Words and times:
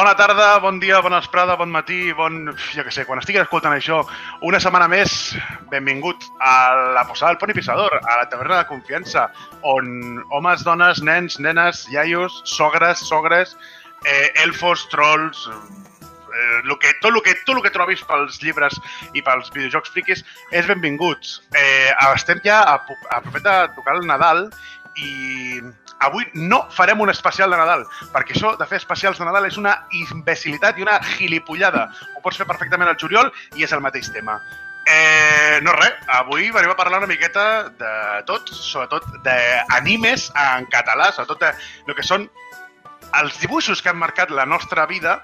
Bona 0.00 0.14
tarda, 0.16 0.58
bon 0.64 0.78
dia, 0.80 0.96
bona 1.04 1.18
esprada, 1.20 1.58
bon 1.60 1.68
matí, 1.68 2.14
bon... 2.16 2.54
jo 2.72 2.82
què 2.86 2.92
sé, 2.94 3.02
quan 3.04 3.18
estiguis 3.20 3.42
escoltant 3.42 3.74
això, 3.76 3.98
una 4.48 4.56
setmana 4.64 4.86
més, 4.88 5.34
benvingut 5.68 6.24
a 6.40 6.52
la 6.96 7.02
posada 7.04 7.34
del 7.34 7.40
Poni 7.42 7.52
Pissador, 7.58 7.98
a 8.00 8.14
la 8.22 8.24
taverna 8.32 8.62
de 8.62 8.68
confiança, 8.70 9.26
on 9.74 10.22
homes, 10.32 10.64
dones, 10.64 11.02
nens, 11.04 11.36
nenes, 11.44 11.82
iaios, 11.92 12.40
sogres, 12.48 13.04
sogres, 13.10 13.52
eh, 14.06 14.30
elfos, 14.46 14.86
trolls, 14.88 15.44
eh, 15.52 16.62
lo 16.64 16.78
que, 16.80 16.94
tot 17.04 17.12
el 17.12 17.20
que, 17.20 17.36
tot 17.44 17.58
el 17.58 17.62
que 17.68 17.76
trobis 17.76 18.00
pels 18.08 18.40
llibres 18.40 18.80
i 19.12 19.20
pels 19.20 19.52
videojocs 19.52 19.92
friquis 19.92 20.24
és 20.48 20.72
benvinguts. 20.72 21.42
Eh, 21.52 21.92
estem 22.14 22.40
ja 22.48 22.62
a, 22.72 22.80
a 22.80 23.20
propet 23.20 23.44
de 23.44 23.58
tocar 23.76 24.00
el 24.00 24.08
Nadal 24.08 24.46
i 25.00 25.60
avui 26.00 26.24
no 26.34 26.62
farem 26.72 27.00
un 27.00 27.10
especial 27.12 27.50
de 27.52 27.58
Nadal, 27.60 27.84
perquè 28.14 28.34
això 28.36 28.54
de 28.56 28.66
fer 28.68 28.80
especials 28.80 29.20
de 29.20 29.26
Nadal 29.28 29.46
és 29.48 29.58
una 29.60 29.76
imbecilitat 29.96 30.78
i 30.78 30.86
una 30.86 30.98
gilipollada. 31.16 31.88
Ho 32.16 32.24
pots 32.24 32.40
fer 32.40 32.48
perfectament 32.48 32.88
al 32.90 32.98
juliol 33.00 33.32
i 33.56 33.66
és 33.66 33.72
el 33.76 33.84
mateix 33.84 34.10
tema. 34.14 34.38
Eh, 34.90 35.60
no 35.62 35.74
res, 35.76 35.98
avui 36.16 36.48
venim 36.50 36.72
a 36.72 36.76
parlar 36.78 37.02
una 37.02 37.10
miqueta 37.10 37.68
de 37.78 37.92
tot, 38.26 38.48
sobretot 38.48 39.04
d'animes 39.26 40.30
en 40.34 40.66
català, 40.72 41.10
sobretot 41.12 41.44
el 41.50 41.94
que 41.94 42.06
són 42.06 42.26
els 43.20 43.36
dibuixos 43.42 43.82
que 43.82 43.92
han 43.92 44.00
marcat 44.00 44.32
la 44.34 44.46
nostra 44.48 44.86
vida, 44.90 45.20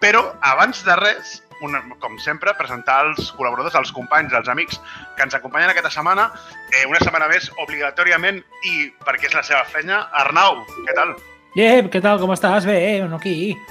però 0.00 0.24
abans 0.44 0.82
de 0.86 0.96
res 0.96 1.36
una, 1.64 1.82
com 2.02 2.18
sempre, 2.22 2.54
presentar 2.58 2.98
els 3.06 3.30
col·laboradors, 3.36 3.76
els 3.78 3.92
companys, 3.96 4.34
els 4.36 4.50
amics 4.52 4.80
que 5.16 5.24
ens 5.24 5.36
acompanyen 5.38 5.72
aquesta 5.72 5.92
setmana, 5.94 6.28
eh, 6.72 6.84
una 6.88 7.00
setmana 7.02 7.30
més, 7.32 7.48
obligatòriament, 7.62 8.42
i 8.68 8.90
perquè 9.06 9.30
és 9.30 9.38
la 9.38 9.44
seva 9.46 9.64
feina. 9.72 10.04
Arnau, 10.24 10.64
què 10.86 10.96
tal? 10.96 11.16
Yeah, 11.56 11.86
què 11.92 12.02
tal, 12.04 12.20
com 12.20 12.34
estàs? 12.34 12.68
Bé, 12.68 12.78
eh? 12.92 13.04
no 13.08 13.20
aquí. 13.20 13.56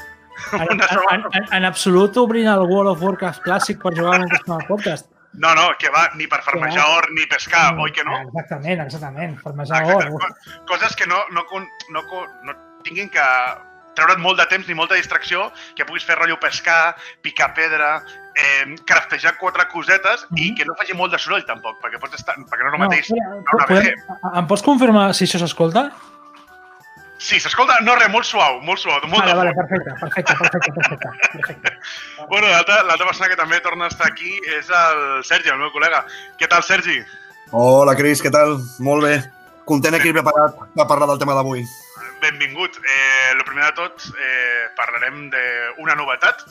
En, 0.52 0.68
en, 0.68 1.22
en, 1.32 1.46
en 1.56 1.64
absolut 1.64 2.18
obrint 2.20 2.50
el 2.52 2.66
World 2.68 2.92
of 2.92 3.04
Warcraft 3.06 3.40
clàssic 3.46 3.80
per 3.80 3.94
jugar 3.96 4.18
en 4.18 4.26
aquest 4.26 4.50
podcast. 4.68 5.08
No, 5.40 5.54
no, 5.56 5.70
que 5.80 5.90
va 5.92 6.10
ni 6.16 6.28
per 6.32 6.42
farmejar 6.44 6.82
ja. 6.82 6.98
or 6.98 7.08
ni 7.16 7.24
pescar, 7.32 7.70
oi 7.80 7.92
que 7.96 8.04
no? 8.08 8.18
Exactament, 8.28 8.84
exactament, 8.84 9.38
farmejar 9.44 9.82
or. 9.96 10.28
Coses 10.68 10.96
que 10.96 11.08
no, 11.08 11.22
no, 11.36 11.46
no, 11.52 12.04
no, 12.04 12.26
no 12.48 12.56
tinguin 12.84 13.10
que 13.12 13.26
treure't 13.96 14.22
molt 14.22 14.40
de 14.40 14.46
temps 14.52 14.68
ni 14.68 14.78
molta 14.78 14.98
distracció, 15.00 15.50
que 15.76 15.86
puguis 15.88 16.06
fer 16.06 16.18
rotllo 16.20 16.38
pescar, 16.42 16.96
picar 17.26 17.54
pedra, 17.58 17.98
eh, 18.36 18.76
craftejar 18.86 19.38
quatre 19.38 19.68
cosetes 19.72 20.26
mm 20.30 20.36
-hmm. 20.36 20.42
i 20.42 20.50
mhm. 20.50 20.56
que 20.58 20.66
no 20.66 20.76
faci 20.76 20.94
molt 20.94 21.12
de 21.12 21.20
soroll 21.20 21.46
tampoc, 21.46 21.80
perquè 21.82 22.00
pots 22.00 22.16
estar, 22.16 22.36
perquè 22.36 22.64
no 22.64 22.70
és 22.70 22.74
el 22.74 22.80
mateix. 22.80 23.10
No, 23.10 23.42
no, 23.60 23.66
podem, 23.68 23.94
em 24.36 24.48
pots 24.48 24.62
confirmar 24.62 25.14
si 25.14 25.26
això 25.26 25.40
s'escolta? 25.40 25.92
Sí, 27.18 27.40
s'escolta, 27.40 27.80
no 27.82 27.96
res, 27.96 28.10
molt 28.12 28.26
suau, 28.26 28.60
molt 28.62 28.80
suau. 28.80 29.00
Molt 29.08 29.24
vale, 29.24 29.36
vale, 29.36 29.54
perfecte, 29.54 29.90
perfecte, 30.00 30.36
perfecte, 30.36 30.72
perfecte. 30.74 31.10
perfecte. 31.32 31.70
bueno, 32.32 32.48
l'altra 32.48 33.06
persona 33.06 33.30
que 33.30 33.38
també 33.38 33.60
torna 33.62 33.86
a 33.86 33.88
estar 33.88 34.08
aquí 34.08 34.38
és 34.58 34.70
el 34.70 35.24
Sergi, 35.24 35.50
el 35.50 35.58
meu 35.58 35.72
col·lega. 35.72 36.06
Què 36.38 36.48
tal, 36.48 36.62
Sergi? 36.62 37.00
Hola, 37.52 37.96
Cris, 37.96 38.22
què 38.22 38.32
tal? 38.32 38.60
Molt 38.80 39.04
bé. 39.04 39.24
Content 39.66 39.96
aquí 39.96 40.12
preparat 40.12 40.54
per 40.76 40.88
parlar 40.88 41.08
del 41.08 41.20
tema 41.20 41.34
d'avui 41.34 41.66
benvingut. 42.26 42.78
Eh, 42.84 43.32
el 43.34 43.44
primer 43.46 43.70
de 43.70 43.74
tot, 43.80 44.06
eh, 44.20 44.68
parlarem 44.78 45.30
d'una 45.32 45.96
novetat. 45.96 46.46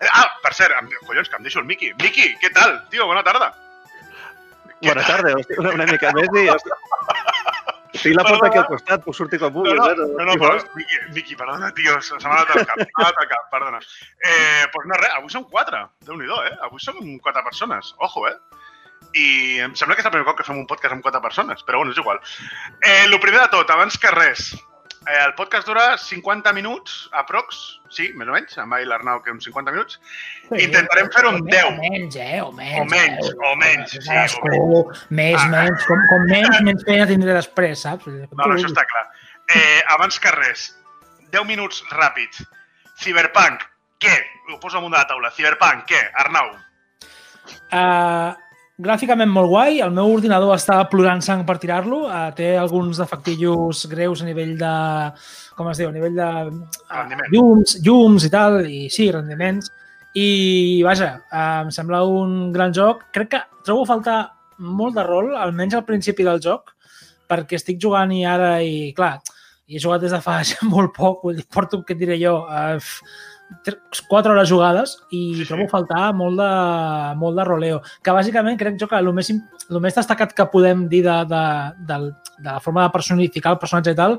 Eh, 0.00 0.08
ah, 0.08 0.28
per 0.42 0.54
cert, 0.56 0.76
em, 0.78 0.88
collons, 1.06 1.28
que 1.28 1.36
em 1.36 1.42
deixo 1.46 1.60
el 1.60 1.68
Miqui. 1.68 1.92
Miqui, 2.02 2.34
què 2.42 2.52
tal? 2.54 2.78
Tio, 2.90 3.06
bona 3.06 3.24
tarda. 3.26 3.52
Bona 4.80 5.04
tarda, 5.04 5.34
una, 5.58 5.74
una 5.76 5.86
mica 5.90 6.12
més 6.16 6.30
i... 6.40 6.46
Tinc 8.00 8.14
la 8.16 8.22
porta 8.24 8.46
aquí 8.46 8.56
al 8.56 8.68
costat, 8.68 9.02
puc 9.04 9.16
sortir 9.18 9.40
com 9.42 9.52
vulguis. 9.52 9.76
No, 9.76 9.88
no, 9.98 10.06
no, 10.14 10.24
no 10.30 10.36
però, 10.40 10.54
Miqui, 10.78 11.00
Miqui, 11.16 11.36
perdona, 11.36 11.68
tio, 11.76 11.98
se 12.06 12.16
m'ha 12.22 12.38
anat 12.38 12.54
al 12.54 12.64
cap, 12.70 12.80
m'ha 12.80 13.04
anat 13.04 13.20
al 13.24 13.28
cap, 13.34 13.50
perdona. 13.52 13.82
Eh, 14.24 14.64
pues 14.72 14.88
no, 14.88 14.96
res, 15.02 15.12
avui 15.18 15.34
som 15.34 15.44
quatre, 15.50 15.82
déu 16.06 16.16
nhi 16.16 16.30
eh? 16.46 16.54
Avui 16.68 16.80
som 16.80 16.96
quatre 17.20 17.44
persones, 17.44 17.92
ojo, 17.98 18.24
eh? 18.30 18.38
i 19.16 19.58
em 19.64 19.74
sembla 19.74 19.96
que 19.96 20.04
és 20.04 20.08
el 20.08 20.12
primer 20.14 20.26
cop 20.28 20.38
que 20.38 20.46
fem 20.46 20.58
un 20.60 20.68
podcast 20.70 20.94
amb 20.94 21.02
quatre 21.04 21.22
persones, 21.24 21.64
però 21.66 21.80
bueno, 21.80 21.92
és 21.92 21.98
igual. 21.98 22.20
Eh, 22.80 23.04
el 23.06 23.16
primer 23.22 23.40
de 23.42 23.48
tot, 23.56 23.70
abans 23.74 23.98
que 23.98 24.12
res, 24.14 24.52
Eh, 25.06 25.24
el 25.24 25.32
podcast 25.34 25.66
dura 25.66 25.96
50 25.96 26.52
minuts, 26.52 27.08
aprox, 27.16 27.56
sí, 27.88 28.10
més 28.20 28.28
o 28.28 28.34
menys, 28.34 28.58
amb 28.60 28.76
ell 28.76 28.90
l'Arnau 28.90 29.22
que 29.24 29.32
uns 29.32 29.46
50 29.48 29.72
minuts. 29.72 29.96
Sí, 30.42 30.58
Intentarem 30.66 31.08
fer-ho 31.14 31.30
en 31.32 31.46
10. 31.46 31.68
O 31.70 31.72
menys, 31.78 32.18
eh? 32.20 32.40
O 32.44 32.50
menys. 32.52 32.82
O 32.82 32.84
menys, 32.90 33.30
eh? 33.30 33.38
o 33.48 33.54
menys. 33.62 33.94
Sí, 33.94 34.02
o 34.02 34.50
menys. 34.52 35.00
Més, 35.08 35.38
ah, 35.40 35.46
menys. 35.54 35.86
Com, 35.88 36.04
com 36.10 36.28
menys, 36.28 36.60
menys 36.68 36.84
feina 36.84 37.08
tindré 37.08 37.38
després, 37.38 37.86
saps? 37.86 38.10
No, 38.12 38.28
no, 38.44 38.52
això 38.58 38.68
està 38.68 38.84
clar. 38.92 39.06
Eh, 39.56 39.80
abans 39.96 40.20
que 40.20 40.34
res, 40.36 40.68
10 41.32 41.48
minuts 41.48 41.80
ràpids. 41.96 42.44
Cyberpunk, 43.00 43.64
què? 44.04 44.18
Ho 44.52 44.60
poso 44.60 44.82
amunt 44.82 44.92
de 44.92 45.00
la 45.00 45.08
taula. 45.08 45.32
Cyberpunk, 45.32 45.88
què? 45.88 46.02
Arnau. 46.20 46.52
Uh, 47.72 48.36
gràficament 48.84 49.30
molt 49.30 49.50
guai, 49.50 49.80
el 49.84 49.92
meu 49.94 50.10
ordinador 50.14 50.54
està 50.54 50.78
plorant 50.90 51.20
sang 51.24 51.44
per 51.48 51.58
tirar-lo, 51.62 52.02
uh, 52.08 52.30
té 52.36 52.54
alguns 52.58 53.00
defectillos 53.00 53.84
greus 53.90 54.22
a 54.22 54.28
nivell 54.28 54.56
de, 54.60 54.72
com 55.58 55.70
es 55.70 55.80
diu, 55.80 55.90
a 55.90 55.94
nivell 55.94 56.16
de 56.16 56.28
uh, 56.48 57.22
llums, 57.34 57.76
llums 57.84 58.26
i 58.26 58.32
tal, 58.32 58.60
i 58.66 58.88
sí, 58.92 59.10
rendiments, 59.14 59.70
i 60.18 60.82
vaja, 60.86 61.12
uh, 61.30 61.62
em 61.66 61.72
sembla 61.74 62.02
un 62.08 62.50
gran 62.54 62.74
joc. 62.76 63.06
Crec 63.14 63.32
que 63.36 63.42
trobo 63.66 63.84
a 63.84 63.90
faltar 63.92 64.20
molt 64.60 64.96
de 64.98 65.06
rol, 65.06 65.34
almenys 65.38 65.78
al 65.78 65.86
principi 65.88 66.26
del 66.26 66.42
joc, 66.42 66.74
perquè 67.30 67.60
estic 67.60 67.80
jugant 67.82 68.12
i 68.12 68.24
ara, 68.26 68.56
i 68.64 68.90
clar, 68.96 69.18
i 69.70 69.78
he 69.78 69.82
jugat 69.82 70.02
des 70.02 70.16
de 70.16 70.22
fa 70.24 70.40
molt 70.74 70.96
poc, 70.96 71.26
vull 71.26 71.38
dir, 71.38 71.46
porto, 71.52 71.84
què 71.86 71.98
diré 71.98 72.18
jo, 72.22 72.40
uh, 72.48 72.80
4 74.08 74.32
hores 74.32 74.48
jugades 74.48 74.94
i 75.10 75.44
trobo 75.48 75.66
a 75.66 75.72
faltar 75.72 76.04
molt 76.16 76.38
de, 76.40 76.52
molt 77.20 77.36
de 77.38 77.46
roleo. 77.48 77.80
Que 78.04 78.14
bàsicament 78.14 78.58
crec 78.60 78.78
jo 78.80 78.88
que 78.90 78.98
el 78.98 79.10
més, 79.16 79.32
el 79.32 79.82
més 79.82 79.96
destacat 79.96 80.32
que 80.36 80.48
podem 80.52 80.86
dir 80.92 81.02
de, 81.06 81.18
de, 81.30 81.42
de, 81.88 81.98
de 82.38 82.48
la 82.50 82.62
forma 82.62 82.86
de 82.86 82.94
personificar 82.94 83.56
el 83.56 83.60
personatge 83.62 83.96
i 83.96 83.98
tal 83.98 84.18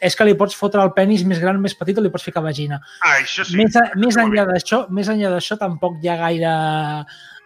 és 0.00 0.16
que 0.16 0.24
li 0.24 0.34
pots 0.38 0.56
fotre 0.56 0.80
el 0.82 0.94
penis 0.96 1.26
més 1.28 1.40
gran, 1.42 1.60
més 1.60 1.76
petit 1.76 1.98
o 2.00 2.02
li 2.02 2.10
pots 2.12 2.24
ficar 2.24 2.42
vagina. 2.44 2.80
Ah, 3.04 3.18
això 3.20 3.44
sí. 3.44 3.58
Més, 3.60 3.76
més 4.00 4.16
enllà 4.16 4.46
d'això, 4.48 4.86
més 4.96 5.10
enllà 5.12 5.34
d'això 5.34 5.58
tampoc 5.60 6.00
hi 6.00 6.08
ha 6.08 6.16
gaire, 6.22 6.52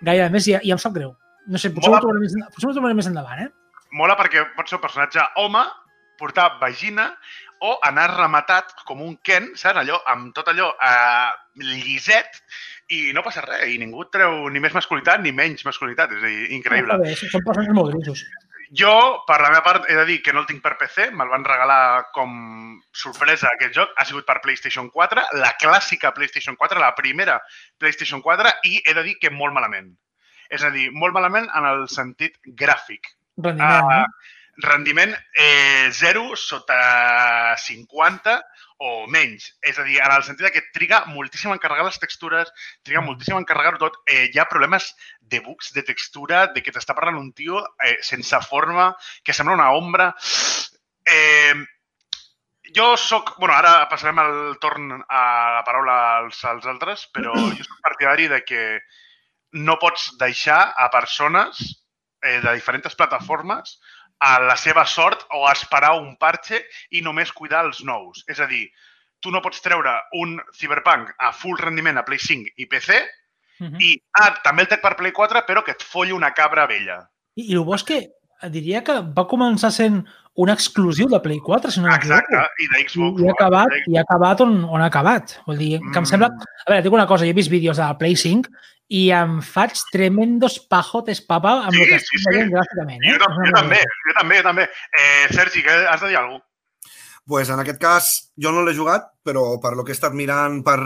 gaire 0.06 0.28
més 0.30 0.46
i, 0.50 0.54
i 0.62 0.74
em 0.74 0.80
sap 0.80 0.94
greu. 0.94 1.16
No 1.50 1.60
sé, 1.60 1.72
potser, 1.74 1.90
Mola... 1.90 1.98
ho 1.98 2.06
trobaré 2.06 2.22
més, 2.22 2.36
potser 2.54 2.70
ho 2.70 2.76
trobaré 2.76 2.96
més 2.96 3.10
endavant, 3.10 3.42
eh? 3.42 3.50
Mola 3.98 4.14
perquè 4.18 4.46
pot 4.54 4.70
ser 4.70 4.78
un 4.78 4.84
personatge 4.86 5.26
home, 5.42 5.64
portar 6.18 6.46
vagina 6.60 7.10
o 7.64 7.74
anar 7.88 8.10
rematat 8.12 8.72
com 8.88 9.02
un 9.04 9.16
Ken, 9.24 9.52
saps? 9.56 9.80
Allò, 9.82 10.00
amb 10.12 10.32
tot 10.36 10.50
allò 10.52 10.70
eh, 10.74 11.30
lliset 11.64 12.40
i 12.92 13.12
no 13.16 13.24
passa 13.24 13.44
res, 13.44 13.68
i 13.72 13.78
ningú 13.80 14.04
treu 14.12 14.48
ni 14.52 14.60
més 14.60 14.74
masculinitat 14.76 15.22
ni 15.24 15.32
menys 15.32 15.64
masculinitat, 15.66 16.12
és 16.12 16.24
a 16.24 16.32
dir, 16.32 16.50
increïble. 16.58 16.98
Bé, 17.00 17.14
són 17.16 17.46
persones 17.46 17.72
molt 17.76 17.94
grisos. 17.94 18.24
Jo, 18.74 18.92
per 19.28 19.38
la 19.42 19.50
meva 19.52 19.62
part, 19.62 19.84
he 19.88 19.96
de 19.96 20.04
dir 20.08 20.20
que 20.24 20.32
no 20.34 20.42
el 20.42 20.48
tinc 20.48 20.62
per 20.64 20.74
PC, 20.80 21.10
me'l 21.14 21.30
van 21.30 21.44
regalar 21.46 22.10
com 22.16 22.32
sorpresa 22.96 23.50
aquest 23.52 23.76
joc, 23.76 23.92
ha 23.96 24.06
sigut 24.08 24.26
per 24.26 24.40
PlayStation 24.42 24.88
4, 24.90 25.26
la 25.38 25.52
clàssica 25.60 26.14
PlayStation 26.16 26.56
4, 26.60 26.80
la 26.82 26.94
primera 26.96 27.38
PlayStation 27.78 28.24
4, 28.24 28.56
i 28.70 28.80
he 28.82 28.96
de 28.96 29.04
dir 29.06 29.18
que 29.20 29.32
molt 29.32 29.54
malament. 29.54 29.92
És 30.50 30.64
a 30.64 30.72
dir, 30.74 30.88
molt 30.92 31.14
malament 31.16 31.46
en 31.56 31.68
el 31.68 31.86
sentit 31.92 32.40
gràfic. 32.60 33.12
Rendiment, 33.38 33.86
uh, 33.86 34.00
no? 34.00 34.33
Rendiment 34.62 35.14
eh, 35.34 35.90
0 35.92 36.36
sota 36.36 37.56
50 37.58 38.36
o 38.84 39.06
menys. 39.10 39.52
És 39.62 39.78
a 39.78 39.84
dir, 39.86 40.00
en 40.02 40.12
el 40.12 40.24
sentit 40.26 40.50
que 40.54 40.64
triga 40.74 41.04
moltíssim 41.10 41.52
a 41.52 41.58
encarregar 41.58 41.86
les 41.86 42.00
textures, 42.02 42.50
triga 42.84 43.00
mm. 43.00 43.08
moltíssim 43.10 43.36
a 43.38 43.42
encarregar-ho 43.42 43.80
tot. 43.80 44.00
Eh, 44.06 44.28
hi 44.32 44.40
ha 44.40 44.48
problemes 44.50 44.90
de 45.20 45.40
bugs 45.44 45.72
de 45.76 45.84
textura, 45.86 46.46
de 46.54 46.62
que 46.62 46.74
t'està 46.74 46.96
parlant 46.96 47.20
un 47.20 47.30
tio 47.32 47.62
eh, 47.84 47.96
sense 48.02 48.40
forma, 48.48 48.90
que 49.24 49.36
sembla 49.36 49.56
una 49.58 49.70
ombra. 49.78 50.10
Eh, 51.06 51.54
jo 52.74 52.96
sóc... 52.98 53.36
bueno, 53.38 53.54
ara 53.54 53.86
passarem 53.90 54.20
el 54.24 54.58
torn 54.60 54.90
a 54.98 55.22
la 55.58 55.64
paraula 55.66 55.96
als, 56.18 56.42
als 56.50 56.66
altres, 56.66 57.08
però 57.14 57.34
jo 57.34 57.62
sóc 57.62 57.80
partidari 57.84 58.28
de 58.32 58.42
que 58.44 58.64
no 59.54 59.78
pots 59.78 60.10
deixar 60.18 60.74
a 60.76 60.90
persones 60.90 61.62
eh, 62.24 62.40
de 62.42 62.54
diferents 62.56 62.96
plataformes 62.98 63.78
a 64.20 64.38
la 64.40 64.56
seva 64.56 64.84
sort 64.86 65.26
o 65.34 65.46
a 65.48 65.52
esperar 65.52 65.94
un 66.00 66.16
parche 66.16 66.62
i 66.90 67.00
només 67.02 67.32
cuidar 67.32 67.64
els 67.66 67.82
nous. 67.84 68.24
És 68.28 68.40
a 68.40 68.46
dir, 68.46 68.68
tu 69.20 69.30
no 69.30 69.40
pots 69.42 69.60
treure 69.62 69.92
un 70.20 70.38
Cyberpunk 70.58 71.14
a 71.18 71.32
full 71.32 71.58
rendiment 71.58 71.98
a 71.98 72.04
Play 72.04 72.18
5 72.18 72.52
i 72.56 72.66
PC 72.66 72.90
uh 73.60 73.66
-huh. 73.66 73.80
i, 73.80 74.02
ah, 74.20 74.34
també 74.42 74.62
el 74.62 74.68
tec 74.68 74.80
per 74.82 74.96
Play 74.96 75.12
4, 75.12 75.44
però 75.46 75.62
que 75.64 75.72
et 75.72 75.82
folli 75.82 76.12
una 76.12 76.32
cabra 76.32 76.66
vella. 76.66 77.08
I, 77.36 77.50
i 77.52 77.54
el 77.54 77.64
bo 77.64 77.74
és 77.74 77.82
que 77.84 78.06
diria 78.50 78.82
que 78.84 78.92
va 79.00 79.26
començar 79.26 79.70
sent 79.70 80.04
un 80.36 80.48
exclusiu 80.50 81.06
de 81.08 81.20
Play 81.20 81.38
4, 81.38 81.70
si 81.70 81.80
no 81.80 81.88
Exacte, 81.94 82.34
m'equivoco. 82.36 82.52
i 82.58 82.68
de 82.68 82.88
Xbox. 82.88 83.22
I 83.22 83.28
ha 83.28 83.32
acabat, 83.32 83.68
i 83.86 83.96
ha 83.96 84.00
acabat 84.00 84.40
on, 84.40 84.64
on 84.64 84.80
ha 84.82 84.86
acabat. 84.86 85.40
Vull 85.46 85.58
dir, 85.58 85.78
que 85.80 85.98
em 85.98 86.02
Mm. 86.02 86.06
sembla... 86.06 86.26
A 86.66 86.70
veure, 86.70 86.82
dic 86.82 86.92
una 86.92 87.06
cosa, 87.06 87.24
jo 87.24 87.30
he 87.30 87.34
vist 87.34 87.50
vídeos 87.50 87.76
de 87.76 87.82
la 87.84 87.96
Play 87.96 88.16
5 88.16 88.48
i 88.88 89.10
em 89.16 89.38
faig 89.42 89.72
tremendos 89.92 90.58
pajotes 90.70 91.20
papa 91.24 91.62
amb 91.64 91.72
Sí, 91.72 91.82
el 91.82 91.88
que 91.88 91.98
sí, 91.98 92.04
estic 92.04 92.20
sí. 92.20 92.26
veient 92.34 92.50
gràficament. 92.52 93.00
Eh? 93.04 93.12
Jo, 93.12 93.18
tam- 93.24 93.38
jo 93.46 93.52
també, 93.56 93.78
jo 94.08 94.16
també, 94.18 94.36
jo 94.36 94.42
també. 94.42 94.66
Eh, 95.00 95.28
Sergi, 95.32 95.62
què 95.64 95.78
has 95.88 96.00
de 96.00 96.08
dir 96.08 96.16
alguna 96.18 96.38
cosa? 96.40 96.50
pues 97.26 97.48
en 97.48 97.58
aquest 97.58 97.78
cas, 97.80 98.06
jo 98.36 98.50
no 98.52 98.60
l'he 98.62 98.74
jugat, 98.76 99.06
però 99.24 99.58
per 99.58 99.70
lo 99.74 99.82
que 99.82 99.92
he 99.92 99.96
estat 99.96 100.12
mirant 100.12 100.58
per, 100.62 100.76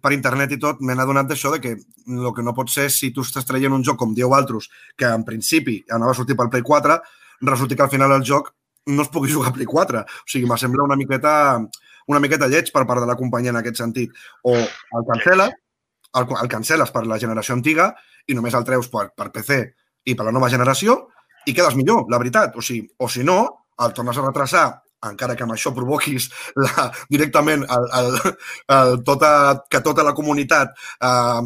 per 0.00 0.12
internet 0.14 0.52
i 0.54 0.58
tot, 0.62 0.78
me 0.80 0.94
n'he 0.94 1.02
adonat 1.02 1.26
d'això 1.26 1.50
de 1.50 1.58
que 1.60 1.72
el 1.74 2.28
que 2.36 2.44
no 2.46 2.54
pot 2.54 2.70
ser 2.70 2.84
si 2.94 3.10
tu 3.10 3.24
estàs 3.26 3.44
traient 3.44 3.72
un 3.74 3.82
joc, 3.82 3.96
com 3.98 4.12
dieu 4.14 4.30
altres, 4.32 4.68
que 4.96 5.04
en 5.10 5.24
principi 5.26 5.80
anava 5.90 6.12
a 6.12 6.14
sortir 6.14 6.36
per 6.38 6.46
Play 6.52 6.62
4, 6.62 7.00
resulta 7.42 7.74
que 7.74 7.82
al 7.82 7.90
final 7.90 8.12
el 8.14 8.22
joc 8.22 8.52
no 8.86 9.02
es 9.02 9.08
pugui 9.10 9.32
jugar 9.34 9.50
a 9.50 9.54
Play 9.54 9.66
4. 9.66 10.04
O 10.06 10.30
sigui, 10.30 10.46
me 10.46 10.56
sembla 10.56 10.84
una 10.86 10.94
miqueta, 10.94 11.58
una 12.06 12.20
miqueta 12.22 12.46
lleig 12.46 12.70
per 12.70 12.86
part 12.86 13.00
de 13.02 13.06
la 13.10 13.16
companyia 13.18 13.50
en 13.50 13.56
aquest 13.58 13.82
sentit. 13.82 14.14
O 14.46 14.54
el 14.54 15.04
cancel·les, 15.10 15.50
el, 16.16 16.26
el 16.42 16.50
cancel·les 16.50 16.92
per 16.94 17.04
la 17.06 17.18
generació 17.20 17.56
antiga 17.56 17.92
i 18.28 18.36
només 18.36 18.54
el 18.54 18.66
treus 18.68 18.90
per, 18.92 19.08
per 19.16 19.30
PC 19.34 19.60
i 20.08 20.16
per 20.16 20.26
la 20.28 20.34
nova 20.34 20.50
generació 20.52 20.98
i 21.46 21.54
quedes 21.54 21.76
millor, 21.78 22.06
la 22.12 22.20
veritat. 22.20 22.56
O 22.56 22.64
sigui, 22.64 22.88
o 22.98 23.08
si 23.08 23.24
no, 23.24 23.38
el 23.80 23.94
tornes 23.96 24.18
a 24.18 24.26
retrasar 24.26 24.66
encara 25.06 25.36
que 25.38 25.44
amb 25.46 25.54
això 25.54 25.70
provoquis 25.74 26.28
la, 26.64 26.88
directament 27.12 27.64
el, 27.64 27.88
el, 28.00 28.16
el, 28.74 28.94
tota, 29.06 29.30
que 29.70 29.82
tota 29.84 30.04
la 30.06 30.14
comunitat 30.16 30.72
eh, 30.74 31.42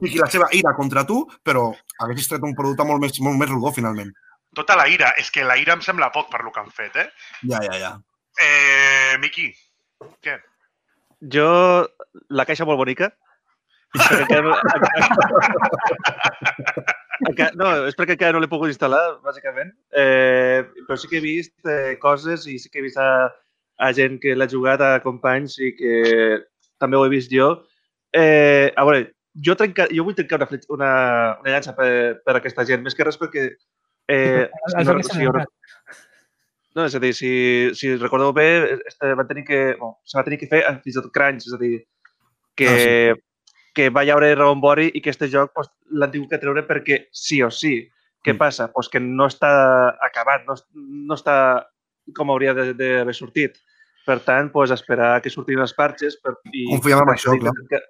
fiqui 0.00 0.20
la 0.20 0.28
seva 0.32 0.48
ira 0.56 0.74
contra 0.76 1.04
tu, 1.08 1.24
però 1.44 1.68
haguessis 2.00 2.30
tret 2.30 2.44
un 2.46 2.54
producte 2.56 2.86
molt 2.88 3.02
més, 3.02 3.18
molt 3.24 3.40
més 3.40 3.50
rodó, 3.50 3.72
finalment. 3.76 4.12
Tota 4.56 4.76
la 4.78 4.86
ira. 4.90 5.12
És 5.20 5.30
que 5.34 5.44
la 5.46 5.58
ira 5.60 5.76
em 5.76 5.82
sembla 5.84 6.10
poc 6.14 6.30
per 6.32 6.42
lo 6.44 6.54
que 6.54 6.62
han 6.62 6.70
fet, 6.74 6.96
eh? 6.98 7.08
Ja, 7.50 7.60
ja, 7.66 7.76
ja. 7.78 7.90
Eh, 8.40 9.18
Miqui, 9.22 9.50
què? 10.24 10.38
Jo, 11.34 11.50
la 12.32 12.46
caixa 12.48 12.66
molt 12.66 12.80
bonica. 12.80 13.10
Perquè 13.96 14.38
encara, 14.38 14.52
encara, 17.28 17.50
no, 17.60 17.70
és 17.90 17.96
perquè 17.98 18.14
encara 18.16 18.36
no 18.36 18.42
l'he 18.42 18.50
pogut 18.50 18.70
instal·lar, 18.70 19.02
bàsicament. 19.26 19.72
Eh, 19.90 20.62
però 20.86 20.98
sí 20.98 21.10
que 21.10 21.18
he 21.18 21.24
vist 21.24 21.54
eh, 21.66 21.96
coses 22.02 22.46
i 22.50 22.58
sí 22.62 22.70
que 22.70 22.82
he 22.82 22.86
vist 22.86 23.00
a, 23.02 23.30
a 23.82 23.92
gent 23.96 24.20
que 24.22 24.36
l'ha 24.36 24.48
jugat, 24.50 24.84
a 24.84 25.00
companys, 25.04 25.58
i 25.58 25.72
que 25.78 25.94
també 26.80 26.98
ho 26.98 27.06
he 27.06 27.12
vist 27.12 27.32
jo. 27.34 27.50
Eh, 28.14 28.70
a 28.70 28.86
veure, 28.86 29.10
jo, 29.46 29.56
trenca, 29.58 29.88
jo 29.94 30.06
vull 30.06 30.18
trencar 30.18 30.40
una, 30.40 30.50
una, 30.76 30.92
una 31.42 31.56
llança 31.56 31.74
per, 31.74 31.90
per 32.26 32.36
aquesta 32.38 32.66
gent, 32.68 32.86
més 32.86 32.96
que 32.98 33.06
res 33.06 33.18
perquè... 33.20 33.50
Eh, 34.10 34.46
no, 34.82 34.98
és 34.98 35.06
si 35.06 35.22
jo, 35.22 35.32
no, 36.74 36.84
és 36.86 36.94
a 36.94 37.00
dir, 37.02 37.12
si, 37.14 37.30
si 37.78 37.92
recordeu 37.96 38.32
bé, 38.34 38.48
este, 38.86 39.12
van 39.18 39.26
tenir 39.28 39.44
que, 39.46 39.60
bueno, 39.78 39.98
se 40.06 40.18
va 40.18 40.24
tenir 40.26 40.38
que 40.40 40.48
fer 40.50 40.62
fins 40.82 40.94
i 40.94 40.98
tot 40.98 41.10
crunch, 41.14 41.46
és 41.46 41.54
a 41.54 41.60
dir, 41.60 41.74
que, 42.58 42.70
Ah, 42.70 43.29
que 43.74 43.88
va 43.90 44.02
Raon 44.34 44.60
Bori 44.60 44.90
i 44.94 45.00
que 45.00 45.10
este 45.10 45.28
joc 45.30 45.52
pues, 45.54 45.68
l'han 45.90 46.10
tingut 46.10 46.30
que 46.30 46.38
treure 46.38 46.66
perquè 46.66 47.06
sí 47.12 47.42
o 47.42 47.50
sí. 47.50 47.88
Què 48.22 48.34
Mm. 48.34 48.38
passa? 48.38 48.68
Pues 48.72 48.88
que 48.88 49.00
no 49.00 49.26
està 49.26 49.96
acabat, 50.02 50.44
no, 50.46 50.54
no 50.74 51.14
està 51.14 51.66
com 52.14 52.30
hauria 52.30 52.52
de- 52.52 52.74
d'haver 52.74 53.14
sortit. 53.14 53.56
Per 54.04 54.18
tant, 54.20 54.50
pues, 54.52 54.70
esperar 54.70 55.20
que 55.22 55.30
surtin 55.30 55.58
les 55.60 55.72
parxes 55.74 56.16
per, 56.22 56.34
i 56.52 56.66
Confiem 56.68 56.98
en 56.98 57.08
això, 57.14 57.38
clar. 57.38 57.52
que- 57.68 57.80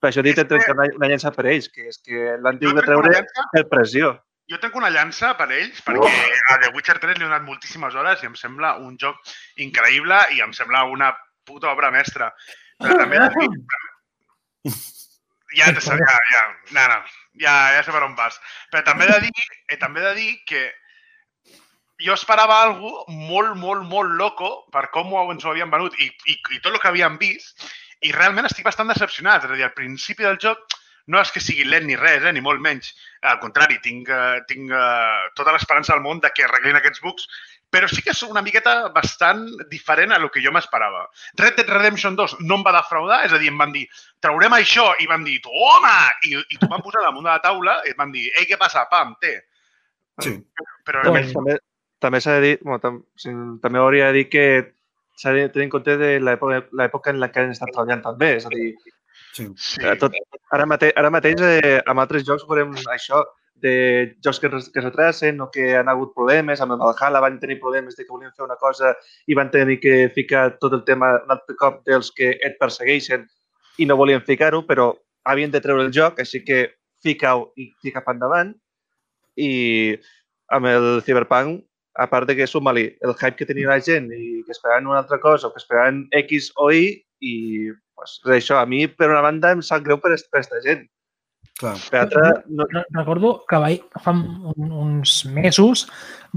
Per 0.00 0.10
això 0.10 0.22
dit 0.22 0.34
que- 0.36 0.72
una, 0.72 0.84
una 0.96 1.08
llança 1.08 1.30
per 1.32 1.46
ells, 1.46 1.68
que 1.68 1.88
és 1.88 1.98
que 2.04 2.36
l'han 2.40 2.58
tingut 2.58 2.80
que 2.80 2.86
treure 2.86 3.24
per 3.52 3.68
pressió. 3.68 4.20
jo 4.48 4.58
tenc 4.60 4.76
una 4.76 4.90
llança 4.90 5.36
per 5.36 5.50
ells 5.50 5.80
perquè 5.82 6.06
a 6.52 6.58
The 6.60 6.68
Witcher 6.74 6.98
3 7.00 7.18
li 7.18 7.24
he 7.24 7.28
donat 7.28 7.42
moltíssimes 7.42 7.94
hores 7.94 8.22
i 8.22 8.26
em 8.26 8.34
sembla 8.36 8.76
un 8.78 8.96
joc 8.96 9.16
increïble 9.56 10.16
i 10.36 10.40
em 10.40 10.52
sembla 10.52 10.84
una 10.84 11.16
puta 11.44 11.68
obra 11.72 11.90
mestra. 11.90 12.32
Però 12.78 12.96
també 12.96 13.18
dir... 13.34 14.70
Ja, 15.54 15.68
ja, 15.70 16.16
ja, 16.32 16.42
no, 16.74 16.88
no, 16.90 16.96
ja, 17.38 17.54
ja 17.76 17.82
sé 17.86 17.92
per 17.94 18.02
on 18.02 18.16
vas. 18.18 18.40
Però 18.72 18.82
també 18.86 19.06
he 19.06 19.12
de 19.12 19.28
dir, 19.28 19.46
eh, 19.70 19.78
també 19.78 20.02
he 20.02 20.08
de 20.08 20.14
dir 20.18 20.32
que 20.48 20.64
jo 22.02 22.16
esperava 22.16 22.58
algo 22.62 23.04
molt, 23.08 23.54
molt, 23.56 23.86
molt 23.88 24.16
loco 24.18 24.50
per 24.72 24.88
com 24.92 25.12
ho, 25.14 25.22
ens 25.32 25.44
ho 25.44 25.52
havien 25.52 25.70
venut 25.72 25.94
i, 26.02 26.10
i, 26.26 26.34
i 26.56 26.60
tot 26.60 26.74
el 26.74 26.80
que 26.82 26.90
havíem 26.90 27.16
vist 27.20 27.64
i 28.04 28.12
realment 28.12 28.48
estic 28.48 28.66
bastant 28.66 28.90
decepcionat. 28.92 29.46
És 29.46 29.54
a 29.54 29.56
dir, 29.56 29.64
al 29.68 29.76
principi 29.76 30.26
del 30.26 30.40
joc 30.42 30.76
no 31.06 31.20
és 31.22 31.30
que 31.30 31.40
sigui 31.42 31.64
lent 31.68 31.86
ni 31.86 31.96
res, 31.98 32.24
eh, 32.24 32.32
ni 32.34 32.42
molt 32.42 32.60
menys. 32.62 32.90
Al 33.22 33.38
contrari, 33.42 33.78
tinc, 33.82 34.10
eh, 34.10 34.40
tinc 34.50 34.72
eh, 34.74 35.28
tota 35.38 35.54
l'esperança 35.54 35.94
del 35.94 36.02
món 36.02 36.20
de 36.22 36.32
que 36.34 36.44
arreglin 36.46 36.78
aquests 36.80 37.02
bugs, 37.04 37.28
però 37.70 37.88
sí 37.90 38.02
que 38.04 38.12
és 38.14 38.22
una 38.24 38.42
miqueta 38.44 38.88
bastant 38.94 39.42
diferent 39.70 40.14
a 40.14 40.20
lo 40.22 40.30
que 40.32 40.42
jo 40.44 40.52
m'esperava. 40.54 41.04
Red 41.40 41.58
Dead 41.58 41.72
Redemption 41.72 42.16
2 42.16 42.38
no 42.46 42.60
em 42.60 42.64
va 42.66 42.74
defraudar, 42.76 43.24
és 43.26 43.34
a 43.34 43.40
dir, 43.42 43.50
em 43.52 43.58
van 43.60 43.74
dir, 43.74 43.84
traurem 44.22 44.54
això, 44.56 44.86
i 45.02 45.08
van 45.10 45.26
dir, 45.26 45.40
toma! 45.44 45.96
I, 46.24 46.36
i 46.38 46.60
t'ho 46.60 46.70
van 46.70 46.84
posar 46.84 47.04
damunt 47.04 47.26
de 47.26 47.32
la 47.32 47.42
taula 47.44 47.80
i 47.84 47.92
et 47.92 47.98
van 47.98 48.14
dir, 48.14 48.28
ei, 48.36 48.46
què 48.48 48.58
passa? 48.60 48.86
Pam, 48.92 49.16
té. 49.20 49.34
Sí. 50.22 50.36
Però 50.86 51.02
bueno, 51.10 51.32
També, 51.34 51.58
també 52.00 52.22
s'ha 52.22 52.38
de 52.38 52.44
dir, 52.46 52.54
bueno, 52.62 52.80
tam, 52.80 53.00
sí, 53.20 53.34
també 53.62 53.82
hauria 53.82 54.12
de 54.12 54.20
dir 54.20 54.28
que 54.32 54.46
s'ha 55.20 55.32
de 55.32 55.48
tenir 55.52 55.66
en 55.66 55.72
compte 55.72 55.96
de 56.00 56.12
l'època 56.20 57.10
en 57.12 57.20
la 57.20 57.30
que 57.32 57.42
han 57.42 57.52
estat 57.52 57.72
treballant 57.72 58.04
també. 58.04 58.36
És 58.38 58.46
a 58.46 58.52
dir, 58.54 58.70
sí. 59.34 59.48
sí. 59.56 59.82
tot, 60.00 60.14
ara, 60.54 60.68
mate, 60.68 60.92
ara 60.96 61.10
mateix 61.12 61.42
eh, 61.42 61.80
amb 61.84 62.04
altres 62.04 62.24
jocs 62.28 62.46
veurem 62.48 62.76
això 62.94 63.24
de 63.62 64.16
jocs 64.24 64.40
que, 64.40 64.50
que 64.50 64.78
es 64.80 64.84
retrasen 64.84 65.40
o 65.40 65.50
que 65.50 65.74
han 65.76 65.88
hagut 65.88 66.14
problemes. 66.14 66.60
Amb 66.60 66.76
el 66.76 66.82
Valhalla 66.82 67.22
van 67.24 67.38
tenir 67.40 67.58
problemes 67.60 67.96
de 67.96 68.04
que 68.04 68.12
volien 68.12 68.34
fer 68.36 68.44
una 68.46 68.58
cosa 68.60 68.94
i 69.26 69.36
van 69.38 69.50
tenir 69.50 69.78
que 69.80 70.10
ficar 70.14 70.58
tot 70.60 70.76
el 70.76 70.84
tema 70.84 71.14
un 71.22 71.32
altre 71.34 71.56
cop 71.60 71.82
dels 71.88 72.12
que 72.16 72.34
et 72.36 72.58
persegueixen 72.60 73.26
i 73.78 73.86
no 73.86 73.96
volien 73.96 74.24
ficar-ho, 74.24 74.62
però 74.66 74.92
havien 75.24 75.50
de 75.50 75.60
treure 75.60 75.84
el 75.84 75.92
joc, 75.92 76.20
així 76.20 76.42
que 76.44 76.66
fica-ho 77.04 77.50
i 77.56 77.70
fica 77.82 78.00
cap 78.00 78.14
endavant. 78.14 78.54
I 79.36 79.96
amb 80.54 80.68
el 80.70 80.86
Cyberpunk, 81.04 81.64
a 81.96 82.06
part 82.12 82.28
de 82.28 82.36
que 82.36 82.46
suma-li 82.46 82.86
el 83.04 83.14
hype 83.16 83.36
que 83.38 83.48
tenia 83.48 83.72
la 83.72 83.80
gent 83.80 84.10
i 84.12 84.42
que 84.44 84.52
esperaven 84.52 84.88
una 84.88 85.00
altra 85.00 85.18
cosa 85.20 85.48
o 85.48 85.52
que 85.52 85.60
esperaven 85.62 86.06
X 86.12 86.52
o 86.56 86.70
Y, 86.72 86.92
i 87.24 87.34
pues, 87.96 88.18
això, 88.36 88.60
a 88.60 88.66
mi, 88.68 88.84
per 88.86 89.08
una 89.08 89.24
banda, 89.24 89.54
em 89.56 89.62
sap 89.64 89.84
greu 89.86 90.00
per 90.00 90.12
aquesta 90.12 90.60
gent. 90.64 90.84
Clar. 91.56 91.76
Per 91.90 92.00
altra, 92.02 92.44
no, 92.52 92.66
Re- 92.68 92.84
Recordo 92.92 93.30
que 93.48 93.58
vaig, 93.62 93.84
fa 94.04 94.12
un, 94.12 94.66
uns 94.68 95.22
mesos 95.32 95.86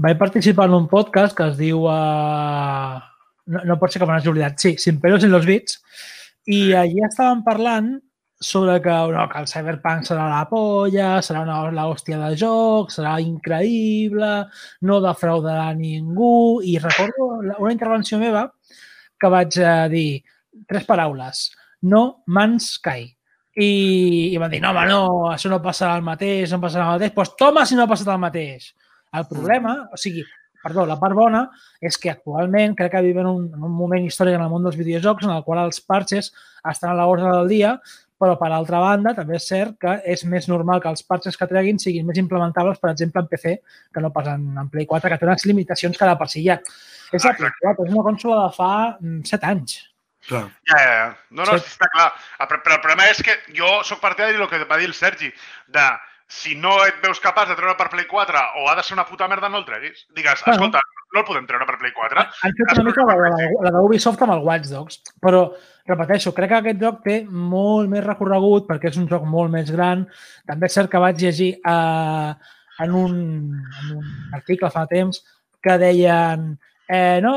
vaig 0.00 0.16
participar 0.18 0.70
en 0.70 0.78
un 0.78 0.86
podcast 0.88 1.36
que 1.36 1.48
es 1.50 1.58
diu... 1.60 1.82
Uh, 1.84 3.00
no, 3.50 3.64
no 3.68 3.76
pot 3.80 3.92
ser 3.92 4.00
que 4.00 4.06
me 4.08 4.14
n'hagi 4.14 4.30
oblidat. 4.32 4.56
Sí, 4.62 4.76
Sin 4.78 5.00
pelos 5.02 5.24
en 5.26 5.32
los 5.34 5.44
bits. 5.44 5.80
I 6.48 6.72
allí 6.72 7.02
estaven 7.04 7.42
parlant 7.44 7.98
sobre 8.40 8.78
que, 8.80 8.88
no, 9.12 9.26
que 9.28 9.42
el 9.42 9.48
Cyberpunk 9.50 10.06
serà 10.08 10.24
la 10.30 10.46
polla, 10.48 11.10
serà 11.20 11.42
una 11.44 11.58
la 11.76 11.84
hòstia 11.90 12.16
de 12.22 12.30
joc, 12.40 12.88
serà 12.94 13.18
increïble, 13.20 14.30
no 14.88 15.00
defraudarà 15.04 15.74
ningú. 15.76 16.62
I 16.64 16.78
recordo 16.80 17.28
una 17.58 17.74
intervenció 17.74 18.16
meva 18.22 18.46
que 19.20 19.28
vaig 19.28 19.58
eh, 19.60 19.88
dir 19.92 20.08
tres 20.66 20.88
paraules. 20.88 21.50
No 21.82 22.22
mans 22.32 22.78
kai. 22.80 23.10
I, 23.60 24.32
i 24.32 24.40
van 24.40 24.52
dir, 24.52 24.60
no, 24.62 24.72
home, 24.72 24.84
no, 24.88 25.00
això 25.30 25.50
no 25.52 25.60
passarà 25.62 25.96
el 25.98 26.04
mateix, 26.06 26.52
no 26.52 26.60
passarà 26.62 26.86
el 26.86 26.94
mateix. 26.96 27.10
Doncs 27.10 27.16
pues 27.18 27.32
toma 27.40 27.66
si 27.68 27.76
no 27.76 27.84
ha 27.84 27.90
passat 27.90 28.12
el 28.14 28.22
mateix. 28.22 28.70
El 29.18 29.26
problema, 29.28 29.74
o 29.92 29.98
sigui, 30.00 30.22
perdó, 30.62 30.84
la 30.86 30.98
part 31.00 31.16
bona 31.16 31.46
és 31.80 31.96
que 31.98 32.12
actualment 32.12 32.76
crec 32.78 32.94
que 32.94 33.02
vivim 33.04 33.24
en 33.24 33.30
un, 33.30 33.48
en 33.56 33.66
un 33.66 33.74
moment 33.74 34.04
històric 34.06 34.36
en 34.38 34.44
el 34.44 34.52
món 34.52 34.64
dels 34.66 34.78
videojocs 34.78 35.26
en 35.26 35.34
el 35.34 35.42
qual 35.46 35.64
els 35.64 35.82
parches 35.82 36.30
estan 36.70 36.92
a 36.92 36.96
l'ordre 37.00 37.32
del 37.32 37.50
dia, 37.50 37.74
però 38.20 38.36
per 38.36 38.50
altra 38.52 38.82
banda 38.82 39.14
també 39.16 39.38
és 39.38 39.46
cert 39.48 39.78
que 39.80 39.96
és 40.14 40.26
més 40.28 40.46
normal 40.48 40.82
que 40.84 40.90
els 40.92 41.02
parches 41.08 41.38
que 41.40 41.48
treguin 41.48 41.80
siguin 41.80 42.04
més 42.06 42.20
implementables, 42.20 42.78
per 42.78 42.92
exemple, 42.92 43.24
en 43.24 43.30
PC, 43.30 43.54
que 43.94 44.02
no 44.04 44.12
pas 44.12 44.28
en, 44.34 44.44
en 44.60 44.68
Play 44.72 44.86
4, 44.86 45.08
que 45.08 45.20
té 45.20 45.28
unes 45.28 45.46
limitacions 45.48 45.96
de 46.00 46.16
per 46.20 46.28
si 46.28 46.44
ja. 46.44 46.58
És 47.16 47.24
la 47.24 47.32
Play 47.38 47.54
4, 47.62 47.88
és 47.88 47.94
una 47.96 48.04
consola 48.04 48.42
de 48.44 48.56
fa 48.58 48.72
7 49.32 49.48
anys. 49.54 49.78
Clar. 50.28 50.44
Ja, 50.68 50.76
ja, 50.78 50.92
ja. 51.00 51.08
No, 51.30 51.46
no, 51.48 51.56
està 51.56 51.88
clar. 51.90 52.10
Ah, 52.38 52.46
Però, 52.46 52.60
el 52.76 52.82
problema 52.84 53.08
és 53.10 53.22
que 53.24 53.38
jo 53.56 53.80
sóc 53.86 54.00
partidari 54.02 54.36
del 54.36 54.48
que 54.50 54.62
va 54.68 54.78
dir 54.80 54.90
el 54.90 54.94
Sergi, 54.94 55.32
de 55.68 55.86
si 56.30 56.54
no 56.54 56.76
et 56.86 57.00
veus 57.02 57.18
capaç 57.18 57.48
de 57.50 57.56
treure 57.58 57.74
per 57.78 57.88
Play 57.90 58.06
4 58.06 58.42
o 58.60 58.68
ha 58.70 58.76
de 58.78 58.84
ser 58.86 58.94
una 58.94 59.06
puta 59.08 59.26
merda, 59.28 59.48
no 59.48 59.58
el 59.58 59.66
treguis. 59.66 60.04
Digues, 60.14 60.44
Bueno. 60.44 60.68
escolta, 60.68 60.80
no 61.12 61.20
el 61.20 61.26
podem 61.26 61.46
treure 61.48 61.66
per 61.66 61.78
Play 61.80 61.90
4. 61.96 62.22
Han 62.44 62.54
fet 62.60 62.72
una 62.76 62.84
mica 62.86 63.06
la, 63.08 63.16
la, 63.18 63.48
la 63.66 63.72
d'Ubisoft 63.74 64.22
amb 64.22 64.36
el 64.36 64.44
Watch 64.46 64.70
Dogs, 64.70 65.00
però 65.20 65.42
repeteixo, 65.90 66.30
crec 66.36 66.52
que 66.52 66.60
aquest 66.60 66.80
joc 66.84 67.02
té 67.02 67.16
molt 67.26 67.90
més 67.90 68.04
recorregut 68.04 68.68
perquè 68.68 68.92
és 68.92 69.00
un 69.00 69.08
joc 69.10 69.24
molt 69.26 69.50
més 69.50 69.72
gran. 69.74 70.06
També 70.46 70.70
és 70.70 70.76
cert 70.78 70.92
que 70.92 71.02
vaig 71.02 71.18
llegir 71.18 71.50
eh, 71.58 72.30
en, 72.84 72.94
un, 72.94 73.18
en 73.82 73.92
un 73.96 74.06
article 74.38 74.70
fa 74.70 74.86
temps 74.86 75.24
que 75.60 75.78
deien 75.82 76.52
eh, 76.90 77.20
no, 77.22 77.34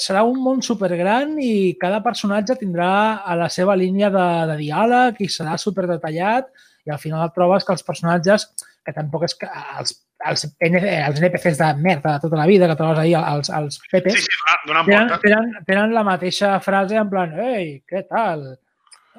serà 0.00 0.24
un 0.26 0.40
món 0.42 0.62
supergran 0.64 1.36
i 1.42 1.76
cada 1.80 2.00
personatge 2.02 2.58
tindrà 2.58 2.90
a 3.22 3.36
la 3.38 3.48
seva 3.52 3.76
línia 3.78 4.10
de, 4.10 4.26
de 4.50 4.56
diàleg 4.58 5.22
i 5.22 5.30
serà 5.30 5.54
superdetallat 5.60 6.50
i 6.88 6.92
al 6.92 6.98
final 6.98 7.26
et 7.26 7.34
trobes 7.36 7.66
que 7.66 7.74
els 7.76 7.84
personatges, 7.86 8.46
que 8.84 8.94
tampoc 8.96 9.26
és 9.28 9.36
que 9.38 9.48
els, 9.78 9.94
els, 10.30 10.46
els 10.64 11.20
NPCs 11.20 11.60
de 11.60 11.68
merda 11.84 12.16
de 12.16 12.24
tota 12.24 12.40
la 12.40 12.48
vida 12.50 12.66
que 12.70 12.78
trobes 12.80 13.02
ahir 13.04 13.18
als, 13.20 13.52
als 13.54 13.78
PPs, 13.84 14.16
Sí, 14.16 14.24
sí, 14.24 14.82
tenen, 14.86 15.12
tenen, 15.22 15.52
tenen 15.68 15.94
la 15.94 16.06
mateixa 16.08 16.56
frase 16.64 16.98
en 16.98 17.12
plan, 17.12 17.38
ei, 17.52 17.76
què 17.86 18.06
tal? 18.08 18.48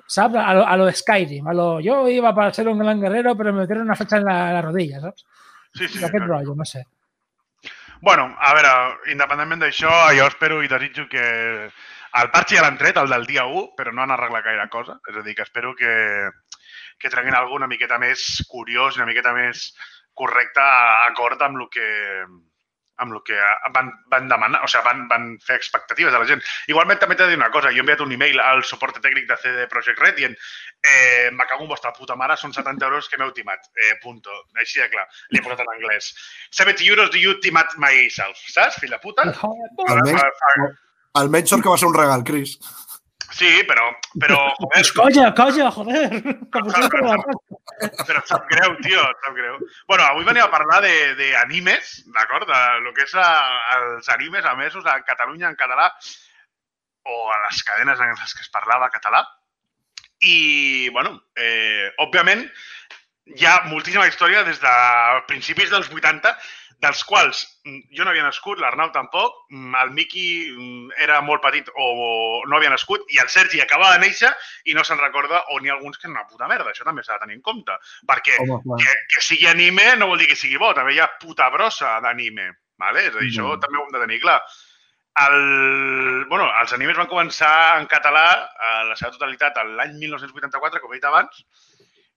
¿Sabes? 0.09 0.41
A 0.41 0.55
lo, 0.57 0.63
a 0.65 0.75
lo 0.81 0.91
Skyrim, 0.91 1.47
a 1.47 1.53
lo 1.53 1.67
yo 1.85 2.07
iba 2.09 2.33
para 2.33 2.51
ser 2.51 2.67
un 2.67 2.79
gran 2.79 2.99
guerrero, 2.99 3.37
pero 3.37 3.53
me 3.53 3.61
metieron 3.61 3.85
una 3.85 3.95
flecha 3.95 4.17
en 4.17 4.25
la, 4.25 4.47
en 4.47 4.55
la 4.55 4.61
rodilla, 4.63 5.01
¿sabes? 5.01 5.25
Sí, 5.75 5.87
sí. 5.87 6.03
Aquest 6.03 6.25
rotllo, 6.25 6.55
no 6.55 6.65
sé. 6.65 6.87
Bueno, 8.01 8.29
a 8.39 8.53
veure, 8.55 8.69
independentment 9.11 9.59
d'això, 9.59 9.91
jo 10.15 10.27
espero 10.31 10.61
i 10.63 10.69
desitjo 10.71 11.03
que 11.11 11.23
el 12.19 12.29
parche 12.31 12.55
ja 12.55 12.63
l'han 12.63 12.77
tret, 12.79 12.97
el 12.97 13.11
del 13.11 13.25
dia 13.27 13.43
1, 13.45 13.73
però 13.75 13.91
no 13.91 14.05
han 14.05 14.13
arreglat 14.15 14.45
gaire 14.45 14.67
cosa. 14.71 14.95
És 15.11 15.17
a 15.19 15.23
dir, 15.25 15.35
que 15.35 15.43
espero 15.43 15.73
que, 15.75 15.91
que 16.97 17.11
treguin 17.11 17.35
alguna 17.35 17.65
una 17.65 17.73
miqueta 17.73 17.99
més 17.99 18.23
curiós, 18.47 18.95
una 18.97 19.09
miqueta 19.09 19.33
més 19.35 19.73
correcte, 20.15 20.63
acord 21.09 21.43
amb 21.43 21.59
el 21.59 21.67
que 21.73 21.89
amb 23.03 23.15
el 23.15 23.21
que 23.27 23.37
van, 23.75 23.91
van 24.11 24.27
demanar, 24.31 24.61
o 24.63 24.69
sigui, 24.71 24.85
van, 24.85 25.05
van 25.11 25.27
fer 25.45 25.57
expectatives 25.59 26.13
de 26.13 26.19
la 26.21 26.27
gent. 26.29 26.43
Igualment, 26.71 26.99
també 27.01 27.15
t'he 27.15 27.27
de 27.27 27.33
dir 27.35 27.39
una 27.39 27.51
cosa, 27.53 27.71
jo 27.73 27.81
he 27.81 27.85
enviat 27.85 28.03
un 28.05 28.11
email 28.15 28.39
al 28.43 28.63
suport 28.67 28.99
tècnic 29.03 29.27
de 29.29 29.37
CD 29.41 29.67
Projekt 29.71 30.01
Red 30.03 30.17
dient 30.19 30.35
eh, 30.35 31.29
me 31.31 31.47
cago 31.47 31.63
en 31.63 31.71
vostra 31.71 31.93
puta 31.95 32.15
mare, 32.19 32.37
són 32.39 32.53
70 32.55 32.85
euros 32.87 33.09
que 33.09 33.19
m'heu 33.19 33.31
timat. 33.35 33.71
Eh, 33.75 33.95
punto. 34.03 34.31
Així 34.59 34.83
de 34.83 34.89
clar. 34.91 35.07
Li 35.31 35.39
he 35.39 35.45
posat 35.45 35.63
en 35.65 35.73
anglès. 35.75 36.11
70 36.55 36.85
euros 36.89 37.11
do 37.11 37.21
you 37.21 37.39
timat 37.43 37.75
myself, 37.77 38.39
saps, 38.51 38.79
fill 38.81 38.95
de 38.95 39.01
puta? 39.03 39.27
Almenys, 39.87 40.23
Ah, 41.09 41.23
almenys 41.23 41.49
sort 41.49 41.63
que 41.65 41.71
va 41.71 41.77
ser 41.77 41.89
un 41.89 41.97
regal, 41.97 42.23
Cris. 42.23 42.57
Sí, 43.29 43.49
però, 43.69 43.91
però, 44.19 44.39
joder, 44.57 44.83
colla, 44.97 45.33
colla, 45.37 45.71
joder. 45.71 46.07
Como 46.51 46.71
siempre 46.71 47.01
la 47.05 47.17
però 47.21 47.58
et 47.79 48.27
sap 48.27 48.47
greu, 48.51 48.75
tio, 48.83 49.03
sap 49.23 49.35
greu. 49.35 49.59
Bueno, 49.87 50.03
avui 50.05 50.25
venim 50.27 50.43
a 50.43 50.51
parlar 50.51 50.81
d'animes, 50.83 51.93
d'acord? 52.15 52.47
De 52.49 52.61
lo 52.85 52.93
que 52.95 53.05
és 53.07 53.15
a, 53.15 53.27
els 53.77 54.09
animes 54.15 54.47
emesos 54.51 54.85
a 54.85 54.99
Catalunya 55.07 55.49
en 55.51 55.59
català 55.59 55.89
o 57.09 57.19
a 57.31 57.39
les 57.47 57.63
cadenes 57.63 57.99
en 57.99 58.13
les 58.13 58.35
que 58.35 58.45
es 58.45 58.51
parlava 58.53 58.91
català. 58.93 59.23
I, 60.19 60.89
bueno, 60.91 61.15
eh, 61.39 61.87
òbviament, 62.03 62.43
hi 63.37 63.45
ha 63.45 63.61
moltíssima 63.69 64.07
història 64.09 64.43
des 64.43 64.59
de 64.59 64.73
principis 65.29 65.71
dels 65.71 65.87
80, 65.93 66.33
dels 66.79 67.01
quals 67.03 67.41
mm, 67.65 67.81
jo 67.95 68.05
no 68.05 68.11
havia 68.13 68.23
nascut, 68.23 68.59
l'Arnau 68.61 68.91
tampoc, 68.95 69.33
mm, 69.51 69.75
el 69.81 69.89
Miqui 69.95 70.27
mm, 70.53 70.93
era 71.03 71.19
molt 71.25 71.41
petit 71.43 71.67
o 71.75 71.87
no 72.47 72.55
havia 72.57 72.71
nascut, 72.71 73.03
i 73.11 73.19
el 73.19 73.27
Sergi 73.31 73.59
acaba 73.61 73.91
de 73.93 73.99
néixer 74.05 74.31
i 74.65 74.73
no 74.77 74.85
se'n 74.87 75.01
recorda, 75.01 75.41
o 75.51 75.59
n'hi 75.59 75.69
ha 75.71 75.75
alguns 75.75 75.97
que 75.99 76.07
és 76.07 76.13
una 76.13 76.23
puta 76.29 76.47
merda. 76.47 76.71
Això 76.71 76.87
també 76.87 77.03
s'ha 77.03 77.17
de 77.17 77.25
tenir 77.25 77.35
en 77.39 77.43
compte. 77.43 77.75
Perquè 78.07 78.39
Home, 78.45 78.61
clar. 78.63 78.79
que, 78.79 78.95
que 79.11 79.25
sigui 79.25 79.47
anime 79.51 79.91
no 79.99 80.07
vol 80.13 80.23
dir 80.23 80.29
que 80.31 80.39
sigui 80.39 80.57
bo, 80.61 80.71
també 80.73 80.95
hi 80.95 81.03
ha 81.03 81.11
puta 81.19 81.49
brossa 81.51 81.99
d'anime. 82.05 82.49
Vale? 82.79 83.07
És 83.09 83.15
a 83.15 83.19
dir, 83.19 83.27
això 83.33 83.55
Mm. 83.55 83.59
també 83.59 83.77
ho 83.77 83.85
hem 83.85 83.91
de 83.97 84.05
tenir 84.07 84.21
clar. 84.23 84.39
El, 85.19 86.25
bueno, 86.29 86.45
els 86.61 86.71
animes 86.73 86.95
van 86.95 87.09
començar 87.11 87.77
en 87.79 87.87
català 87.91 88.27
a 88.55 88.83
la 88.87 88.95
seva 88.95 89.11
totalitat 89.11 89.57
l'any 89.67 89.97
1984, 89.99 90.79
com 90.79 90.93
he 90.93 90.99
dit 91.01 91.07
abans, 91.09 91.41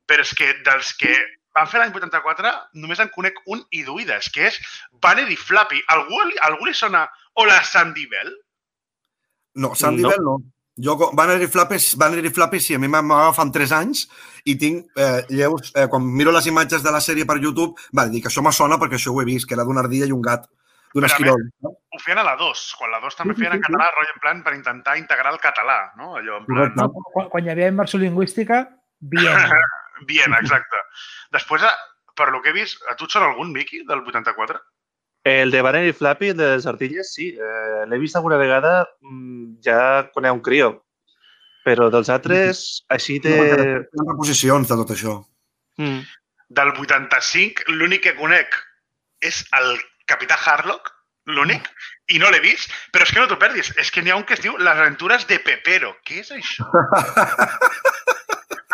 però 0.07 0.23
és 0.23 0.31
que 0.38 0.52
dels 0.62 0.92
que 1.00 1.16
van 1.56 1.68
fer 1.68 1.82
l'any 1.82 1.92
84 1.92 2.54
només 2.80 3.02
en 3.02 3.11
conec 3.14 3.38
un 3.52 3.62
i 3.71 3.85
d'oïdes, 3.87 4.30
que 4.32 4.49
és 4.49 4.59
Banner 5.02 5.28
i 5.30 5.37
Flappy. 5.37 5.82
Algú, 5.94 6.23
algú 6.49 6.68
li 6.68 6.75
sona 6.76 7.06
Hola 7.35 7.61
Sandy 7.64 8.09
Bell? 8.09 8.32
No, 9.61 9.75
Sandy 9.75 10.02
No. 10.04 10.12
Bell 10.14 10.26
no. 10.30 10.40
Jo, 10.80 10.97
Banner 11.12 11.37
i 11.44 11.47
Flappy, 11.52 11.76
Banner 12.00 12.25
i 12.25 12.30
Flappy 12.32 12.59
sí, 12.64 12.75
a 12.75 12.80
mi 12.80 12.88
m'agafen 12.88 13.50
3 13.52 13.75
anys 13.76 14.06
i 14.49 14.54
tinc 14.56 14.87
eh, 14.97 15.21
lleus, 15.28 15.68
eh, 15.76 15.85
quan 15.92 16.06
miro 16.16 16.32
les 16.32 16.49
imatges 16.49 16.80
de 16.82 16.94
la 16.94 17.00
sèrie 17.04 17.28
per 17.28 17.37
YouTube, 17.42 17.76
vale, 17.92 18.09
dic, 18.14 18.30
això 18.30 18.40
me 18.40 18.54
sona 18.56 18.78
perquè 18.80 18.97
això 18.97 19.12
ho 19.12 19.21
he 19.21 19.26
vist, 19.28 19.44
que 19.47 19.52
era 19.52 19.66
d'una 19.68 19.85
ardilla 19.85 20.09
i 20.09 20.14
un 20.16 20.25
gat, 20.25 20.49
d'un 20.94 21.04
esquirol. 21.04 21.44
No? 21.61 21.75
Ho 21.76 22.00
feien 22.00 22.23
a 22.23 22.25
la 22.25 22.38
2, 22.40 22.64
quan 22.80 22.92
la 22.94 23.02
2 23.04 23.21
també 23.21 23.37
feien 23.37 23.59
en 23.59 23.61
català, 23.66 23.90
rotllo 23.92 24.16
en 24.16 24.25
plan 24.25 24.42
per 24.47 24.56
intentar 24.56 24.97
integrar 24.97 25.35
el 25.37 25.42
català, 25.44 25.78
no? 26.00 26.14
Allò 26.16 26.40
en 26.40 26.49
plan... 26.49 26.73
No, 26.80 26.88
quan, 27.12 27.28
quan 27.37 27.44
hi 27.44 27.52
havia 27.52 27.68
immersió 27.68 28.00
lingüística, 28.00 28.64
bien. 29.12 29.37
Bien, 30.09 30.35
exacte. 30.38 30.85
Després, 31.35 31.64
eh, 31.66 31.75
per 32.18 32.30
lo 32.30 32.42
que 32.42 32.50
he 32.50 32.56
vist, 32.56 32.82
a 32.88 32.97
tu 32.97 33.09
et 33.09 33.14
sona 33.14 33.30
algun, 33.30 33.52
Miqui, 33.52 33.82
del 33.88 34.04
84? 34.04 34.61
El 35.25 35.52
de 35.54 35.61
Banner 35.62 35.85
i 35.87 35.92
Flappy, 35.94 36.32
el 36.32 36.37
de 36.37 36.49
les 36.56 36.66
ardilles, 36.66 37.12
sí. 37.14 37.28
Eh, 37.38 37.85
L'he 37.87 37.99
vist 38.02 38.16
alguna 38.18 38.40
vegada 38.40 38.88
mm, 39.00 39.61
ja 39.64 40.09
quan 40.12 40.26
era 40.26 40.35
un 40.35 40.42
crio. 40.42 40.75
Però 41.62 41.87
dels 41.94 42.11
altres, 42.11 42.82
així 42.90 43.21
de... 43.23 43.37
No, 43.38 43.44
hi 43.47 43.52
ha 44.02 44.09
reposicions 44.09 44.66
de 44.68 44.78
tot 44.80 44.90
això. 44.97 45.21
Mm. 45.78 46.02
Del 46.59 46.73
85, 46.75 47.71
l'únic 47.71 48.02
que 48.09 48.16
conec 48.18 48.59
és 49.23 49.44
el 49.54 49.76
Capità 50.11 50.35
Harlock, 50.35 50.90
l'únic, 51.30 51.68
i 52.11 52.18
no 52.18 52.32
l'he 52.35 52.42
vist, 52.42 52.73
però 52.92 53.06
és 53.06 53.14
que 53.14 53.23
no 53.23 53.28
t'ho 53.30 53.38
perdis, 53.38 53.71
és 53.78 53.94
que 53.94 54.02
n'hi 54.02 54.11
ha 54.11 54.18
un 54.18 54.26
que 54.26 54.35
es 54.35 54.42
diu 54.42 54.59
Les 54.59 54.75
aventures 54.75 55.28
de 55.30 55.38
Pepero. 55.38 55.94
Què 56.02 56.18
és 56.25 56.35
això? 56.35 56.66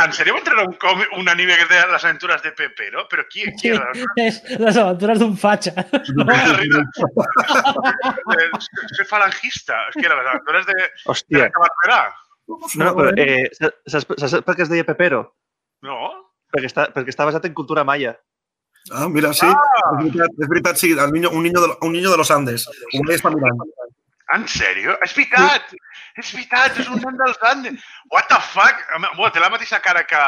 En 0.05 0.13
sèrio 0.15 0.35
van 0.37 0.45
treure 0.47 0.63
un, 0.69 0.75
com, 0.79 1.01
un 1.19 1.29
anime 1.29 1.57
que 1.59 1.65
es 1.65 1.71
deia 1.73 1.87
Les 1.91 2.05
aventures 2.05 2.43
de 2.45 2.53
Pepero? 2.55 3.07
Però 3.11 3.25
qui, 3.31 3.45
qui 3.59 3.59
Sí, 3.59 3.73
era? 3.75 3.89
és 4.23 4.39
les 4.61 4.77
aventures 4.79 5.19
d'un 5.19 5.35
fatxa. 5.37 5.73
Eh, 7.19 8.49
Soy 8.95 9.07
falangista. 9.09 9.81
És 9.91 9.97
que 9.99 10.07
era 10.07 10.17
Les 10.21 10.29
aventures 10.33 10.67
de, 10.69 10.77
de 10.79 10.89
Hòstia. 11.11 11.45
la 11.47 11.51
Cabarberà. 11.57 12.01
No, 12.81 12.93
però, 12.97 13.11
eh, 13.21 13.51
saps, 13.59 13.77
saps, 13.93 14.23
saps 14.23 14.45
per 14.47 14.55
què 14.57 14.65
es 14.65 14.71
deia 14.73 14.87
Pepero? 14.89 15.21
No? 15.85 15.99
Perquè 16.55 16.71
està, 16.71 16.87
perquè 16.95 17.13
està 17.13 17.27
basat 17.29 17.45
en 17.51 17.55
cultura 17.59 17.85
maia. 17.85 18.15
Ah, 18.95 19.05
mira, 19.13 19.35
sí, 19.37 19.45
és 19.45 19.99
veritat, 20.01 20.39
és 20.41 20.49
veritat 20.49 20.79
sí, 20.81 20.95
el 20.97 21.11
niño, 21.13 21.29
un, 21.37 21.43
niño 21.45 21.61
de, 21.61 21.75
un 21.85 21.93
niño 21.93 22.11
de 22.11 22.17
los 22.17 22.31
Andes. 22.33 22.65
Vaig 22.95 23.19
estar 23.19 23.35
mirant. 23.35 23.61
En 24.35 24.45
sèrio? 24.51 24.99
És 25.07 25.15
veritat! 25.17 25.73
És 26.21 26.31
veritat, 26.35 26.77
és 26.83 26.89
un 26.93 27.01
nen 27.01 27.17
dels 27.17 27.41
Andes. 27.49 27.89
What 28.13 28.29
the 28.29 28.39
fuck? 28.51 28.85
Bueno, 29.17 29.33
té 29.33 29.41
la 29.41 29.51
mateixa 29.55 29.81
cara 29.85 30.05
que, 30.05 30.23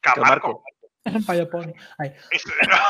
que, 0.00 0.14
Que 0.14 0.20
Marco. 0.20 0.54
Marco. 0.56 0.76
Un 1.08 1.24
paio 1.24 1.46
poni. 1.48 1.72
Ai, 2.02 2.10
És... 2.36 2.44
No! 2.68 2.80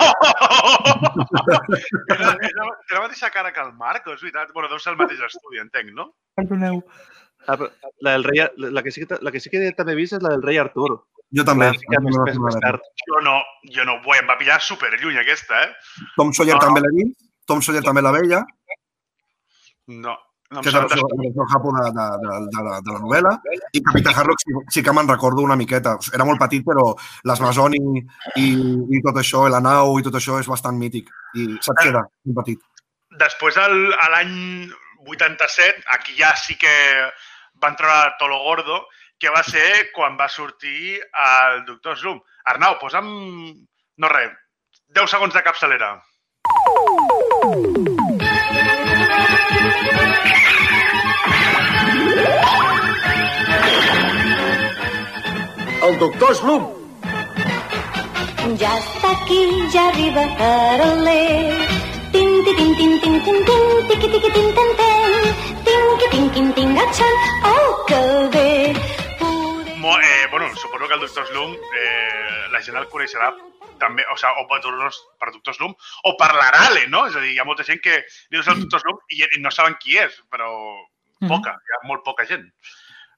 és 2.09 2.19
la, 2.19 2.33
és 2.35 2.55
la, 2.57 2.65
té 2.89 2.97
la 2.97 3.03
mateixa 3.05 3.31
cara 3.35 3.53
que 3.55 3.63
el 3.63 3.73
Marco, 3.79 4.15
és 4.15 4.23
veritat. 4.25 4.51
Bueno, 4.55 4.71
deu 4.73 4.81
ser 4.83 4.95
el 4.95 4.99
mateix 5.01 5.23
estudi, 5.29 5.61
entenc, 5.63 5.93
no? 5.95 6.11
perdoneu. 6.39 6.83
Ah, 7.47 7.55
però 7.55 7.69
la, 8.03 8.17
del 8.17 8.25
rei, 8.27 8.43
la, 8.59 8.83
que 8.83 8.91
sí 8.91 9.05
que, 9.05 9.19
la 9.23 9.31
que 9.35 9.41
sí 9.41 9.51
que 9.53 9.63
també 9.79 9.95
he 9.95 10.01
vist 10.01 10.17
és 10.19 10.23
la 10.25 10.35
del 10.35 10.43
rei 10.43 10.59
Artur. 10.61 10.91
Jo 11.37 11.45
també. 11.47 11.69
La 11.71 11.79
fica 11.79 12.01
més, 12.03 12.17
més, 12.27 12.39
més 12.43 12.59
tard. 12.65 12.83
Jo 13.07 13.23
no, 13.25 13.39
jo 13.75 13.87
no. 13.87 13.99
Ui, 14.03 14.19
em 14.19 14.29
va 14.31 14.39
pillar 14.41 14.59
superlluny 14.65 15.21
aquesta, 15.23 15.63
eh? 15.67 16.07
Tom 16.17 16.33
Sawyer 16.35 16.57
No, 16.57 16.61
no. 16.61 16.67
també 16.67 16.83
l'he 16.85 16.95
vist, 16.99 17.21
Tom 17.49 17.63
Sawyer 17.65 17.85
també 17.87 18.03
la 18.05 18.15
veia, 18.17 18.43
No. 19.89 20.15
no 20.53 20.63
que 20.63 20.69
és 20.71 20.77
la 20.77 20.83
versió, 20.85 21.05
versió 21.21 21.47
japo 21.53 21.73
de, 21.77 21.85
de, 21.97 22.07
de, 22.23 22.39
de, 22.53 22.65
la, 22.67 22.79
de 22.85 22.95
la 22.95 23.01
novel·la, 23.05 23.33
i 23.73 23.83
Capità 23.85 24.13
Harlock 24.15 24.45
sí, 24.45 24.57
sí 24.77 24.83
que 24.85 24.95
me'n 24.97 25.09
recordo 25.09 25.45
una 25.45 25.57
miqueta. 25.57 25.97
Era 26.15 26.27
molt 26.29 26.41
petit, 26.43 26.65
però 26.67 26.91
l'Esmazón 27.29 27.77
i, 27.79 28.03
i, 28.43 28.49
i 28.99 29.03
tot 29.07 29.21
això, 29.23 29.47
la 29.49 29.63
nau 29.65 29.97
i 29.99 30.05
tot 30.07 30.21
això 30.21 30.39
és 30.43 30.51
bastant 30.51 30.77
mític. 30.81 31.09
I 31.35 31.49
se't 31.65 31.81
queda, 31.81 32.05
un 32.29 32.37
petit. 32.43 32.61
Després, 33.19 33.57
el, 33.65 33.81
a 33.97 34.13
l'any 34.13 34.37
87, 35.09 35.83
aquí 35.97 36.17
ja 36.21 36.35
sí 36.37 36.59
que 36.61 36.75
van 37.63 37.77
treure 37.77 38.15
Tolo 38.21 38.39
Gordo, 38.45 38.83
que 39.19 39.33
va 39.35 39.43
ser 39.43 39.89
quan 39.95 40.17
va 40.21 40.29
sortir 40.31 41.01
el 41.01 41.65
Doctor 41.67 41.99
Slum. 41.99 42.21
Arnau, 42.53 42.79
posa'm... 42.83 43.09
No 43.99 44.11
res, 44.13 44.31
10 44.95 45.11
segons 45.11 45.35
de 45.35 45.43
capçalera. 45.43 45.97
El 55.99 56.05
doctor 56.13 56.31
Slum! 56.39 56.67
Ja 58.61 58.69
està 58.79 59.09
aquí, 59.17 59.39
ja 59.75 59.89
arriba 59.89 60.23
Caroler. 60.39 61.57
Tin, 62.13 62.37
ti, 62.47 62.53
tin, 62.55 62.71
tin, 62.79 62.93
tin, 63.03 63.17
tin, 63.25 63.41
tin, 63.49 63.65
tiqui, 63.89 64.11
tiqui, 64.13 64.31
tin, 64.37 64.47
tin, 64.55 64.71
tin. 64.79 65.27
Tinqui, 65.67 66.11
tinqui, 66.13 66.45
tingatxan, 66.61 67.19
oh, 67.51 67.83
que 67.91 68.01
bé. 68.37 68.47
Poder... 69.19 69.77
Mo, 69.83 69.99
eh, 69.99 70.31
bueno, 70.31 70.55
suposo 70.55 70.87
que 70.87 70.95
el 70.95 71.01
Doctor 71.01 71.27
Slum 71.27 71.59
eh, 71.83 72.47
la 72.55 72.63
gent 72.63 72.79
el 72.79 72.87
coneixerà 72.95 73.35
també, 73.83 74.07
o, 74.07 74.15
sigui, 74.23 74.39
o 74.39 74.47
per, 74.47 74.63
per 75.19 75.35
Doctor 75.35 75.59
Slum 75.59 75.75
o 76.07 76.15
per 76.21 76.31
l'Arale, 76.39 76.87
no? 76.95 77.09
És 77.11 77.19
a 77.19 77.27
dir, 77.27 77.35
hi 77.35 77.43
ha 77.43 77.49
molta 77.49 77.67
gent 77.67 77.83
que 77.83 78.05
dius 78.31 78.47
el 78.47 78.63
Doctor 78.63 78.87
Slum 78.87 79.03
i, 79.11 79.25
i 79.35 79.43
no 79.43 79.51
saben 79.51 79.75
qui 79.83 79.99
és, 79.99 80.23
però 80.31 80.55
poca, 81.27 81.59
hi 81.59 81.75
ha 81.75 81.87
molt 81.91 82.07
poca 82.07 82.31
gent. 82.31 82.47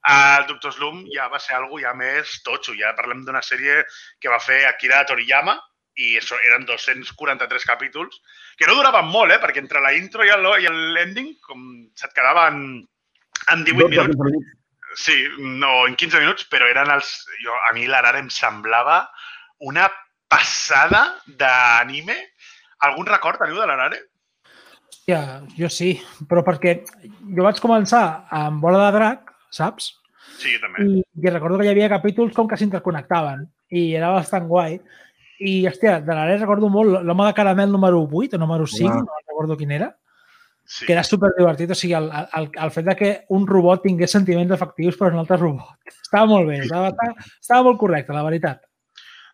El 0.09 0.47
Doctor 0.49 0.73
Slum 0.73 1.03
ja 1.13 1.27
va 1.29 1.39
ser 1.39 1.55
algo 1.59 1.79
ja 1.81 1.93
més 1.95 2.39
totxo, 2.47 2.73
ja 2.79 2.95
parlem 2.97 3.25
d'una 3.27 3.43
sèrie 3.45 3.83
que 4.21 4.31
va 4.33 4.39
fer 4.41 4.63
Akira 4.67 5.03
Toriyama 5.05 5.59
i 6.01 6.15
això 6.17 6.39
eren 6.47 6.65
243 6.65 7.67
capítols, 7.69 8.21
que 8.57 8.67
no 8.67 8.75
duraven 8.79 9.11
molt, 9.13 9.35
eh? 9.35 9.41
perquè 9.43 9.61
entre 9.61 9.83
la 9.85 9.93
intro 9.93 10.25
i 10.25 10.31
el- 10.33 10.49
i 10.65 10.69
l'ending 10.71 11.35
com 11.45 11.67
se't 11.95 12.15
quedaven 12.17 12.81
en 13.53 13.65
18 13.65 13.89
minuts 13.91 14.57
Sí, 14.97 15.15
no, 15.39 15.87
en 15.87 15.95
15 15.95 16.19
minuts, 16.19 16.49
però 16.51 16.67
eren 16.67 16.89
els... 16.91 17.11
Jo, 17.45 17.53
a 17.69 17.73
mi 17.77 17.85
l'Arara 17.87 18.19
em 18.19 18.27
semblava 18.29 19.05
una 19.61 19.85
passada 20.27 21.15
d'anime 21.27 22.17
Algun 22.89 23.07
record 23.07 23.39
teniu 23.39 23.61
de 23.61 23.67
l'Arare? 23.69 24.01
Hòstia, 24.91 25.21
jo 25.59 25.69
sí, 25.71 25.93
però 26.29 26.43
perquè 26.47 26.79
jo 27.37 27.45
vaig 27.47 27.61
començar 27.63 28.03
amb 28.35 28.59
Bola 28.65 28.87
de 28.89 28.97
Drac, 28.99 29.30
saps? 29.55 29.93
Sí, 30.39 30.55
jo 30.55 30.61
també. 30.63 30.85
I, 30.87 31.03
i 31.23 31.31
recordo 31.33 31.59
que 31.59 31.67
hi 31.67 31.73
havia 31.73 31.89
capítols 31.93 32.35
com 32.37 32.49
que 32.49 32.59
s'interconnectaven 32.61 33.47
i 33.77 33.91
era 33.99 34.13
bastant 34.15 34.47
guai. 34.49 34.79
I, 35.41 35.65
hòstia, 35.69 35.99
de 36.05 36.15
l'Are 36.15 36.37
recordo 36.37 36.69
molt 36.69 37.01
l'home 37.07 37.27
de 37.27 37.35
caramel 37.37 37.71
número 37.73 38.03
8 38.05 38.37
o 38.37 38.41
número 38.41 38.67
5, 38.69 38.91
Uau. 38.91 39.05
no 39.07 39.21
recordo 39.27 39.57
quin 39.57 39.73
era, 39.73 39.97
Sí. 40.71 40.87
que 40.87 40.93
era 40.93 41.03
super 41.03 41.33
divertit. 41.37 41.71
O 41.73 41.75
sigui, 41.75 41.95
el, 41.99 42.11
el, 42.13 42.51
el 42.63 42.71
fet 42.71 42.85
de 42.87 42.95
que 42.95 43.09
un 43.35 43.47
robot 43.49 43.83
tingués 43.83 44.13
sentiments 44.13 44.53
afectius 44.55 44.97
per 45.01 45.09
un 45.13 45.19
altre 45.25 45.39
robot. 45.41 45.79
Estava 46.05 46.29
molt 46.31 46.47
bé, 46.47 46.61
estava, 46.63 46.93
estava, 46.93 47.31
estava 47.41 47.65
molt 47.67 47.81
correcte, 47.81 48.13
la 48.15 48.23
veritat. 48.23 48.61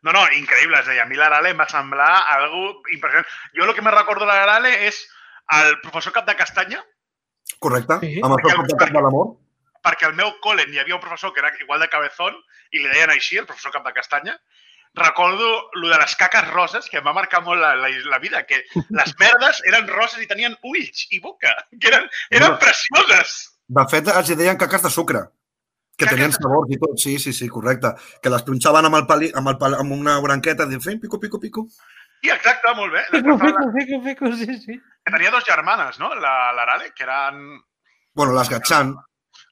No, 0.06 0.12
no, 0.14 0.22
increïble. 0.38 0.78
És 0.80 0.88
a 0.88 0.94
dir, 0.94 1.00
a 1.02 1.06
mi 1.10 1.18
l'Arale 1.18 1.50
em 1.50 1.58
va 1.60 1.66
semblar 1.68 2.12
algo 2.36 2.80
impressionant. 2.94 3.26
Jo 3.58 3.66
el 3.66 3.74
que 3.74 3.82
me 3.84 3.92
recordo 3.92 4.24
de 4.24 4.32
l'Arale 4.32 4.72
és 4.86 5.02
el 5.58 5.76
professor 5.82 6.14
Cap 6.14 6.26
de 6.30 6.36
Castanya, 6.38 6.84
Correcte? 7.58 7.98
Sí. 8.02 8.20
Amb 8.22 8.36
el 8.36 8.66
de 8.68 8.76
cap 8.78 8.90
de 8.92 9.00
l'amor? 9.02 9.28
Perquè 9.86 10.08
al 10.10 10.16
meu 10.18 10.32
col·le 10.42 10.66
n'hi 10.66 10.80
havia 10.82 10.96
un 10.98 11.00
professor 11.04 11.32
que 11.32 11.40
era 11.44 11.52
igual 11.62 11.80
de 11.84 11.88
cabezón 11.92 12.34
i 12.74 12.80
li 12.82 12.88
deien 12.90 13.10
així, 13.14 13.38
el 13.38 13.46
professor 13.46 13.70
Cap 13.72 13.86
de 13.86 13.92
Castanya. 13.94 14.34
Recordo 14.96 15.70
lo 15.74 15.88
de 15.90 15.98
les 16.00 16.16
caques 16.16 16.46
roses, 16.50 16.88
que 16.88 16.98
em 16.98 17.04
va 17.06 17.12
marcar 17.12 17.42
molt 17.44 17.60
la, 17.60 17.74
la, 17.76 17.88
la 18.08 18.18
vida, 18.18 18.44
que 18.48 18.62
les 18.74 19.14
merdes 19.20 19.60
eren 19.68 19.86
roses 19.92 20.22
i 20.24 20.28
tenien 20.30 20.56
ulls 20.64 21.06
i 21.12 21.20
boca, 21.20 21.52
que 21.78 21.90
eren, 21.92 22.06
eren 22.30 22.54
No. 22.54 22.58
precioses. 22.58 23.34
De 23.68 23.84
fet, 23.90 24.08
els 24.08 24.30
deien 24.38 24.56
caques 24.56 24.82
de 24.86 24.90
sucre, 24.94 25.20
que 25.96 26.04
Caques 26.06 26.14
tenien 26.16 26.32
sabors 26.32 26.70
i 26.72 26.78
tot. 26.80 26.96
Sí, 27.02 27.18
sí, 27.18 27.32
sí, 27.36 27.48
correcte. 27.48 27.90
Que 28.22 28.30
les 28.32 28.42
punxaven 28.46 28.88
amb, 28.88 28.96
el 29.02 29.06
pali, 29.10 29.30
amb, 29.34 29.48
el 29.52 29.58
pal, 29.60 29.74
amb 29.80 29.92
una 29.96 30.18
branqueta, 30.24 30.66
dient, 30.70 30.82
fent 30.84 31.00
pico, 31.02 31.20
pico, 31.20 31.40
pico. 31.40 31.66
I 32.24 32.30
exacte, 32.32 32.72
molt 32.78 32.94
bé. 32.96 33.02
Portava- 33.12 33.66
fico, 33.76 34.00
fico, 34.00 34.00
fico, 34.06 34.32
sí, 34.38 34.58
sí. 34.64 34.78
que 35.04 35.12
tenia 35.12 35.30
dos 35.34 35.44
germanes, 35.44 35.98
no? 35.98 36.14
La- 36.14 36.52
L'Arale, 36.56 36.92
que 36.96 37.04
eren... 37.04 37.42
Bueno, 38.14 38.32
les 38.38 38.48
Gatchan 38.48 38.94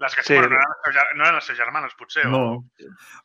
Les 0.00 0.14
que 0.16 0.22
Sí. 0.24 0.34
bueno, 0.34 0.48
no, 0.56 0.90
eren 0.90 1.06
no 1.18 1.24
eren 1.24 1.34
les 1.36 1.44
seves 1.46 1.58
germanes, 1.60 1.94
potser. 1.94 2.26
O... 2.26 2.30
no. 2.30 2.64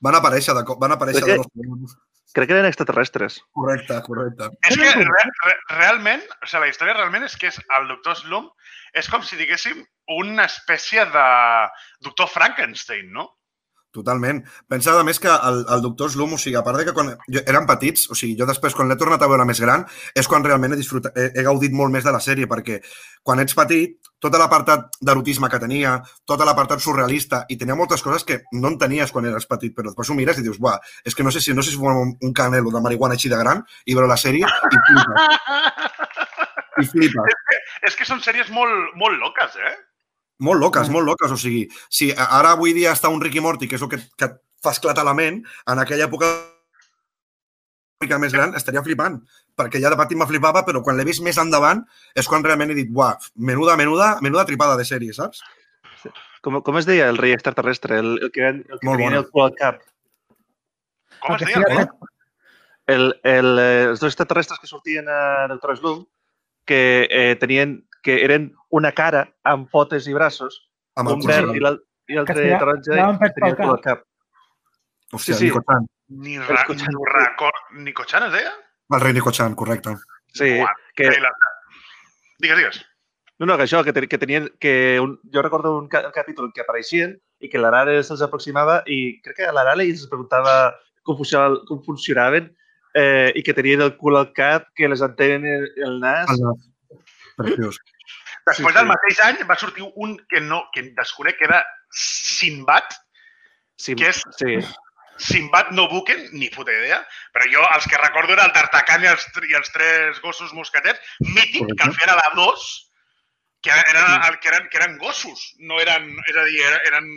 van 0.06 0.16
aparèixer, 0.20 0.54
de, 0.54 0.64
cop- 0.68 0.80
van 0.80 0.92
aparèixer 0.94 1.24
Crec 1.24 1.38
de 1.38 1.44
que- 1.44 1.68
los... 1.82 1.98
Crec 2.32 2.46
que 2.48 2.54
eren 2.54 2.68
extraterrestres. 2.70 3.40
Correcte, 3.58 3.96
correcte. 4.06 4.52
És 4.70 4.78
que 4.78 4.92
re, 4.94 5.24
re, 5.48 5.54
realment, 5.74 6.22
o 6.44 6.46
sigui, 6.46 6.62
la 6.62 6.68
història 6.70 6.94
realment 6.94 7.24
és 7.26 7.36
que 7.42 7.48
és 7.50 7.58
el 7.80 7.88
doctor 7.90 8.16
Slum 8.20 8.52
és 8.94 9.10
com 9.10 9.24
si 9.26 9.36
diguéssim 9.40 9.82
una 10.14 10.46
espècie 10.46 11.06
de 11.10 11.26
doctor 12.06 12.30
Frankenstein, 12.30 13.10
no? 13.12 13.26
Totalment. 13.90 14.44
Pensa, 14.70 14.94
a 15.00 15.04
més, 15.04 15.18
que 15.18 15.32
el, 15.34 15.64
el 15.74 15.82
doctor 15.82 16.12
Slum, 16.14 16.36
o 16.36 16.38
sigui, 16.38 16.54
a 16.60 16.62
part 16.66 16.78
de 16.78 16.84
que 16.86 16.94
quan 16.94 17.08
jo, 17.26 17.42
eren 17.42 17.66
petits, 17.66 18.04
o 18.14 18.18
sigui, 18.18 18.36
jo 18.38 18.46
després, 18.46 18.76
quan 18.78 18.92
l'he 18.92 18.98
tornat 19.00 19.24
a 19.26 19.30
veure 19.32 19.48
més 19.50 19.62
gran, 19.64 19.88
és 20.14 20.30
quan 20.30 20.46
realment 20.46 20.76
he, 20.76 20.78
disfrutat, 20.78 21.18
he, 21.18 21.32
he 21.34 21.46
gaudit 21.48 21.74
molt 21.74 21.90
més 21.96 22.06
de 22.06 22.14
la 22.14 22.22
sèrie, 22.22 22.46
perquè 22.52 22.78
quan 23.26 23.42
ets 23.42 23.58
petit, 23.58 23.98
tota 24.22 24.38
l'apartat 24.38 25.00
d'erotisme 25.02 25.50
que 25.50 25.62
tenia, 25.64 25.96
tota 26.30 26.46
l'apartat 26.46 26.86
surrealista, 26.86 27.42
i 27.50 27.58
tenia 27.58 27.80
moltes 27.80 28.06
coses 28.06 28.28
que 28.30 28.44
no 28.54 28.70
en 28.70 28.78
tenies 28.78 29.10
quan 29.16 29.26
eres 29.26 29.50
petit, 29.50 29.74
però 29.74 29.90
després 29.90 30.14
ho 30.14 30.20
mires 30.22 30.38
i 30.38 30.46
dius, 30.46 30.62
buah, 30.62 30.78
és 31.02 31.18
que 31.18 31.26
no 31.26 31.34
sé 31.34 31.42
si 31.42 31.58
no 31.58 31.66
sé 31.66 31.74
si 31.74 31.82
fumar 31.82 31.98
un, 31.98 32.14
un 32.14 32.38
canelo 32.38 32.70
de 32.70 32.86
marihuana 32.86 33.18
així 33.18 33.34
de 33.34 33.42
gran 33.42 33.66
i 33.90 33.98
veure 33.98 34.12
la 34.12 34.22
sèrie 34.22 34.46
i 34.46 34.82
flipes. 34.92 35.30
I 36.84 36.86
flipes. 36.94 37.38
és 37.90 37.96
que 37.98 38.06
són 38.06 38.22
sèries 38.22 38.54
molt, 38.54 38.94
molt 39.02 39.18
loques, 39.18 39.58
eh? 39.58 39.78
Molt 40.40 40.62
loques, 40.62 40.90
molt 40.92 41.08
loques. 41.08 41.32
O 41.36 41.38
sigui, 41.40 41.66
si 41.92 42.12
ara 42.16 42.54
avui 42.56 42.74
dia 42.76 42.94
està 42.96 43.12
un 43.12 43.20
Ricky 43.22 43.44
Morty, 43.44 43.68
que 43.68 43.76
és 43.76 43.84
el 43.84 43.92
que, 43.92 44.00
que 44.16 44.30
et 44.30 44.40
fa 44.64 44.72
esclatar 44.76 45.04
la 45.08 45.16
ment, 45.16 45.42
en 45.68 45.82
aquella 45.84 46.08
època 46.08 46.30
una 48.00 48.08
mica 48.08 48.20
més 48.24 48.32
gran 48.32 48.56
estaria 48.56 48.84
flipant, 48.84 49.18
perquè 49.60 49.82
ja 49.84 49.92
de 49.92 49.98
petit 50.00 50.18
me 50.18 50.28
flipava, 50.28 50.64
però 50.64 50.80
quan 50.84 50.96
l'he 50.96 51.04
vist 51.08 51.24
més 51.24 51.38
endavant 51.42 51.82
és 52.16 52.28
quan 52.32 52.46
realment 52.46 52.72
he 52.72 52.78
dit, 52.78 52.92
uah, 52.96 53.18
menuda, 53.36 53.76
menuda, 53.80 54.14
menuda 54.24 54.46
tripada 54.48 54.78
de 54.80 54.86
sèrie, 54.88 55.12
saps? 55.16 55.44
Com, 56.40 56.62
com 56.64 56.80
es 56.80 56.88
deia 56.88 57.10
el 57.12 57.20
rei 57.20 57.36
extraterrestre? 57.36 58.00
El, 58.00 58.14
el 58.24 58.32
que, 58.32 58.46
el 58.48 58.64
que 58.64 58.88
Molt 58.88 59.02
tenia 59.02 59.10
bona. 59.10 59.20
el 59.20 59.28
cul 59.34 59.44
al 59.44 59.58
cap. 59.60 59.82
Com 61.26 61.36
es 61.36 61.44
deia? 61.44 61.90
El, 62.90 63.12
el, 63.28 63.52
eh, 63.60 63.84
els 63.92 64.00
dos 64.00 64.14
extraterrestres 64.14 64.64
que 64.64 64.72
sortien 64.72 65.12
a 65.12 65.48
Doctor 65.52 65.76
Slum, 65.78 66.06
que 66.66 66.80
eh, 67.12 67.36
tenien 67.42 67.82
que 68.04 68.24
eren 68.26 68.52
una 68.70 68.92
cara 68.92 69.26
amb 69.44 69.70
potes 69.72 70.08
i 70.08 70.14
braços, 70.14 70.66
Amb 70.96 71.10
un 71.14 71.22
el 71.22 71.28
verd 71.28 71.56
i 71.56 71.60
l'al- 71.64 71.82
i 72.10 72.16
l'altre 72.18 72.36
Que 72.44 72.58
taronja, 72.58 72.96
i 72.96 73.32
tenia 73.36 73.72
el 73.74 73.82
cap. 73.84 74.04
Hòstia, 75.12 75.34
sí, 75.36 75.40
sí. 75.40 75.46
Nico-chan. 75.46 75.88
Ni, 76.10 76.38
ra, 76.40 76.56
Escolta, 76.62 76.86
ni 76.90 77.06
record... 77.14 77.56
Nico-chan 77.86 78.24
es 78.28 78.32
deia? 78.34 78.52
El 78.94 79.02
rei 79.02 79.14
Nico-chan, 79.14 79.56
correcte. 79.56 79.96
Sí, 80.34 80.60
Uah, 80.60 80.74
que, 80.96 81.10
la... 81.22 81.32
Digues, 82.40 82.58
digues. 82.58 82.86
no, 83.40 83.46
no, 83.46 83.58
que 83.58 83.64
això, 83.66 83.84
que, 83.84 83.94
ten- 83.94 84.08
que 84.10 84.18
tenien, 84.18 84.50
que 84.60 85.00
un, 85.02 85.20
jo 85.34 85.42
recordo 85.42 85.78
un, 85.78 85.88
ca- 85.88 86.06
un 86.08 86.12
capítol 86.16 86.50
en 86.50 86.54
què 86.56 86.62
apareixien 86.66 87.16
i 87.40 87.50
que 87.50 87.58
l'Arale 87.62 88.02
se'ls 88.04 88.22
aproximava 88.26 88.82
i 88.86 89.20
crec 89.24 89.38
que 89.42 89.48
a 89.48 89.54
l'Arale 89.56 89.86
els 89.88 90.06
preguntava 90.12 90.74
com, 91.04 91.16
funcionava, 91.18 91.62
com 91.70 91.82
funcionaven 91.86 92.50
eh, 92.96 93.32
i 93.36 93.44
que 93.44 93.54
tenien 93.54 93.82
el 93.86 93.96
cul 93.98 94.18
al 94.18 94.32
cap, 94.34 94.68
que 94.76 94.90
les 94.90 95.02
antenen 95.06 95.46
el, 95.46 95.70
el 95.78 96.00
nas. 96.02 96.30
El 96.36 96.44
nas. 96.46 96.69
Preciós. 97.40 97.80
Després 98.50 98.74
sí. 98.74 98.78
del 98.78 98.90
mateix 98.90 99.20
any 99.26 99.44
va 99.50 99.58
sortir 99.60 99.86
un 99.96 100.18
que 100.30 100.42
no 100.42 100.64
que 100.74 100.84
desconec 100.98 101.38
que 101.40 101.48
era 101.50 101.64
Sinbad, 101.92 102.90
Sí, 103.80 103.96
que 103.96 104.10
és- 104.12 104.24
sí. 104.38 104.60
Sinbad 105.20 105.72
no 105.72 105.88
buquen, 105.92 106.30
ni 106.32 106.50
puta 106.50 106.72
idea, 106.72 107.00
però 107.34 107.46
jo 107.52 107.64
els 107.76 107.86
que 107.88 107.98
recordo 108.00 108.34
era 108.34 108.46
el 108.48 108.54
D'Artagnan 108.56 109.04
i, 109.04 109.08
els, 109.08 109.26
i 109.50 109.56
els 109.56 109.72
tres 109.72 110.20
gossos 110.24 110.54
mosqueters, 110.54 111.00
mític, 111.20 111.68
que 111.76 111.84
al 111.84 111.94
fer 111.96 112.08
era 112.08 112.16
la 112.16 112.30
2, 112.36 112.68
que, 113.62 113.72
eren, 113.72 114.38
que, 114.40 114.48
eren, 114.48 114.70
que 114.72 114.80
eren 114.80 114.98
gossos, 114.98 115.56
no 115.60 115.80
eren, 115.80 116.08
és 116.28 116.38
a 116.40 116.46
dir, 116.48 116.62
eren, 116.64 116.86
eren 116.92 117.10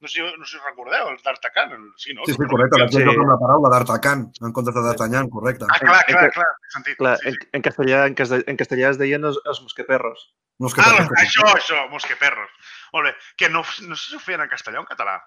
no 0.00 0.08
sé, 0.08 0.22
no 0.38 0.44
sé 0.44 0.56
si 0.56 0.62
recordeu, 0.64 1.08
els 1.12 1.22
D'Artagnan, 1.22 1.72
el- 1.76 1.92
sí, 1.96 2.14
no? 2.14 2.22
Sí, 2.26 2.32
sí, 2.32 2.48
correcte. 2.50 2.80
Vaig 2.80 2.90
Sí. 2.92 3.02
sí. 3.02 3.08
amb 3.08 3.28
la 3.30 3.38
paraula 3.42 3.70
d'Artacan, 3.74 4.26
en 4.40 4.52
comptes 4.52 4.74
de 4.74 4.82
d'Artagnan, 4.86 5.28
correcte. 5.28 5.64
Ah, 5.68 5.78
clar, 5.78 6.04
clar, 6.06 6.30
clar, 6.32 6.46
sentit. 6.74 6.96
Clar, 6.98 7.16
sí, 7.18 7.28
en, 7.28 7.34
sí. 7.34 7.48
en, 7.52 7.62
castellà, 7.62 8.06
en, 8.06 8.14
cas- 8.14 8.32
en 8.46 8.56
castellà 8.56 8.90
es 8.90 8.98
deien 8.98 9.24
els, 9.24 9.38
els 9.44 9.62
mosqueperros. 9.62 10.26
Que 10.58 10.80
Ah, 10.80 11.06
això, 11.20 11.44
això, 11.52 11.82
mosqueperros. 11.90 12.48
Molt 12.94 13.04
bé. 13.10 13.14
Que 13.36 13.50
no, 13.50 13.60
no 13.88 13.94
sé 13.96 14.10
si 14.10 14.16
ho 14.16 14.20
feien 14.20 14.40
en 14.40 14.48
castellà 14.48 14.78
o 14.78 14.86
en 14.86 14.86
català. 14.88 15.18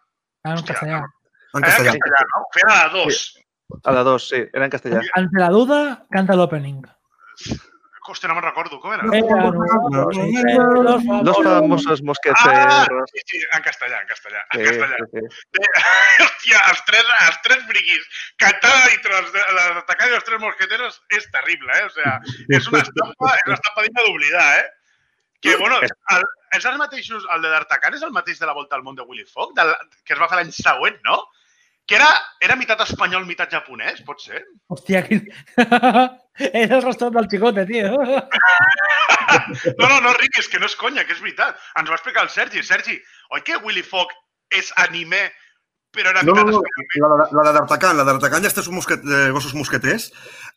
Ah, 0.44 0.52
en 0.52 0.58
Hòstia, 0.58 0.74
castellà. 0.74 0.98
En 1.54 1.64
Era 1.64 1.68
en 1.68 1.70
castellà. 1.70 1.92
castellà, 1.92 2.22
no? 2.34 2.42
Ho 2.42 2.50
feien 2.54 2.72
a 2.72 2.80
la 2.84 2.90
2. 2.90 3.20
A 3.84 3.92
la 3.92 4.04
2, 4.04 4.28
sí, 4.30 4.36
era 4.52 4.66
en 4.66 4.72
castellà. 4.72 5.02
Ante 5.14 5.40
la 5.40 5.50
duda, 5.50 6.06
canta 6.10 6.34
l'opening. 6.36 6.82
Hòstia, 8.10 8.28
no 8.32 8.36
me'n 8.38 8.44
recordo. 8.46 8.80
Com 8.82 8.94
era? 8.96 9.04
Eran 9.06 9.44
los 9.46 9.56
Los 10.84 11.04
famosos. 11.06 11.46
famosos 11.46 12.02
Ah, 12.36 12.88
sí, 13.14 13.22
sí, 13.26 13.38
en 13.54 13.62
castellà, 13.64 14.02
en 14.02 14.08
castellà. 14.08 14.42
En 14.54 14.60
Sí, 14.60 14.66
castellà. 14.70 14.98
sí, 15.12 15.20
sí. 15.20 15.62
Hòstia, 16.26 16.62
els 16.72 16.84
tres, 16.90 17.06
els 17.28 17.40
tres 17.46 17.68
briquis, 17.70 18.10
cantar 18.42 18.74
dintre 18.90 19.18
els, 19.20 19.32
de- 19.34 19.46
les 19.60 19.70
atacades 19.84 20.12
dels 20.18 20.28
tres 20.28 20.42
mosqueteros 20.42 21.02
és 21.20 21.30
terrible, 21.32 21.72
eh? 21.80 21.86
O 21.86 21.90
sea, 21.96 22.20
és 22.60 22.68
una 22.72 22.82
estampa, 22.84 23.34
és 23.38 23.48
una 23.48 23.58
estampa 23.60 23.86
digna 23.88 24.06
d'oblidar, 24.08 24.48
eh? 24.60 24.68
Que, 25.42 25.56
bueno, 25.56 25.78
el, 25.80 26.24
és 26.58 26.66
els 26.68 26.78
mateixos, 26.82 27.24
el 27.34 27.42
de 27.46 27.50
D'Artacan 27.54 27.94
és 27.96 28.02
el 28.04 28.12
mateix 28.12 28.40
de 28.42 28.46
la 28.50 28.54
Volta 28.58 28.76
al 28.76 28.84
Món 28.84 28.96
de 28.98 29.06
Willy 29.08 29.24
Fogg, 29.30 29.54
del, 29.56 29.72
que 30.04 30.14
es 30.18 30.20
va 30.20 30.28
fer 30.28 30.42
l'any 30.42 30.52
següent, 30.52 30.98
no? 31.06 31.22
Que 31.90 31.96
era, 31.98 32.08
era 32.46 32.54
meitat 32.60 32.84
espanyol, 32.86 33.24
meitat 33.26 33.50
japonès, 33.56 34.04
pot 34.06 34.22
ser? 34.22 34.44
Hòstia, 34.70 35.00
quin... 35.08 35.24
és 36.62 36.70
el 36.70 36.84
restaurant 36.86 37.16
del 37.18 37.30
xicote, 37.32 37.64
tio. 37.66 37.90
No, 39.80 39.88
no, 39.90 39.98
no 40.06 40.14
riguis, 40.18 40.48
que 40.52 40.60
no 40.62 40.70
és 40.70 40.76
conya, 40.78 41.04
que 41.08 41.16
és 41.18 41.22
veritat. 41.24 41.58
Ens 41.80 41.90
ho 41.90 41.94
va 41.94 41.98
explicar 41.98 42.24
el 42.28 42.32
Sergi. 42.34 42.62
Sergi, 42.66 42.96
oi 43.34 43.42
que 43.46 43.58
Willy 43.66 43.82
Fogg 43.86 44.14
és 44.56 44.70
anime, 44.86 45.24
però 45.94 46.14
era 46.14 46.22
No, 46.24 46.34
no, 46.38 46.46
no, 46.46 46.62
espanyol? 46.62 47.18
la, 47.18 47.26
de- 47.26 47.44
la 47.50 47.54
d'Artacan, 47.58 47.98
la 47.98 48.06
de 48.06 48.12
d'Artacan 48.14 48.46
ja 48.46 48.52
estes 48.54 48.70
mosquet, 48.74 49.02
eh, 49.06 49.30
gossos 49.34 49.58
mosqueters, 49.58 50.10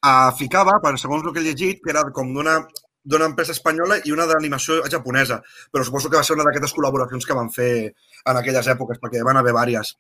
eh, 0.05 0.31
ficava, 0.39 0.79
per, 0.85 0.99
segons 1.01 1.25
el 1.25 1.33
que 1.33 1.41
he 1.41 1.49
llegit, 1.49 1.81
que 1.85 1.93
era 1.97 2.05
com 2.13 2.33
d'una 2.37 2.61
d'una 3.03 3.27
empresa 3.27 3.51
espanyola 3.51 3.97
i 4.07 4.13
una 4.15 4.29
d'animació 4.31 4.77
japonesa. 4.87 5.41
Però 5.75 5.83
suposo 5.83 6.07
que 6.09 6.21
va 6.21 6.23
ser 6.23 6.37
una 6.37 6.45
d'aquestes 6.47 6.71
col·laboracions 6.77 7.25
que 7.27 7.35
van 7.35 7.49
fer 7.51 7.73
en 7.91 8.37
aquelles 8.39 8.69
èpoques, 8.71 9.01
perquè 9.03 9.25
van 9.27 9.41
haver 9.41 9.51
vàries. 9.57 9.97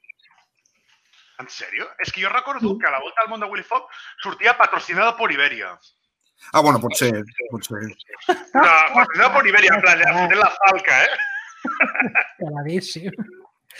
En 1.42 1.50
sèrio? 1.50 1.88
És 2.04 2.12
que 2.14 2.22
jo 2.22 2.30
recordo 2.30 2.76
que 2.78 2.86
a 2.86 2.94
la 2.94 3.02
volta 3.02 3.24
al 3.24 3.30
món 3.32 3.42
de 3.42 3.50
Willy 3.50 3.66
Fogg 3.66 3.90
sortia 4.22 4.54
patrocinada 4.58 5.16
per 5.18 5.30
Iberia. 5.34 5.74
Ah, 6.52 6.60
bueno, 6.60 6.80
pot 6.82 6.94
ser, 6.98 7.10
pot 7.50 7.66
ser. 7.66 7.82
No, 8.54 8.72
patrocinada 8.94 9.30
per 9.36 9.46
Iberia, 9.50 9.76
en 9.76 9.82
plan, 9.84 10.02
de 10.30 10.38
la 10.38 10.50
falca, 10.58 11.04
eh? 11.04 11.16
Caladíssim. 12.42 13.10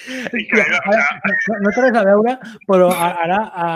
No, 0.09 1.59
no 1.63 1.73
té 1.75 1.85
res 1.85 1.99
a 1.99 2.05
veure, 2.07 2.37
però 2.69 2.89
ara, 2.93 3.39
a, 3.53 3.67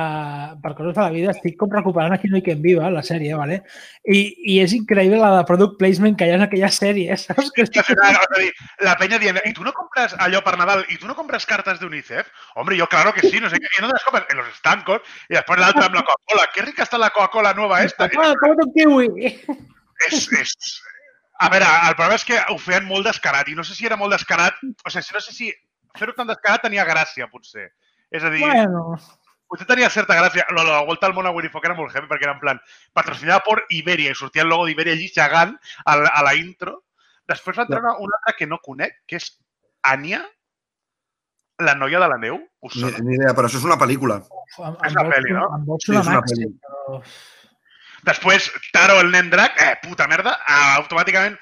per 0.62 0.72
coses 0.78 0.94
de 0.96 1.02
la 1.02 1.12
vida, 1.14 1.34
estic 1.34 1.58
com 1.60 1.70
recuperant 1.72 2.16
aquí 2.16 2.30
No 2.30 2.40
hi 2.40 2.44
quien 2.46 2.62
viva, 2.62 2.90
la 2.90 3.02
sèrie, 3.06 3.34
¿vale? 3.38 3.60
I, 4.02 4.20
i 4.52 4.58
és 4.64 4.74
increïble 4.76 5.20
la 5.20 5.32
de 5.36 5.44
product 5.48 5.76
placement 5.78 6.16
que 6.18 6.26
hi 6.26 6.34
ha 6.34 6.38
en 6.40 6.46
aquella 6.46 6.70
sèrie, 6.72 7.16
saps? 7.20 7.52
Que 7.54 7.66
dir, 7.68 8.52
la 8.80 8.96
peña 8.96 9.18
dient, 9.18 9.40
¿y 9.44 9.52
tú 9.52 9.64
no 9.64 9.72
compras 9.72 10.16
allò 10.18 10.42
per 10.42 10.56
Nadal? 10.58 10.84
¿Y 10.88 10.98
tú 10.98 11.06
no 11.06 11.14
compras 11.14 11.46
cartas 11.46 11.80
de 11.80 11.86
UNICEF? 11.86 12.26
Hombre, 12.54 12.76
yo 12.76 12.88
claro 12.88 13.12
que 13.12 13.28
sí, 13.28 13.40
no 13.40 13.50
sé 13.50 13.58
qué. 13.58 13.66
¿Y 13.78 13.80
dónde 13.80 13.94
las 13.94 14.04
compras? 14.04 14.26
En 14.30 14.38
los 14.38 14.48
estancos. 14.48 15.00
Y 15.28 15.34
después 15.34 15.58
l'altre 15.60 15.84
amb 15.84 15.94
la 15.94 16.02
Coca-Cola. 16.02 16.50
Qué 16.54 16.62
rica 16.62 16.82
está 16.82 16.98
la 16.98 17.10
Coca-Cola 17.10 17.54
nueva 17.54 17.82
esta. 17.82 18.04
Ah, 18.04 18.34
com 18.40 18.56
un 18.56 18.72
kiwi! 18.74 19.32
És, 20.08 20.26
és... 20.32 20.54
A 21.38 21.50
veure, 21.52 21.66
el 21.88 21.96
problema 21.96 22.16
és 22.16 22.24
que 22.24 22.36
ho 22.48 22.56
feien 22.56 22.86
molt 22.88 23.04
descarat 23.04 23.48
i 23.52 23.54
no 23.56 23.64
sé 23.66 23.74
si 23.76 23.84
era 23.84 23.98
molt 24.00 24.14
descarat, 24.14 24.56
o 24.56 24.92
sigui, 24.92 25.12
no 25.12 25.20
sé 25.20 25.34
si 25.36 25.50
fer-ho 25.98 26.14
tan 26.16 26.26
descarat 26.30 26.62
tenia 26.66 26.84
gràcia, 26.88 27.28
potser. 27.32 27.70
És 28.10 28.22
a 28.24 28.30
dir, 28.30 28.42
Bueno, 28.44 28.98
potser 29.48 29.66
tenia 29.66 29.90
certa 29.90 30.14
gràcia. 30.18 30.46
La, 30.54 30.62
la 30.64 30.80
volta 30.86 31.06
al 31.06 31.14
món 31.14 31.26
a 31.26 31.32
Winnie 31.34 31.50
Fox 31.50 31.64
era 31.68 31.74
molt 31.78 31.92
heavy 31.94 32.06
perquè 32.10 32.26
era 32.28 32.34
en 32.36 32.40
plan 32.40 32.60
patrocinada 32.92 33.40
per 33.46 33.64
Iberia 33.70 34.10
i 34.12 34.18
sortia 34.18 34.42
el 34.42 34.48
logo 34.52 34.66
d'Iberia 34.66 34.94
allí 34.94 35.08
gegant 35.14 35.56
a, 35.84 35.96
la- 35.96 36.12
a 36.14 36.22
la 36.26 36.34
intro. 36.38 36.82
Després 37.26 37.58
va 37.58 37.66
treure 37.66 37.96
una 37.98 38.18
altra 38.20 38.36
que 38.38 38.46
no 38.46 38.58
conec, 38.62 39.00
que 39.06 39.16
és 39.18 39.32
Anya, 39.86 40.20
la 41.58 41.74
noia 41.74 41.98
de 42.02 42.08
la 42.12 42.18
neu. 42.18 42.36
Us 42.60 42.74
Ni, 42.76 42.82
sona? 42.82 42.98
ni 43.06 43.14
idea, 43.16 43.32
però 43.34 43.48
això 43.48 43.58
és 43.58 43.64
una 43.66 43.78
pel·lícula. 43.80 44.20
amb, 44.60 44.84
És 44.84 44.92
una 44.92 45.04
pel·li, 45.10 45.32
no? 45.34 45.46
Sí, 45.82 45.90
una 45.94 46.00
és 46.04 46.10
una 46.12 46.20
pel·li. 46.26 46.50
però... 46.60 47.00
Després, 48.06 48.50
Taro, 48.72 49.00
el 49.02 49.10
nen 49.10 49.30
drac, 49.32 49.56
eh, 49.62 49.72
puta 49.82 50.06
merda, 50.06 50.36
ah, 50.46 50.76
automàticament 50.78 51.34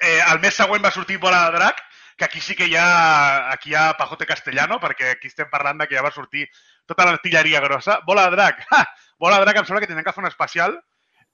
eh, 0.00 0.18
el 0.32 0.40
mes 0.42 0.56
següent 0.56 0.82
va 0.82 0.90
sortir 0.90 1.18
Bola 1.22 1.44
de 1.50 1.58
Drac, 1.58 1.78
que 2.18 2.26
aquí 2.26 2.40
sí 2.42 2.56
que 2.58 2.66
hi 2.66 2.74
ha, 2.76 3.52
aquí 3.54 3.70
hi 3.70 3.74
ha 3.78 3.92
Pajote 3.96 4.26
Castellano, 4.26 4.80
perquè 4.82 5.12
aquí 5.14 5.30
estem 5.30 5.48
parlant 5.50 5.78
de 5.78 5.86
que 5.86 5.94
ja 5.96 6.02
va 6.02 6.10
sortir 6.10 6.48
tota 6.84 7.06
l'artilleria 7.06 7.60
grossa. 7.62 8.00
Bola 8.06 8.26
de 8.28 8.34
Drac, 8.36 8.64
ha! 8.74 8.82
Bola 9.18 9.38
de 9.38 9.46
Drac 9.46 9.60
em 9.62 9.68
sembla 9.68 9.80
que 9.84 9.88
tindrem 9.90 10.04
que 10.06 10.12
fer 10.16 10.24
un 10.24 10.28
especial 10.30 10.74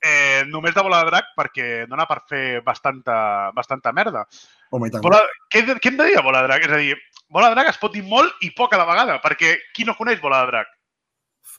eh, 0.05 0.45
només 0.53 0.75
de 0.77 0.83
Bola 0.85 1.01
de 1.03 1.09
Drac 1.11 1.33
perquè 1.39 1.67
dona 1.89 2.05
per 2.11 2.21
fer 2.29 2.61
bastanta, 2.67 3.51
bastanta 3.57 3.93
merda. 3.97 4.27
Home, 4.71 4.89
i 4.89 4.93
tant. 4.93 5.03
Bola, 5.05 5.23
què, 5.49 5.65
què 5.81 5.91
hem 5.93 5.97
de 6.01 6.11
dir 6.11 6.17
de 6.19 6.25
Bola 6.27 6.43
de 6.45 6.51
Drac? 6.53 6.69
És 6.69 6.77
a 6.77 6.81
dir, 6.83 6.95
Bola 7.33 7.49
de 7.51 7.57
Drac 7.59 7.73
es 7.73 7.81
pot 7.81 7.93
dir 7.97 8.05
molt 8.05 8.45
i 8.45 8.53
poc 8.57 8.75
a 8.77 8.81
la 8.83 8.87
vegada, 8.89 9.17
perquè 9.25 9.57
qui 9.75 9.89
no 9.89 9.97
coneix 9.97 10.21
Bola 10.21 10.43
de 10.45 10.53
Drac? 10.53 10.73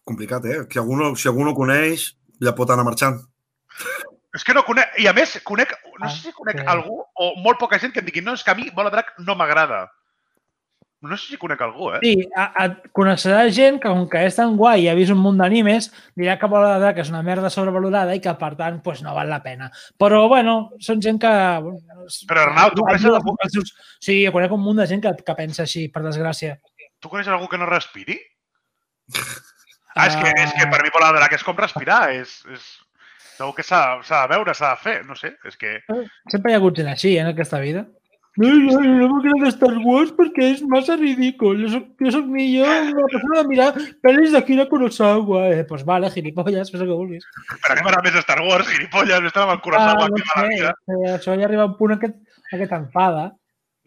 Complicat, 0.05 0.45
eh? 0.45 0.59
Que 0.69 0.77
algú, 0.77 0.95
no- 0.99 1.15
si 1.17 1.27
algú 1.31 1.43
no 1.47 1.55
coneix, 1.57 2.11
ja 2.45 2.53
pot 2.53 2.69
anar 2.69 2.85
marxant. 2.85 3.17
És 4.35 4.43
que 4.43 4.53
no 4.53 4.65
conec, 4.67 4.97
i 4.99 5.07
a 5.07 5.13
més 5.15 5.37
conec, 5.47 5.71
no 5.99 6.05
Ah, 6.05 6.09
sé 6.11 6.27
si 6.29 6.33
conec 6.35 6.59
sí. 6.59 6.65
algú 6.67 6.97
o 7.15 7.35
molt 7.39 7.57
poca 7.61 7.79
gent 7.79 7.93
que 7.95 8.01
em 8.03 8.05
digui 8.09 8.21
no, 8.25 8.33
és 8.35 8.43
que 8.43 8.51
a 8.51 8.55
mi 8.57 8.69
Bola 8.75 8.91
Drac 8.91 9.13
no 9.23 9.35
m'agrada. 9.39 9.85
No 11.05 11.15
sé 11.19 11.27
si 11.29 11.37
conec 11.37 11.59
algú, 11.61 11.91
eh? 11.93 11.99
Sí, 12.01 12.13
a, 12.35 12.45
a, 12.63 12.65
coneixerà 12.95 13.43
gent 13.53 13.75
que, 13.79 13.87
com 13.91 14.07
que 14.09 14.23
és 14.25 14.35
tan 14.35 14.55
guai 14.57 14.83
i 14.83 14.87
ha 14.89 14.95
vist 14.97 15.13
un 15.13 15.19
munt 15.21 15.37
d'animes, 15.37 15.87
dirà 16.17 16.33
que 16.41 16.49
Bola 16.49 16.71
de 16.73 16.79
Drac 16.81 16.97
és 17.03 17.11
una 17.13 17.21
merda 17.21 17.51
sobrevalorada 17.53 18.15
i 18.17 18.21
que, 18.23 18.33
per 18.39 18.55
tant, 18.57 18.79
pues, 18.83 19.03
no 19.05 19.13
val 19.13 19.29
la 19.29 19.37
pena. 19.43 19.69
Però, 20.01 20.23
bueno, 20.31 20.55
són 20.81 21.03
gent 21.05 21.19
que... 21.21 21.33
Però, 22.27 22.45
Arnau, 22.47 22.73
tu 22.73 22.81
coneixes 22.87 23.11
algú? 23.13 23.35
Seus- 23.53 23.75
Sí, 24.01 24.17
jo 24.25 24.31
conec 24.33 24.51
un 24.57 24.63
munt 24.65 24.81
de 24.81 24.87
gent 24.89 25.03
que, 25.05 25.13
que 25.27 25.35
pensa 25.37 25.63
així, 25.67 25.85
per 25.93 26.01
desgràcia. 26.07 26.57
Tu 26.99 27.11
coneixes 27.11 27.31
algú 27.35 27.47
que 27.53 27.61
no 27.61 27.69
respiri? 27.69 28.17
Ah, 29.95 30.09
és 30.09 30.15
que, 30.19 30.27
és 30.43 30.49
que 30.57 30.65
per 30.67 30.81
mi 30.83 30.89
Bola 30.91 31.13
de 31.13 31.21
Drac 31.21 31.37
és 31.37 31.43
com 31.47 31.55
respirar, 31.55 32.09
és... 32.11 32.41
és... 32.51 32.63
Segur 33.35 33.53
que 33.57 33.63
s'ha 33.67 33.81
de 34.01 34.27
veure, 34.31 34.53
s'ha 34.55 34.71
de 34.75 34.81
fer, 34.83 34.97
no 35.05 35.15
sé, 35.19 35.33
és 35.45 35.57
que... 35.59 35.77
Sempre 36.31 36.51
hi 36.51 36.55
ha 36.55 36.59
hagut 36.61 36.77
gent 36.79 36.87
així, 36.93 37.15
eh, 37.17 37.21
en 37.23 37.31
aquesta 37.33 37.59
vida. 37.59 37.85
No, 38.35 38.49
no, 38.51 38.79
no 38.83 39.05
m'agrada 39.13 39.47
Star 39.53 39.69
Wars 39.79 40.09
perquè 40.15 40.49
és 40.57 40.61
massa 40.67 40.97
ridícul. 40.99 41.61
Jo 41.63 41.69
soc, 41.71 41.85
jo 42.03 42.11
soc 42.11 42.25
millor 42.27 42.67
una 42.89 43.05
persona 43.13 43.37
de 43.37 43.43
mirar 43.47 43.67
pel·lis 44.03 44.33
de 44.35 44.41
Kira 44.43 44.65
Kurosawa. 44.67 45.45
Eh, 45.55 45.61
pues 45.69 45.85
vale, 45.87 46.09
gilipolles, 46.11 46.67
fes 46.73 46.81
el 46.83 46.89
que 46.89 46.97
vulguis. 46.99 47.23
Per 47.63 47.77
mi 47.77 47.85
m'agrada 47.85 48.03
més 48.09 48.17
Star 48.25 48.41
Wars, 48.43 48.67
gilipolles, 48.73 49.21
m'estan 49.23 49.45
amb 49.45 49.55
el 49.55 49.61
Kurosawa 49.63 50.03
Ah, 50.03 50.09
no 50.11 50.19
a 50.19 50.19
la 50.19 50.35
sé, 50.41 50.49
vida. 50.51 50.73
eh, 50.91 51.13
això 51.13 51.37
ja 51.39 51.47
arriba 51.47 51.63
a 51.63 51.69
un 51.71 51.77
punt 51.79 51.95
en 51.95 52.01
què, 52.03 52.11
en 52.51 52.59
què 52.63 52.67
t'enfada. 52.73 53.29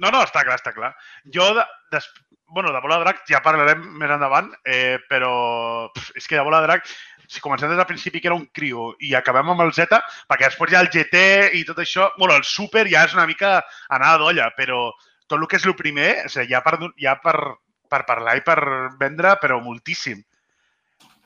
No, 0.00 0.14
no, 0.14 0.22
està 0.24 0.46
clar, 0.48 0.56
està 0.62 0.72
clar. 0.72 0.94
Jo, 1.34 1.50
de, 1.58 1.66
des, 1.92 2.08
bueno, 2.48 2.72
de 2.72 2.80
Bola 2.80 3.02
Drac 3.04 3.24
ja 3.28 3.42
parlarem 3.44 3.84
més 4.00 4.16
endavant, 4.16 4.48
eh, 4.64 4.96
però 5.10 5.90
pf, 5.92 6.14
és 6.16 6.24
que 6.30 6.40
de 6.40 6.46
Bola 6.48 6.62
Drac, 6.64 6.88
si 7.28 7.42
comencem 7.44 7.68
des 7.68 7.76
del 7.76 7.86
principi 7.86 8.22
que 8.22 8.30
era 8.30 8.36
un 8.38 8.46
crio 8.56 8.94
i 9.04 9.12
acabem 9.14 9.50
amb 9.52 9.60
el 9.66 9.74
Z, 9.76 10.00
perquè 10.30 10.48
després 10.48 10.72
hi 10.72 10.78
ha 10.78 10.82
el 10.86 10.88
GT 10.94 11.22
i 11.60 11.64
tot 11.68 11.78
això, 11.82 12.08
bueno, 12.16 12.38
el 12.40 12.46
Super 12.48 12.86
ja 12.88 13.04
és 13.04 13.14
una 13.14 13.26
mica 13.28 13.58
anada 13.92 14.22
d'olla, 14.22 14.48
però 14.56 14.86
tot 15.28 15.36
el 15.36 15.46
que 15.46 15.60
és 15.60 15.66
el 15.68 15.76
primer, 15.76 16.24
o 16.24 16.32
sigui, 16.32 16.54
ja 16.54 16.62
per, 16.64 16.78
ja 16.96 17.18
per, 17.20 17.36
per 17.92 18.04
parlar 18.08 18.38
i 18.38 18.44
per 18.46 18.58
vendre, 19.00 19.36
però 19.42 19.60
moltíssim. 19.60 20.24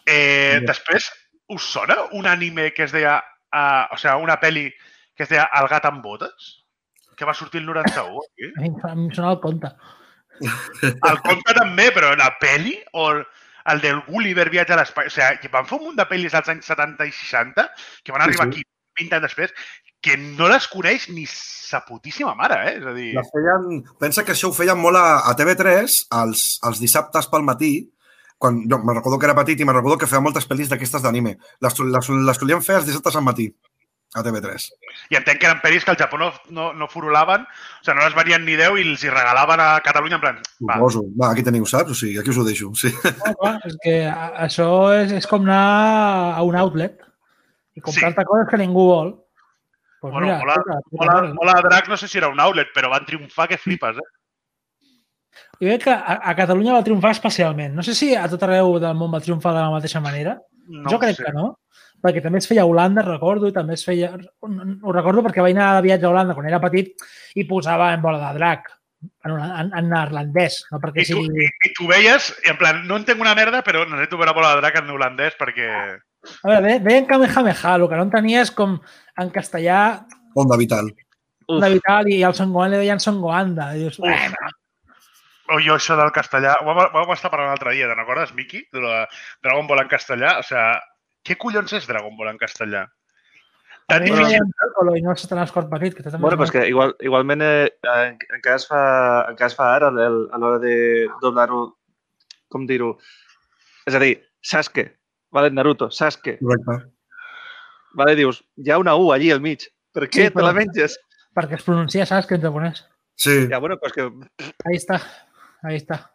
Eh, 0.05 0.59
Sí. 0.59 0.67
després, 0.67 1.07
us 1.55 1.63
sona 1.63 1.97
un 2.19 2.27
anime 2.27 2.73
que 2.75 2.83
es 2.83 2.93
deia, 2.93 3.21
uh, 3.55 3.87
o 3.95 3.97
sigui, 3.97 4.25
una 4.25 4.41
pel·li 4.43 4.67
que 5.15 5.23
es 5.23 5.31
deia 5.31 5.49
El 5.61 5.69
gat 5.71 5.87
amb 5.87 6.03
botes? 6.03 6.65
Que 7.15 7.29
va 7.29 7.35
sortir 7.35 7.61
el 7.61 7.67
91, 7.67 8.19
aquí? 8.27 8.51
Mi 8.59 8.73
em 8.73 9.11
sona 9.15 9.37
el 9.37 9.41
compte. 9.41 9.71
El 10.43 11.19
conte 11.23 11.55
també, 11.55 11.91
però 11.95 12.17
la 12.19 12.33
peli 12.41 12.75
o 12.99 13.23
el, 13.65 13.77
el 13.77 13.81
del 13.85 14.03
Gulliver 14.09 14.49
viatge 14.51 14.75
a 14.75 14.81
l'espai... 14.81 15.09
O 15.11 15.15
sigui, 15.15 15.51
van 15.53 15.69
fer 15.69 15.79
un 15.79 15.87
munt 15.89 15.99
de 15.99 16.07
pel·lis 16.11 16.35
als 16.35 16.51
anys 16.53 16.69
70 16.71 17.09
i 17.09 17.15
60 17.15 17.69
que 18.05 18.15
van 18.15 18.25
Sí, 18.25 18.29
arribar 18.29 18.49
sí. 18.49 18.63
aquí 18.63 19.03
20 19.03 19.17
anys 19.19 19.27
després 19.29 19.57
que 20.03 20.17
no 20.19 20.49
les 20.51 20.67
coneix 20.67 21.07
ni 21.15 21.25
sa 21.31 21.85
putíssima 21.87 22.35
mare, 22.35 22.59
eh? 22.67 22.77
És 22.81 22.87
a 22.91 22.93
dir... 22.97 23.13
La 23.15 23.23
feien, 23.29 23.83
pensa 24.03 24.25
que 24.27 24.35
això 24.35 24.51
ho 24.51 24.57
feien 24.57 24.81
molt 24.83 24.99
a, 24.99 25.23
a 25.31 25.35
TV3, 25.39 25.99
els, 26.19 26.47
els 26.67 26.81
dissabtes 26.83 27.31
pel 27.31 27.47
matí, 27.47 27.77
quan 28.43 28.65
jo 28.67 28.81
me'n 28.83 28.99
recordo 28.99 29.21
que 29.23 29.29
era 29.31 29.37
petit 29.39 29.63
i 29.63 29.69
me'n 29.69 29.79
recordo 29.79 30.01
que 30.01 30.11
feia 30.11 30.25
moltes 30.25 30.49
pel·lis 30.51 30.73
d'aquestes 30.73 31.05
d'anime. 31.05 31.37
Les, 31.63 31.79
les, 31.79 32.11
les 32.27 32.41
solien 32.43 32.65
fer 32.67 32.81
els 32.81 32.89
dissabtes 32.91 33.15
al 33.15 33.23
matí, 33.23 33.47
a 34.15 34.23
TV3. 34.25 34.67
I 35.13 35.17
entenc 35.19 35.41
que 35.41 35.49
eren 35.49 35.63
pel·lis 35.63 35.87
que 35.87 35.93
al 35.95 35.99
Japó 36.01 36.19
no, 36.21 36.29
no, 36.53 36.73
no 36.77 36.89
furulaven, 36.91 37.47
o 37.47 37.85
sigui, 37.85 37.97
no 37.99 38.05
les 38.05 38.17
venien 38.17 38.45
ni 38.45 38.59
Déu 38.61 38.77
i 38.77 38.85
els 38.85 39.05
hi 39.05 39.13
regalaven 39.13 39.63
a 39.65 39.71
Catalunya 39.85 40.19
en 40.19 40.25
plan... 40.25 40.43
Va, 40.61 40.77
Suposo. 40.77 41.05
Va, 41.19 41.31
aquí 41.33 41.45
teniu, 41.47 41.65
saps? 41.69 41.95
O 41.95 41.97
sigui, 41.97 42.19
aquí 42.21 42.33
us 42.35 42.41
ho 42.41 42.45
deixo. 42.49 42.73
Sí. 42.79 42.93
No, 43.23 43.35
clar, 43.41 43.55
és 43.69 43.79
que 43.85 43.97
això 44.11 44.69
és, 44.99 45.17
és 45.23 45.29
com 45.31 45.47
anar 45.49 46.37
a 46.37 46.45
un 46.49 46.59
outlet 46.61 47.01
i 47.79 47.85
comprar-te 47.85 48.25
coses 48.29 48.51
que 48.51 48.61
ningú 48.61 48.89
vol. 48.91 49.15
Pues 50.03 50.13
Bueno, 50.13 50.27
mira, 50.27 50.81
puta 50.91 51.05
Mola, 51.05 51.15
mare. 51.15 51.35
Mola 51.35 51.55
de 51.61 51.69
Drac 51.69 51.89
no 51.89 51.97
sé 51.97 52.09
si 52.09 52.19
era 52.19 52.29
un 52.29 52.41
outlet, 52.43 52.73
però 52.75 52.91
van 52.91 53.07
triomfar 53.07 53.47
que 53.49 53.61
flipes, 53.61 54.01
eh? 54.03 54.11
Jo 55.63 55.69
crec 55.69 55.85
que 55.85 55.95
a, 55.95 56.17
a 56.27 56.35
Catalunya 56.35 56.75
va 56.75 56.85
triomfar 56.85 57.13
especialment. 57.15 57.77
No 57.79 57.85
sé 57.87 57.95
si 57.95 58.11
a 58.19 58.27
tot 58.29 58.43
arreu 58.43 58.81
del 58.83 58.97
món 58.99 59.13
va 59.15 59.21
triomfar 59.23 59.55
de 59.55 59.63
la 59.63 59.71
mateixa 59.71 60.03
manera. 60.03 60.41
No 60.67 60.91
jo 60.91 60.99
crec 60.99 61.17
sé. 61.17 61.29
que 61.29 61.33
no. 61.37 61.53
Perquè 62.03 62.23
també 62.25 62.41
es 62.43 62.49
feia 62.51 62.65
a 62.65 62.67
Holanda, 62.67 63.05
recordo, 63.07 63.47
i 63.47 63.55
també 63.55 63.77
es 63.79 63.85
feia... 63.87 64.09
Ho 64.43 64.93
recordo 64.95 65.23
perquè 65.23 65.43
vaig 65.45 65.55
anar 65.55 65.77
de 65.79 65.85
viatge 65.87 66.09
a 66.09 66.11
Holanda 66.11 66.35
quan 66.35 66.49
era 66.51 66.59
petit 66.63 66.97
i 67.39 67.45
posava 67.47 67.93
en 67.95 68.03
bola 68.03 68.19
de 68.25 68.39
drac 68.41 68.67
en, 69.27 69.33
en, 69.35 69.71
en 69.79 69.89
neerlandès, 69.91 70.61
no 70.71 70.79
perquè 70.83 71.03
I 71.03 71.07
tu, 71.09 71.21
sigui... 71.21 71.43
i, 71.47 71.69
i 71.69 71.71
tu 71.79 71.87
veies, 71.91 72.29
en 72.47 72.59
plan, 72.59 72.81
no 72.87 72.99
entenc 73.01 73.23
una 73.23 73.35
merda, 73.39 73.63
però 73.67 73.85
necessito 73.87 74.19
veure 74.19 74.35
Bola 74.35 74.53
de 74.55 74.61
Drac 74.63 74.77
en 74.83 74.91
holandès 74.95 75.35
perquè... 75.39 75.69
A 76.43 76.51
veure, 76.51 76.61
ve- 76.67 76.81
veien 76.85 77.07
Kamehameha, 77.11 77.73
el 77.81 77.87
que 77.91 77.99
no 77.99 78.05
entenia 78.07 78.43
és 78.47 78.53
com 78.55 78.77
en 79.19 79.31
castellà 79.35 79.79
Onda 80.39 80.59
vital. 80.59 80.93
de 81.51 81.71
Vital 81.75 82.11
i 82.15 82.21
al 82.23 82.35
Son 82.39 82.53
Gohan 82.55 82.71
li 82.75 82.79
deien 82.83 83.03
Son 83.03 83.19
Goanda. 83.21 83.73
I 83.75 83.83
dius, 83.89 83.99
O 85.53 85.59
jo 85.61 85.75
això 85.75 85.97
del 85.99 86.13
castellà... 86.15 86.55
Ho 86.63 86.65
vam, 86.71 86.79
ho 86.87 87.03
vam 87.03 87.11
estar 87.17 87.29
parlant 87.33 87.51
l'altre 87.51 87.75
dia, 87.75 87.89
te'n 87.91 87.99
recordes, 87.99 88.31
Miki? 88.39 88.63
De 88.73 88.81
la 88.81 89.03
Dragon 89.43 89.67
Ball 89.69 89.83
en 89.83 89.91
castellà? 89.91 90.37
O 90.41 90.47
sigui, 90.47 90.63
què 91.25 91.37
collons 91.39 91.73
és 91.73 91.87
Dragon 91.87 92.17
Ball 92.19 92.33
en 92.33 92.39
castellà? 92.41 92.87
Tan 93.89 94.05
difícil. 94.07 94.41
i 94.97 95.03
no 95.03 95.15
se 95.19 95.29
t'anà 95.29 95.45
cort 95.53 95.69
petit, 95.71 95.95
que 95.95 96.03
també 96.05 96.19
Bueno, 96.23 96.35
és 96.37 96.39
pues 96.39 96.51
que 96.55 96.69
igual, 96.71 96.95
igualment 97.01 97.43
eh, 97.43 97.69
en, 97.83 98.17
encara, 98.37 98.57
es 98.57 98.67
fa, 98.69 98.83
encara 99.31 99.51
es 99.51 99.57
fa 99.59 99.69
ara 99.75 99.89
el, 99.91 100.29
a 100.33 100.39
l'hora 100.39 100.59
de 100.63 101.09
doblar-ho, 101.21 101.77
com 102.49 102.67
dir-ho, 102.67 102.95
és 103.87 103.95
a 103.95 104.01
dir, 104.03 104.15
Sasuke, 104.41 104.87
vale, 105.35 105.51
Naruto, 105.51 105.91
Sasuke, 105.91 106.39
Correcte. 106.39 106.79
vale, 107.95 108.15
dius, 108.17 108.43
hi 108.57 108.71
ha 108.71 108.79
una 108.79 108.95
U 108.97 109.11
allí 109.13 109.31
al 109.35 109.41
mig, 109.43 109.67
per 109.93 110.07
què 110.09 110.13
Sí, 110.27 110.29
te 110.31 110.35
però- 110.39 110.47
la 110.47 110.55
menges? 110.57 110.99
perquè 111.35 111.55
es 111.59 111.63
pronuncia 111.67 112.07
Sasuke 112.07 112.37
en 112.39 112.43
japonès. 112.43 112.87
Sí. 113.17 113.47
Ja, 113.51 113.59
bueno, 113.59 113.79
pues 113.79 113.93
que 113.93 114.03
Ahí 114.65 114.77
está, 114.77 115.01
ahí 115.63 115.77
está. 115.77 116.11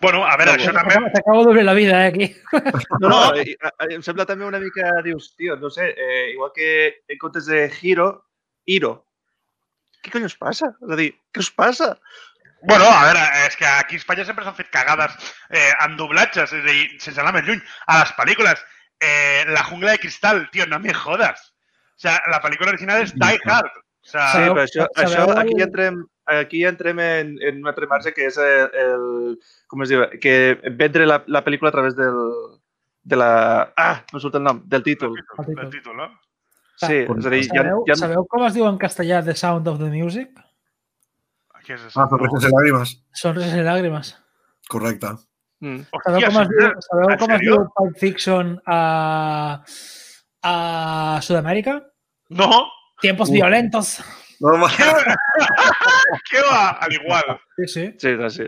Bueno, 0.00 0.22
a 0.24 0.36
veure, 0.40 0.54
això 0.56 0.72
també... 0.72 0.96
T'acabo 1.12 1.44
d'obrir 1.44 1.66
la 1.66 1.76
vida, 1.76 1.98
eh, 2.06 2.08
aquí. 2.08 2.28
No, 3.02 3.10
no, 3.10 3.20
em 3.88 4.02
sembla 4.04 4.24
també 4.28 4.46
una 4.48 4.60
mica, 4.62 4.94
dius, 5.04 5.34
tio, 5.36 5.58
no 5.60 5.70
sé, 5.72 5.90
eh, 5.92 6.30
igual 6.32 6.52
que 6.56 6.70
en 7.08 7.20
comptes 7.20 7.46
de 7.50 7.66
Hiro, 7.82 8.08
Hiro. 8.64 8.94
Què 10.00 10.24
us 10.24 10.36
passa? 10.40 10.72
És 10.80 10.94
a 10.94 10.96
dir, 10.96 11.10
què 11.34 11.44
us 11.44 11.52
passa? 11.52 11.94
Bueno, 12.62 12.84
a 12.84 13.04
veure, 13.08 13.20
és 13.46 13.56
que 13.56 13.68
aquí 13.68 13.96
a 13.96 14.00
Espanya 14.02 14.24
sempre 14.28 14.44
s'han 14.44 14.56
fet 14.56 14.68
cagades 14.72 15.14
eh, 15.48 15.70
en 15.84 15.96
doblatges, 15.96 16.52
és 16.52 16.64
a 16.64 16.66
dir, 16.68 16.88
sense 17.00 17.20
anar 17.20 17.34
més 17.36 17.46
lluny. 17.46 17.60
A 17.88 18.00
les 18.02 18.12
pel·lícules, 18.16 18.64
eh, 19.00 19.44
La 19.48 19.64
jungla 19.68 19.92
de 19.92 20.02
cristal, 20.02 20.46
tio, 20.52 20.66
no 20.68 20.80
me 20.80 20.96
jodas. 20.96 21.52
O 21.96 22.00
sea, 22.00 22.16
la 22.32 22.40
pel·lícula 22.40 22.72
original 22.72 23.02
és 23.04 23.14
Die 23.16 23.40
Hard. 23.44 23.72
O 24.00 24.08
sea, 24.08 24.26
Sí, 24.32 24.44
però 24.48 24.64
això, 24.64 24.88
això 24.96 25.24
aquí, 25.36 25.56
entrem, 25.60 26.04
aquí 26.38 26.64
entrem 26.64 27.00
en, 27.00 27.36
en 27.42 27.60
un 27.60 27.68
altre 27.68 27.86
marge 27.90 28.12
que 28.14 28.26
és 28.30 28.38
el, 28.38 28.70
el 28.84 29.04
com 29.66 29.82
es 29.84 29.92
diu, 29.92 30.06
que 30.22 30.58
vendre 30.78 31.06
la, 31.06 31.20
la 31.26 31.42
pel·lícula 31.46 31.70
a 31.70 31.76
través 31.76 31.96
del, 31.98 32.18
de 33.02 33.16
la... 33.18 33.30
Ah, 33.76 34.04
no 34.12 34.20
surt 34.22 34.38
el 34.38 34.44
nom, 34.46 34.62
del 34.70 34.84
títol. 34.86 35.16
El 35.18 35.46
títol, 35.46 35.64
el 35.66 35.72
títol, 35.74 35.96
no? 35.96 36.10
Sí, 36.80 37.02
és 37.04 37.26
a 37.26 37.32
dir, 37.34 37.42
Sabeu, 37.44 37.82
hi 37.84 37.92
ha, 37.92 37.96
sabeu 38.00 38.24
com 38.30 38.46
es 38.46 38.54
diu 38.56 38.64
en 38.64 38.78
castellà 38.80 39.18
The 39.24 39.34
Sound 39.36 39.68
of 39.68 39.82
the 39.82 39.90
Music? 39.92 40.30
Què 41.66 41.74
és 41.76 41.82
això? 41.90 42.00
Ah, 42.00 42.08
Sonrises 42.08 42.46
i 42.48 42.52
Lágrimas. 42.54 42.94
Sonrises 43.20 43.58
i 43.60 43.64
làgrimes. 43.66 44.14
Correcte. 44.72 45.10
Mm. 45.60 45.82
Sabeu 45.92 46.16
Hòstia, 46.16 46.30
com 46.30 46.40
es 46.40 46.48
diu, 46.54 46.70
sabeu 46.86 47.12
com 47.20 47.34
es 47.36 47.42
diu 47.44 47.58
Pulp 47.76 47.98
Fiction 48.00 48.54
a, 48.64 48.80
a 50.40 50.54
Sud-amèrica? 51.26 51.76
No? 52.32 52.48
Tiempos 53.04 53.28
Uh. 53.28 53.36
violentos. 53.36 53.98
No, 54.40 54.54
Què 56.30 56.40
va? 56.46 56.60
Al 56.80 56.92
igual. 56.96 57.36
Sí, 57.58 57.66
sí. 57.68 57.84
Sí, 57.98 58.12
no, 58.16 58.30
sí. 58.30 58.46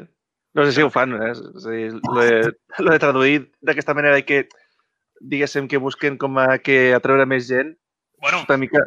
No 0.55 0.64
sé 0.66 0.72
si 0.72 0.83
ho 0.85 0.90
fan, 0.92 1.14
eh? 1.16 1.31
És 1.33 1.66
a 1.66 1.70
dir, 1.72 1.92
lo 2.12 2.20
de, 2.20 2.52
lo 2.85 2.92
de 2.92 2.98
traduir 3.00 3.37
d'aquesta 3.64 3.94
manera 3.96 4.18
i 4.20 4.24
que, 4.28 4.42
diguéssim, 5.20 5.68
que 5.68 5.81
busquen 5.81 6.18
com 6.20 6.37
a 6.42 6.59
que 6.61 6.92
atreure 6.96 7.24
més 7.28 7.46
gent, 7.48 7.74
Bueno, 8.22 8.44
una 8.48 8.57
mica... 8.61 8.78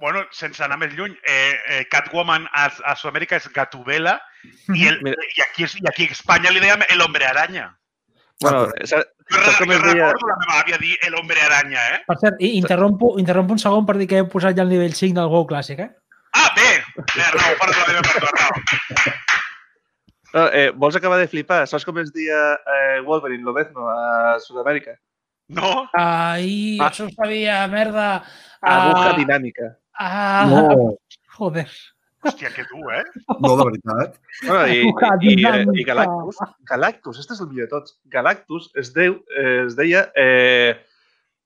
bueno, 0.00 0.24
sense 0.34 0.64
anar 0.64 0.76
més 0.80 0.92
lluny, 0.96 1.12
eh, 1.24 1.54
eh, 1.68 1.82
Catwoman 1.92 2.48
a, 2.52 2.64
a 2.84 2.94
Sud-amèrica 2.98 3.36
és 3.38 3.46
Gatubela 3.54 4.16
i, 4.74 4.88
el, 4.88 4.98
Mira. 5.04 5.16
i, 5.36 5.42
aquí, 5.44 5.64
és- 5.68 5.76
i 5.80 5.84
aquí 5.88 6.08
a 6.08 6.16
Espanya 6.16 6.50
li 6.52 6.60
dèiem 6.64 6.82
el 6.90 7.00
hombre 7.04 7.24
araña. 7.28 7.68
Bueno, 8.42 8.66
sa- 8.84 9.04
Jo, 9.32 9.40
com 9.58 9.70
jo 9.72 9.78
recordo 9.82 10.26
la 10.28 10.36
meva 10.42 10.58
àvia 10.62 10.76
dir 10.82 10.96
el 11.06 11.14
hombre 11.18 11.40
araña, 11.42 11.80
eh? 11.94 12.00
Per 12.08 12.16
cert, 12.20 12.36
i 12.44 12.50
interrompo, 12.58 13.14
interrompo 13.20 13.54
un 13.56 13.58
segon 13.62 13.86
per 13.88 13.96
dir 14.00 14.06
que 14.10 14.18
he 14.22 14.26
posat 14.30 14.56
ja 14.58 14.62
el 14.66 14.68
nivell 14.74 14.94
5 14.94 15.16
del 15.20 15.30
Go 15.32 15.44
Clàssic, 15.48 15.80
eh? 15.86 15.90
Bé, 16.96 17.22
Arnau, 17.28 17.56
parla 17.60 17.76
la 17.80 17.86
meva 17.92 18.02
per 18.06 18.20
tu, 18.20 18.26
Arnau. 18.26 19.16
no, 20.34 20.44
eh, 20.52 20.70
vols 20.74 20.96
acabar 20.96 21.18
de 21.20 21.28
flipar? 21.28 21.62
Saps 21.68 21.84
com 21.86 21.98
es 22.02 22.12
deia 22.14 22.38
eh, 22.56 23.00
Wolverine, 23.06 23.44
Lobezno, 23.44 23.88
a 23.92 24.38
Sud-amèrica? 24.42 24.96
No? 25.56 25.86
Ai, 25.94 26.78
Ah. 26.80 26.88
això 26.90 27.06
ho 27.06 27.10
sabia, 27.14 27.60
merda. 27.70 28.22
Aguja 28.60 29.10
Ah, 29.12 29.16
dinàmica. 29.18 29.76
ah, 29.98 30.46
no, 30.50 30.96
Joder. 31.36 31.68
Hòstia, 32.26 32.48
que 32.50 32.64
tu, 32.66 32.80
eh? 32.90 33.04
no, 33.38 33.52
de 33.56 33.64
veritat. 33.68 34.16
Bueno, 34.42 34.66
i, 34.66 34.78
i, 34.80 35.28
i, 35.28 35.32
i 35.32 35.36
dinàmica. 35.36 35.92
Galactus, 35.94 36.38
Galactus, 36.66 37.18
este 37.20 37.34
és 37.36 37.40
el 37.44 37.48
millor 37.52 37.68
de 37.68 37.70
tots. 37.76 37.98
Galactus 38.10 38.70
es, 38.74 38.90
deu, 38.96 39.20
eh, 39.36 39.66
es 39.68 39.76
deia 39.78 40.08
eh, 40.16 40.74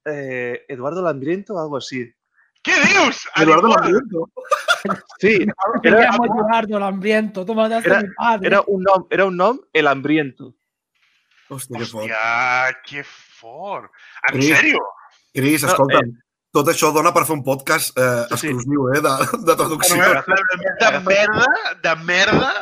eh, 0.07 0.65
Eduardo 0.69 1.03
Lambriento 1.03 1.55
o 1.55 1.59
algo 1.61 1.77
així. 1.77 2.07
Què 2.63 2.77
dius? 2.85 3.23
Eduardo. 3.41 3.69
Lambriento. 3.69 4.27
Sí, 5.19 5.47
era, 5.83 6.11
Eduardo 6.15 6.79
Lambriento, 6.79 7.45
tú 7.45 7.55
mataste 7.55 7.89
Era- 7.89 7.99
a 7.99 8.03
mi 8.03 8.09
padre. 8.17 8.47
era 8.49 8.63
un 8.67 8.83
nom, 8.83 9.07
era 9.11 9.25
un 9.27 9.37
nom, 9.37 9.61
el 9.73 9.87
Hambriento. 9.87 10.55
Hòstia, 11.49 11.79
que 11.79 11.85
fort. 11.87 12.05
Hòstia, 12.05 12.77
que 12.87 13.05
fort. 13.05 13.91
En 14.33 14.43
Sí. 14.43 14.53
sèrio? 14.53 14.79
Cris, 15.35 15.63
No, 15.63 15.69
escolta'm, 15.71 16.13
tot 16.53 16.69
això 16.69 16.93
dona 16.93 17.13
per 17.15 17.25
fer 17.25 17.35
un 17.37 17.43
podcast 17.45 17.97
eh, 17.99 18.25
Sí, 18.31 18.37
sí. 18.37 18.47
exclusiu, 18.49 18.89
eh, 18.95 19.01
de, 19.01 19.39
de 19.47 19.57
traducció. 19.57 19.97
De 19.97 21.01
merda, 21.01 21.47
de 21.83 21.97
merda. 22.05 22.53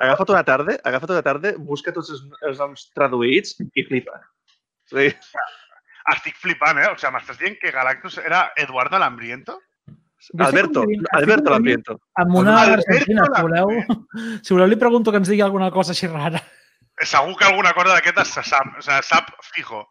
Agafa't 0.00 0.30
una 0.30 0.44
tarda, 0.44 0.78
agafa't 0.84 1.10
una 1.10 1.22
tarda, 1.22 1.54
busca 1.58 1.92
tots 1.92 2.10
els, 2.10 2.22
els 2.42 2.58
noms 2.58 2.90
traduïts 2.94 3.56
i 3.74 3.82
flipa. 3.84 4.20
Sí. 4.86 5.08
Estic 6.12 6.36
flipant, 6.38 6.78
eh? 6.78 6.90
O 6.92 6.98
sigui, 6.98 7.12
m'estàs 7.16 7.38
dient 7.40 7.56
que 7.60 7.72
Galactus 7.74 8.18
era 8.22 8.52
Eduardo 8.56 8.98
Lambriento? 9.02 9.60
Jo 10.26 10.44
Alberto, 10.46 10.84
Alberto 11.14 11.50
Lambriento. 11.50 11.98
Amb 12.18 12.34
una 12.40 12.60
argentina, 12.62 13.26
si 13.34 13.42
voleu, 13.42 13.72
si 14.42 14.54
voleu 14.54 14.70
li 14.70 14.78
pregunto 14.80 15.12
que 15.12 15.20
ens 15.22 15.28
digui 15.30 15.44
alguna 15.44 15.70
cosa 15.74 15.94
així 15.94 16.08
rara. 16.10 16.40
Segur 17.02 17.34
que 17.36 17.44
alguna 17.44 17.74
cosa 17.76 17.92
d'aquestes 17.94 18.32
se 18.38 18.46
sap, 18.46 18.70
o 18.78 18.82
sigui, 18.82 19.02
sap 19.04 19.28
fijo. 19.52 19.84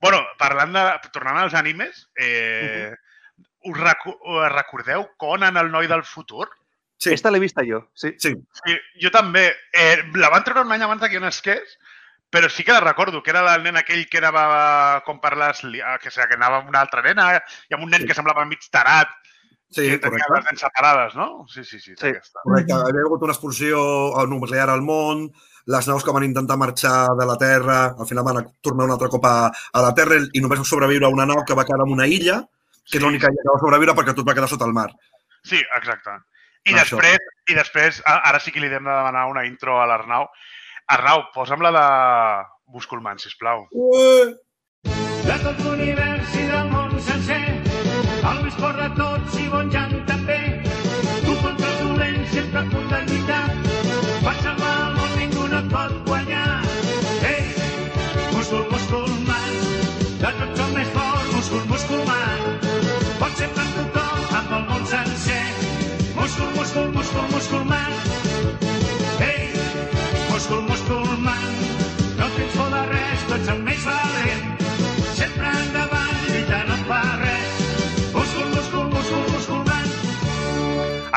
bueno, 0.00 0.22
parlant 0.38 0.72
de... 0.72 0.84
Tornant 1.12 1.36
als 1.42 1.54
animes, 1.58 2.06
eh, 2.16 2.94
us, 3.66 3.76
recu 3.78 4.14
us 4.14 4.48
recordeu 4.54 5.08
Conan, 5.18 5.56
el 5.58 5.70
noi 5.70 5.90
del 5.90 6.04
futur? 6.04 6.48
Sí. 6.98 7.12
Esta 7.14 7.30
l'he 7.30 7.38
vista 7.38 7.62
jo, 7.66 7.84
sí. 7.94 8.14
Sí, 8.18 8.34
Sí, 8.62 8.76
jo 9.02 9.10
també. 9.14 9.52
Eh, 9.72 10.02
la 10.14 10.30
van 10.30 10.42
treure 10.46 10.64
un 10.66 10.72
any 10.74 10.82
abans 10.82 11.02
de 11.02 11.10
que 11.10 11.20
nasqués, 11.22 11.78
però 12.30 12.48
sí 12.50 12.64
que 12.64 12.72
la 12.72 12.80
recordo, 12.80 13.22
que 13.22 13.30
era 13.30 13.42
el 13.54 13.62
nen 13.62 13.76
aquell 13.80 14.06
que 14.08 14.18
anava 14.18 15.02
com 15.06 15.20
per 15.20 15.36
les... 15.36 15.62
ah, 15.84 15.98
Que, 16.02 16.10
que 16.10 16.34
anava 16.36 16.58
amb 16.60 16.68
una 16.68 16.80
altra 16.80 17.02
nena 17.02 17.30
i 17.70 17.74
amb 17.74 17.84
un 17.84 17.90
nen 17.90 18.02
Sí. 18.02 18.06
que 18.08 18.14
semblava 18.14 18.44
mig 18.44 18.60
tarat, 18.70 19.08
sí, 19.70 19.88
que 19.88 19.98
tenia 19.98 20.24
correcte. 20.28 20.50
les 20.52 20.60
separades, 20.60 21.14
no? 21.14 21.46
Sí, 21.48 21.64
sí, 21.64 21.80
sí. 21.80 21.94
Sí. 21.96 22.12
Correcte, 22.44 22.72
hi 22.72 22.76
havia 22.90 23.04
hagut 23.06 23.22
una 23.22 23.32
expulsió 23.32 23.78
nuclear 24.28 24.68
al 24.70 24.82
món, 24.82 25.30
les 25.68 25.88
naus 25.88 26.04
que 26.04 26.12
van 26.12 26.24
intentar 26.24 26.56
marxar 26.56 27.08
de 27.18 27.26
la 27.26 27.36
Terra, 27.36 27.94
al 27.98 28.06
final 28.06 28.24
van 28.24 28.38
a 28.38 28.46
tornar 28.60 28.86
un 28.86 28.92
altre 28.92 29.08
cop 29.08 29.24
a, 29.28 29.48
a 29.72 29.82
la 29.82 29.94
Terra 29.94 30.16
i 30.32 30.40
només 30.40 30.60
va 30.60 30.64
sobreviure 30.64 31.08
una 31.12 31.26
nau 31.28 31.44
que 31.44 31.54
va 31.54 31.64
quedar 31.68 31.84
en 31.84 31.92
una 31.92 32.06
illa, 32.06 32.42
que 32.88 32.96
és 32.96 33.00
Sí. 33.00 33.04
l'única 33.04 33.28
illa 33.28 33.42
que 33.44 33.52
va 33.52 33.60
sobreviure 33.60 33.92
perquè 33.94 34.14
tot 34.16 34.26
va 34.28 34.34
quedar 34.34 34.48
sota 34.48 34.64
el 34.64 34.72
mar. 34.72 34.88
Sí, 35.44 35.60
exacte. 35.76 36.10
I 36.64 36.72
Això. 36.72 36.96
després, 36.96 37.18
i 37.48 37.54
després, 37.54 38.02
ara 38.04 38.40
sí 38.40 38.50
que 38.52 38.60
li 38.60 38.66
hem 38.66 38.84
de 38.84 38.90
demanar 38.90 39.26
una 39.28 39.44
intro 39.46 39.76
a 39.80 39.86
l'Arnau. 39.86 40.26
Arnau, 40.88 41.26
posa'm 41.34 41.60
la 41.60 41.72
de 41.76 41.86
Buscolman, 42.72 43.18
sisplau. 43.20 43.66
Ué! 43.72 44.36
de 45.28 45.34
tot 45.42 45.58
l'univers 45.60 46.36
i 46.40 46.44
del 46.48 46.70
món 46.72 46.94
sencer. 47.04 47.40
El 48.30 48.40
Lluís 48.40 48.56
corre 48.56 48.88
tots 48.96 49.36
i 49.42 49.44
bon 49.52 49.68
Jan 49.74 49.92
també. 50.08 50.38
Tu 51.26 51.36
contra 51.44 51.68
els 51.74 51.82
dolents 51.84 52.36
sempre 52.38 52.64
a 52.64 52.87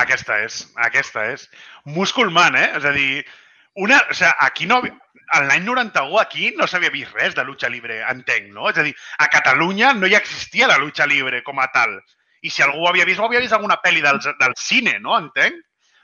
Aquesta 0.01 0.39
és, 0.45 0.61
aquesta 0.87 1.25
és. 1.33 1.47
Musculman, 1.85 2.55
eh? 2.59 2.67
És 2.77 2.85
a 2.85 2.91
dir, 2.95 3.23
una, 3.75 4.01
o 4.09 4.13
sigui, 4.17 4.33
aquí 4.47 4.67
no... 4.69 4.81
En 5.31 5.45
l'any 5.47 5.63
91 5.63 6.17
aquí 6.19 6.49
no 6.57 6.65
s'havia 6.67 6.91
vist 6.91 7.13
res 7.15 7.35
de 7.37 7.43
lucha 7.47 7.69
libre, 7.71 8.01
entenc, 8.11 8.49
no? 8.51 8.65
És 8.67 8.77
a 8.81 8.83
dir, 8.83 8.91
a 9.23 9.29
Catalunya 9.31 9.93
no 9.95 10.09
hi 10.09 10.15
existia 10.17 10.67
la 10.67 10.75
lucha 10.81 11.05
libre 11.07 11.39
com 11.45 11.61
a 11.63 11.69
tal. 11.71 11.93
I 12.43 12.49
si 12.51 12.65
algú 12.65 12.83
ho 12.83 12.89
havia 12.89 13.05
vist, 13.07 13.21
ho 13.21 13.29
havia 13.29 13.39
vist 13.39 13.55
alguna 13.55 13.77
pel·li 13.79 14.01
del, 14.03 14.19
del 14.19 14.55
cine, 14.59 14.97
no? 14.99 15.15
Entenc? 15.15 15.61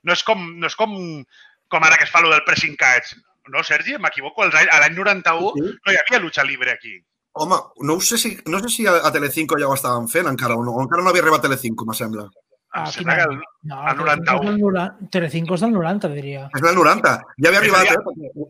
No 0.07 0.15
és 0.15 0.23
com, 0.23 0.45
no 0.61 0.69
és 0.71 0.77
com, 0.79 0.93
com 1.67 1.83
ara 1.83 1.97
que 1.99 2.07
es 2.07 2.13
fa 2.13 2.21
lo 2.23 2.31
del 2.31 2.45
pressing 2.47 2.77
catch. 2.79 3.17
No, 3.51 3.63
Sergi? 3.67 3.97
M'equivoco? 3.99 4.45
A 4.47 4.79
l'any 4.79 4.95
91 4.95 5.51
Sí. 5.57 5.67
no 5.75 5.91
hi 5.91 5.99
havia 5.99 6.23
lucha 6.23 6.43
libre 6.47 6.71
aquí. 6.71 6.95
Home, 7.37 7.57
no 7.83 7.99
sé 8.01 8.17
si, 8.17 8.37
no 8.47 8.59
sé 8.63 8.69
si 8.69 8.87
a, 8.87 8.95
a 9.05 9.11
Telecinco 9.11 9.59
ja 9.59 9.67
ho 9.67 9.75
estaven 9.75 10.07
fent 10.07 10.27
encara 10.31 10.55
o 10.55 10.63
no. 10.63 10.79
Encara 10.81 11.03
no 11.03 11.11
havia 11.11 11.21
arribat 11.25 11.43
Telecinco, 11.43 11.85
me 11.85 11.93
sembla. 11.99 12.29
Ah, 12.77 12.91
quina- 12.95 13.15
el- 13.23 13.39
No, 13.63 13.77
el 13.89 13.97
91. 13.97 14.27
Telecinco 14.37 14.37
és 14.37 14.41
del 14.41 14.51
90 14.77 15.09
Telecinco 15.11 15.55
és 15.55 15.61
del 15.61 15.71
90, 15.73 16.07
diria. 16.13 16.49
És 16.55 16.61
del 16.61 16.75
90. 16.75 17.13
Ja 17.37 17.49
havia 17.49 17.59
arribat, 17.59 17.91
eh? 17.91 17.97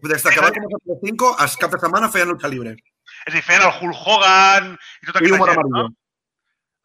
Des 0.03 0.23
de 0.23 0.29
que 0.35 0.41
va 0.41 0.51
començar 0.51 0.79
Telecinco, 0.85 1.35
els 1.45 1.57
cap 1.57 1.71
de 1.71 1.79
setmana 1.79 2.09
feien 2.09 2.27
lucha 2.29 2.47
libre. 2.47 2.71
És 3.25 3.33
a 3.33 3.35
dir, 3.37 3.41
feien 3.43 3.61
el 3.63 3.73
Hulk 3.81 3.95
Hogan 4.05 4.73
i 5.01 5.05
tota 5.05 5.19
I 5.19 5.23
aquesta 5.23 5.35
humor 5.35 5.49
gent, 5.49 5.59
amarillo. 5.59 5.87
no? 5.89 5.95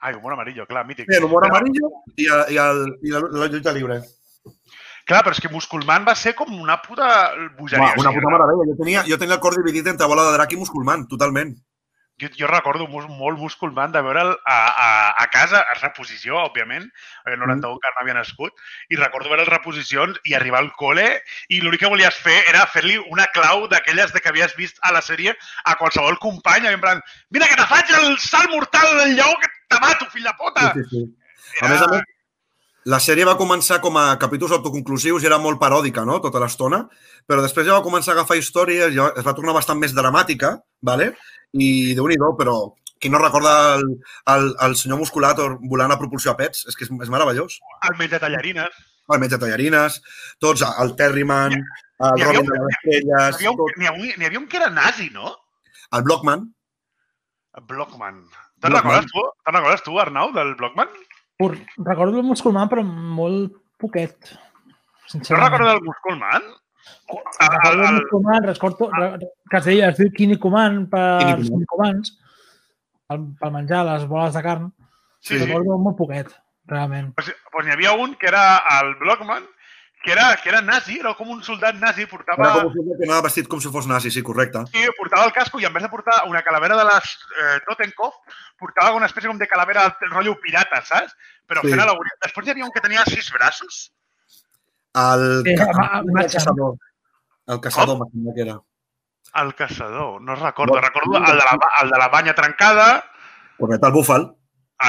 Ai, 0.00 0.14
humor 0.14 0.32
amarillo, 0.32 0.66
clar, 0.66 0.86
mític. 0.86 1.06
Feien 1.06 1.24
humor 1.24 1.42
Però- 1.44 1.50
amarillo 1.56 1.90
i, 2.16 2.24
i, 2.24 2.56
el, 2.58 2.98
i 3.02 3.10
la, 3.10 3.20
la 3.20 3.46
lluita 3.46 3.72
libre. 3.72 4.00
Clar, 5.04 5.24
però 5.24 5.32
és 5.34 5.40
que 5.42 5.48
Musculman 5.50 6.04
va 6.06 6.14
ser 6.14 6.34
com 6.38 6.48
una 6.60 6.76
puta 6.80 7.32
bogeria. 7.58 7.92
Una 7.98 8.10
puta 8.14 8.30
meravella. 8.30 8.66
Jo 8.70 8.76
tenia, 8.78 9.02
jo 9.08 9.18
tenia 9.18 9.34
el 9.34 9.40
cor 9.40 9.54
dividit 9.56 9.86
entre 9.90 10.06
bola 10.06 10.24
de 10.30 10.32
drac 10.36 10.52
i 10.52 10.56
musculman, 10.56 11.06
totalment. 11.10 11.56
Jo, 12.22 12.30
jo 12.38 12.50
recordo 12.50 12.86
mus, 12.88 13.08
molt 13.10 13.40
Musculman 13.40 13.92
de 13.92 14.02
veure'l 14.04 14.32
a, 14.46 14.58
a, 14.86 14.90
a 15.22 15.26
casa, 15.34 15.60
a 15.60 15.78
reposició, 15.80 16.38
òbviament, 16.46 16.86
Mm. 17.22 17.32
en 17.32 17.40
91 17.40 17.74
encara 17.78 17.94
no 17.94 18.02
havia 18.02 18.14
nascut, 18.14 18.52
i 18.90 18.96
recordo 18.96 19.30
veure 19.30 19.42
les 19.42 19.50
reposicions 19.52 20.18
i 20.28 20.34
arribar 20.34 20.62
al 20.62 20.70
col·le 20.78 21.06
i 21.48 21.60
l'únic 21.60 21.82
que 21.84 21.90
volies 21.92 22.18
fer 22.24 22.38
era 22.50 22.66
fer-li 22.66 22.98
una 23.10 23.26
clau 23.34 23.66
d'aquelles 23.70 24.12
de 24.12 24.20
que 24.20 24.32
havies 24.32 24.56
vist 24.58 24.78
a 24.82 24.92
la 24.92 25.02
sèrie 25.02 25.34
a 25.64 25.76
qualsevol 25.80 26.18
company, 26.22 26.66
en 26.66 26.80
plan, 26.80 27.02
mira 27.30 27.48
que 27.48 27.58
te 27.58 27.68
faig 27.70 27.90
el 27.98 28.18
salt 28.18 28.50
mortal 28.50 28.96
del 28.98 29.16
lleó 29.16 29.34
que 29.40 29.50
te 29.68 29.80
mato, 29.80 30.08
fill 30.10 30.26
de 30.26 30.34
puta! 30.38 30.72
Sí, 30.74 30.84
sí, 30.90 30.90
sí. 30.90 31.04
A 31.62 31.68
més 31.68 31.82
a 31.82 31.88
més, 31.92 32.06
la 32.84 32.98
sèrie 32.98 33.24
va 33.28 33.36
començar 33.38 33.80
com 33.80 33.96
a 33.96 34.16
capítols 34.18 34.52
autoconclusius 34.56 35.22
i 35.22 35.26
era 35.28 35.38
molt 35.38 35.60
paròdica, 35.60 36.04
no?, 36.08 36.20
tota 36.20 36.40
l'estona, 36.42 36.88
però 37.26 37.42
després 37.42 37.66
ja 37.66 37.76
va 37.78 37.84
començar 37.86 38.12
a 38.12 38.16
agafar 38.18 38.36
històries, 38.36 38.94
ja 38.94 39.12
es 39.16 39.24
va 39.26 39.34
tornar 39.34 39.54
bastant 39.54 39.78
més 39.78 39.94
dramàtica, 39.94 40.56
¿vale? 40.82 41.12
i 41.52 41.92
déu 41.94 42.06
nhi 42.08 42.16
però 42.38 42.72
qui 42.98 43.10
no 43.10 43.18
recorda 43.18 43.74
el, 43.76 43.82
el, 44.32 44.54
el 44.62 44.74
senyor 44.76 44.98
Musculator 44.98 45.58
volant 45.68 45.92
a 45.92 45.98
propulsió 45.98 46.30
a 46.32 46.36
pets? 46.38 46.64
És 46.70 46.76
que 46.78 46.84
és, 46.86 46.90
és 47.02 47.10
meravellós. 47.10 47.58
El 47.90 47.98
menja 47.98 48.18
tallarines. 48.22 48.70
el 49.12 49.18
metge 49.20 49.36
Tallarines, 49.36 50.00
tots, 50.40 50.62
el 50.62 50.94
Terryman, 50.96 51.52
el 51.52 52.22
Robin 52.22 52.40
un- 52.40 52.46
de 52.46 52.58
les 52.62 52.76
Estrelles, 52.78 53.40
un, 53.50 53.58
n'hi, 53.76 53.86
havia, 53.90 54.14
n'hi 54.16 54.24
havia 54.24 54.38
un 54.38 54.46
que 54.48 54.56
era 54.56 54.70
nazi, 54.70 55.10
no? 55.10 55.34
el 55.92 56.02
Blockman. 56.02 56.46
Blockman. 57.68 58.22
Te'n 58.62 58.72
recordes 58.72 59.10
tu? 59.10 59.24
Te'n 59.44 59.54
recordes 59.58 59.82
tu, 59.82 59.98
Arnau, 60.00 60.32
del 60.32 60.54
Blockman? 60.56 60.88
Recordo 61.38 62.18
el 62.20 62.24
Musculman, 62.26 62.68
però 62.70 62.82
molt 62.84 63.54
poquet. 63.78 64.16
No 65.30 65.36
recordes 65.36 65.74
el 65.74 65.82
Musculman? 65.82 66.42
Recordo 67.08 67.82
el 67.82 67.88
el- 67.88 67.94
Musculman, 68.00 68.42
recordo, 68.44 68.90
re- 68.92 69.18
que 69.50 69.56
es 69.58 69.64
deia, 69.64 69.88
es 69.90 69.98
diu 69.98 70.10
Kinnikuman 70.12 70.86
per 70.90 71.18
Kinnikuman. 71.20 71.42
Kinnikuman, 71.50 72.02
pel, 73.08 73.26
pel 73.40 73.52
menjar 73.52 73.84
les 73.86 74.06
boles 74.08 74.34
de 74.34 74.42
carn. 74.42 74.72
Sí, 75.20 75.38
sí. 75.38 75.44
Recordo 75.46 75.78
molt 75.78 75.96
poquet, 75.98 76.30
realment. 76.66 77.12
Pues, 77.14 77.34
pues 77.52 77.66
n'hi 77.66 77.72
havia 77.72 77.92
un 77.92 78.14
que 78.16 78.26
era 78.30 78.62
el 78.80 78.94
Blockman, 79.02 79.44
que 80.02 80.12
era, 80.12 80.36
que 80.36 80.48
era 80.48 80.60
nazi, 80.60 80.98
era 80.98 81.14
com 81.14 81.28
un 81.30 81.42
soldat 81.42 81.74
nazi, 81.76 82.06
portava, 82.06 82.42
Era 82.48 82.60
com 82.62 82.66
un 82.68 82.74
senyor 82.74 82.98
que 82.98 83.04
anava 83.08 83.22
vestit 83.28 83.46
com 83.48 83.60
si 83.60 83.68
fos 83.70 83.86
nazi, 83.86 84.10
sí, 84.10 84.22
correcte. 84.22 84.64
sí, 84.72 84.84
portava 84.98 85.24
el 85.24 85.32
casco 85.32 85.60
i 85.60 85.64
en 85.64 85.72
vez 85.72 85.82
de 85.82 85.88
portar 85.88 86.24
una 86.26 86.42
calavera 86.42 86.76
de 86.76 86.84
les 86.84 87.04
eh, 87.38 87.60
Totenkopf, 87.66 88.16
portava 88.58 88.94
una 88.96 89.06
espècie 89.06 89.28
com 89.30 89.38
de 89.38 89.46
calavera 89.48 89.96
del 90.00 90.10
rotllo 90.10 90.34
pirata, 90.40 90.82
saps? 90.84 91.14
Però 91.46 91.60
Sí. 91.62 91.70
fent 91.70 91.80
alegoria. 91.80 92.12
Després 92.22 92.46
hi 92.46 92.50
havia 92.50 92.64
un 92.64 92.72
que 92.72 92.80
tenia 92.80 93.04
sis 93.04 93.30
braços. 93.32 93.92
El, 94.94 95.42
Sí, 95.46 95.54
ca- 95.56 95.70
ma- 95.72 96.00
el 96.00 96.12
ma- 96.12 96.22
caçador. 96.26 96.76
El 97.48 97.60
caçador, 97.60 97.96
em 97.96 98.10
sembla 98.12 98.34
que 98.34 98.42
era. 98.42 98.58
El 99.42 99.54
caçador, 99.54 100.20
no 100.20 100.34
recordo. 100.36 100.74
No, 100.74 100.80
Recordo 100.80 101.18
no, 101.18 101.26
el 101.26 101.38
de, 101.38 101.44
la, 101.44 101.58
el 101.82 101.90
de 101.90 101.98
la 101.98 102.08
banya 102.08 102.34
trencada, 102.34 103.04
Correcte, 103.58 103.86
el 103.86 103.92
búfal. 103.92 104.36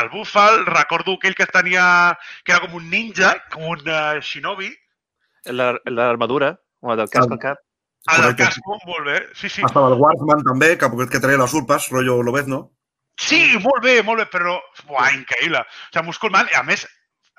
el 0.02 0.10
búfal, 0.10 0.65
recordo 0.65 1.13
aquell 1.13 1.36
que 1.36 1.45
tenia, 1.45 2.17
que 2.43 2.52
era 2.52 2.60
com 2.62 2.73
un 2.76 2.89
ninja, 2.89 3.43
com 3.54 3.63
un 3.69 3.80
uh, 3.88 4.19
shinobi, 4.21 4.65
El 4.65 4.73
el 4.73 4.83
l'armadura, 5.51 6.53
o 6.82 6.93
el 6.93 7.03
del 7.03 7.12
casc 7.12 7.32
al 7.32 7.39
cap. 7.39 7.62
el 8.13 8.21
del 8.21 8.36
casco, 8.36 8.77
molt 8.86 9.06
bé, 9.08 9.19
sí, 9.34 9.49
sí. 9.49 9.63
Estava 9.65 9.91
el 9.91 9.99
Warsman 9.99 10.43
també, 10.43 10.73
que, 10.77 10.89
que 11.12 11.21
traia 11.23 11.41
les 11.41 11.53
urpes, 11.53 11.89
rotllo 11.91 12.21
Lobezno. 12.23 12.65
Sí, 13.19 13.58
molt 13.62 13.84
bé, 13.84 14.01
molt 14.03 14.23
bé, 14.23 14.27
però... 14.32 14.58
Buah, 14.89 15.13
increïble. 15.13 15.62
O 15.62 15.93
sigui, 15.93 16.06
Musculman, 16.08 16.49
a 16.58 16.63
més, 16.65 16.88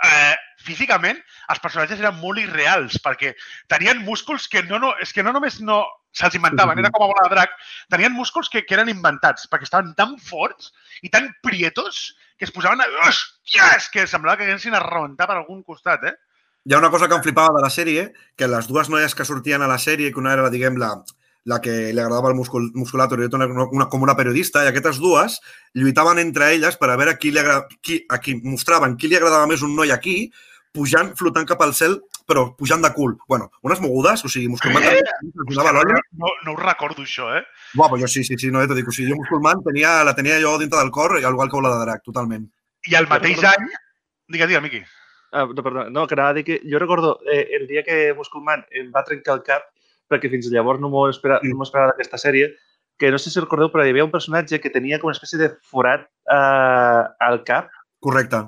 eh, 0.07 0.35
físicament, 0.65 1.19
els 1.53 1.61
personatges 1.63 2.01
eren 2.01 2.17
molt 2.21 2.41
irreals, 2.41 2.97
perquè 3.05 3.35
tenien 3.73 4.05
músculs 4.07 4.47
que 4.49 4.63
no, 4.69 4.79
no, 4.79 4.95
és 5.03 5.13
que 5.13 5.25
no 5.27 5.35
només 5.35 5.61
no 5.61 5.83
se'ls 6.15 6.37
inventaven, 6.39 6.79
era 6.79 6.93
com 6.95 7.05
a 7.05 7.11
bola 7.11 7.25
de 7.27 7.35
drac, 7.35 7.57
tenien 7.91 8.15
músculs 8.15 8.49
que, 8.51 8.63
que 8.63 8.77
eren 8.77 8.93
inventats, 8.93 9.49
perquè 9.51 9.67
estaven 9.67 9.91
tan 9.99 10.15
forts 10.23 10.71
i 11.03 11.11
tan 11.11 11.33
prietos 11.43 12.15
que 12.39 12.47
es 12.47 12.55
posaven... 12.55 12.83
A... 12.85 12.87
Hòsties! 13.09 13.91
Que 13.91 14.07
semblava 14.11 14.39
que 14.39 14.47
haguessin 14.49 14.77
a 14.79 14.83
rebentar 14.85 15.29
per 15.31 15.41
algun 15.41 15.63
costat, 15.67 16.07
eh? 16.07 16.15
Hi 16.65 16.73
ha 16.73 16.79
una 16.79 16.91
cosa 16.91 17.09
que 17.09 17.17
em 17.19 17.23
flipava 17.25 17.53
de 17.59 17.63
la 17.63 17.69
sèrie, 17.69 18.07
que 18.37 18.49
les 18.49 18.67
dues 18.71 18.89
noies 18.89 19.15
que 19.15 19.27
sortien 19.29 19.63
a 19.63 19.69
la 19.69 19.77
sèrie, 19.77 20.11
que 20.13 20.21
una 20.21 20.33
era, 20.33 20.49
diguem, 20.49 20.79
la, 20.81 20.95
la 21.45 21.61
que 21.61 21.75
li 21.93 22.01
agradava 22.01 22.31
el 22.31 22.39
muscul, 22.39 22.71
musculator 22.73 23.21
i 23.21 23.29
una, 23.29 23.49
una, 23.67 23.87
com 23.93 24.07
una 24.07 24.17
periodista, 24.17 24.63
i 24.65 24.71
aquestes 24.71 24.97
dues 25.03 25.37
lluitaven 25.77 26.23
entre 26.23 26.55
elles 26.55 26.81
per 26.81 26.89
a 26.89 26.97
veure 26.97 27.19
qui 27.21 27.35
li 27.35 27.43
agrada, 27.43 27.69
qui, 27.85 28.01
a 28.09 28.19
qui 28.25 28.39
mostraven 28.41 28.97
qui 28.97 29.13
li 29.13 29.21
agradava 29.21 29.51
més 29.51 29.63
un 29.67 29.77
noi 29.77 29.93
aquí, 29.93 30.33
pujant, 30.75 31.13
flotant 31.21 31.45
cap 31.53 31.61
al 31.63 31.77
cel, 31.77 31.99
però 32.25 32.47
pujant 32.57 32.81
de 32.83 32.95
cul. 32.97 33.13
Bueno, 33.29 33.51
unes 33.63 33.85
mogudes, 33.85 34.25
o 34.25 34.33
sigui, 34.33 34.49
musculman 34.49 34.89
Eh? 34.89 34.97
l'olla. 35.77 36.01
No, 36.17 36.33
no 36.47 36.57
ho 36.57 36.59
recordo, 36.65 37.05
això, 37.05 37.29
eh? 37.37 37.45
Però 37.77 38.01
jo 38.01 38.09
sí, 38.09 38.25
sí, 38.25 38.41
sí, 38.41 38.51
no, 38.51 38.65
eh, 38.65 38.67
t'ho 38.67 38.75
dic, 38.75 38.89
o 38.89 38.97
sigui, 38.97 39.13
jo 39.13 39.21
musculman 39.21 39.61
tenia, 39.69 39.99
la 40.03 40.17
tenia 40.17 40.41
jo 40.41 40.57
dintre 40.59 40.81
del 40.81 40.91
cor, 40.91 41.19
igual 41.21 41.51
que 41.53 41.61
la 41.61 41.77
de 41.77 41.85
drac, 41.85 42.03
totalment. 42.09 42.49
I 42.89 42.97
el 42.97 43.07
mateix 43.07 43.45
any... 43.45 43.69
Digue, 44.33 44.49
digue, 44.49 44.61
Miqui. 44.65 44.87
Ah, 45.35 45.49
no, 45.51 45.63
perdó, 45.67 45.89
no, 45.91 46.07
que 46.07 46.15
anava 46.15 46.31
a 46.31 46.37
dir 46.39 46.45
que 46.47 46.61
jo 46.63 46.79
recordo 46.79 47.19
eh, 47.27 47.49
el 47.59 47.67
dia 47.67 47.83
que 47.83 48.15
Musculman 48.15 48.63
em 48.71 48.93
va 48.95 49.03
trencar 49.07 49.35
el 49.35 49.43
cap, 49.47 49.67
perquè 50.11 50.31
fins 50.31 50.47
llavors 50.53 50.79
no 50.83 50.93
m'ho 50.93 51.09
espera, 51.11 51.41
no 51.43 51.59
m'ho 51.59 51.67
esperava 51.67 51.91
d'aquesta 51.91 52.21
sèrie, 52.23 52.53
que 53.03 53.11
no 53.11 53.19
sé 53.19 53.33
si 53.33 53.43
recordeu, 53.43 53.73
però 53.73 53.83
hi 53.83 53.91
havia 53.91 54.07
un 54.07 54.13
personatge 54.15 54.61
que 54.63 54.71
tenia 54.71 55.01
com 55.03 55.11
una 55.11 55.17
espècie 55.19 55.41
de 55.41 55.51
forat 55.67 56.07
eh, 56.31 57.03
al 57.27 57.41
cap 57.49 57.73
Correcte. 58.05 58.45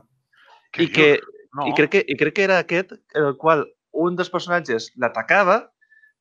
i, 0.79 0.87
que, 0.93 1.17
No. 1.57 1.67
i, 1.67 1.73
crec 1.75 1.91
que, 1.97 2.05
i 2.07 2.15
crec 2.21 2.37
que 2.37 2.45
era 2.45 2.61
aquest 2.63 2.93
el 3.17 3.33
qual 3.41 3.65
un 3.97 4.15
dels 4.15 4.31
personatges 4.31 4.91
l'atacava, 5.01 5.63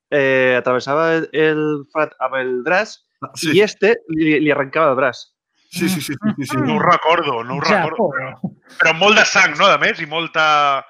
eh, 0.10 0.56
atravessava 0.58 1.10
el, 1.18 1.28
el 1.34 1.66
forat 1.92 2.16
amb 2.24 2.40
el 2.40 2.56
braç 2.66 3.02
Sí, 3.40 3.56
i 3.56 3.62
este 3.64 3.96
li, 4.12 4.38
li 4.44 4.52
arrencava 4.54 4.92
el 4.94 5.00
braç. 5.00 5.24
Sí, 5.72 5.90
sí, 5.90 6.02
sí, 6.02 6.14
sí, 6.14 6.34
sí, 6.38 6.46
sí. 6.52 6.58
No 6.58 6.76
ho 6.76 6.80
recordo, 6.80 7.44
no 7.44 7.56
ho 7.58 7.62
Ja, 7.62 7.84
recordo. 7.84 7.98
por. 7.98 8.52
Però 8.80 8.92
amb 8.92 9.00
molt 9.02 9.18
de 9.20 9.26
sang, 9.26 9.56
no? 9.58 9.68
De 9.70 9.78
més, 9.82 10.00
i 10.02 10.06
molta... 10.10 10.86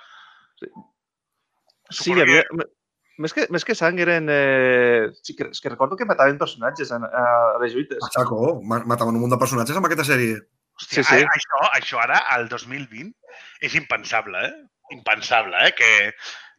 Sí, 0.59 0.67
Suposo 2.03 2.17
hi 2.17 2.21
havia... 2.25 2.43
Més 3.23 3.31
que, 3.31 3.45
més 3.53 3.63
que 3.63 3.75
sang 3.79 3.99
eren... 4.03 4.25
Eh... 4.31 5.05
Sí, 5.23 5.35
que, 5.37 5.45
és 5.53 5.61
que 5.63 5.69
recordo 5.71 5.95
que 5.95 6.07
mataven 6.07 6.37
personatges 6.41 6.89
a, 6.91 6.97
a, 6.99 7.25
les 7.61 7.71
lluites. 7.75 8.01
A 8.03 8.09
saco, 8.11 8.57
ma- 8.67 8.81
mataven 8.83 9.15
un 9.15 9.21
munt 9.23 9.31
de 9.31 9.39
personatges 9.39 9.77
amb 9.79 9.87
aquesta 9.87 10.03
sèrie. 10.09 10.41
Hòstia, 10.75 11.03
Sí, 11.03 11.03
sí. 11.07 11.21
a- 11.23 11.37
Això, 11.37 11.61
això 11.77 12.01
ara, 12.03 12.17
al 12.35 12.49
2020, 12.51 13.13
és 13.63 13.77
impensable, 13.79 14.41
eh? 14.49 14.51
Impensable, 14.97 15.55
eh? 15.69 15.71
Que, 15.77 15.91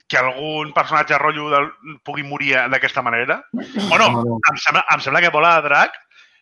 que 0.08 0.16
algun 0.22 0.72
personatge 0.72 1.18
rotllo 1.20 1.50
del, 1.52 1.68
pugui 2.06 2.24
morir 2.24 2.54
d'aquesta 2.72 3.04
manera. 3.04 3.42
O 3.52 3.98
no, 4.00 4.08
No, 4.14 4.24
no. 4.24 4.38
em 4.48 4.56
sembla, 4.64 4.86
em 4.96 5.04
sembla 5.04 5.20
que 5.26 5.34
Bola 5.34 5.58
de 5.58 5.66
Drac, 5.68 6.00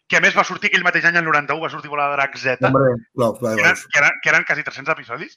que 0.09 0.17
a 0.19 0.21
més 0.21 0.37
va 0.37 0.45
sortir 0.45 0.69
aquell 0.71 0.85
mateix 0.85 1.05
any, 1.09 1.17
el 1.17 1.25
91, 1.25 1.61
va 1.63 1.71
sortir 1.73 1.91
Bola 1.91 2.09
de 2.11 2.17
Drac 2.19 2.37
Z, 2.37 2.59
Hombre, 2.69 2.91
clar, 3.17 3.33
que 3.57 3.63
eren, 3.63 3.77
que 3.93 3.99
eren, 4.03 4.19
que 4.23 4.29
eren 4.35 4.45
quasi 4.45 4.63
300 4.67 4.93
episodis, 4.99 5.37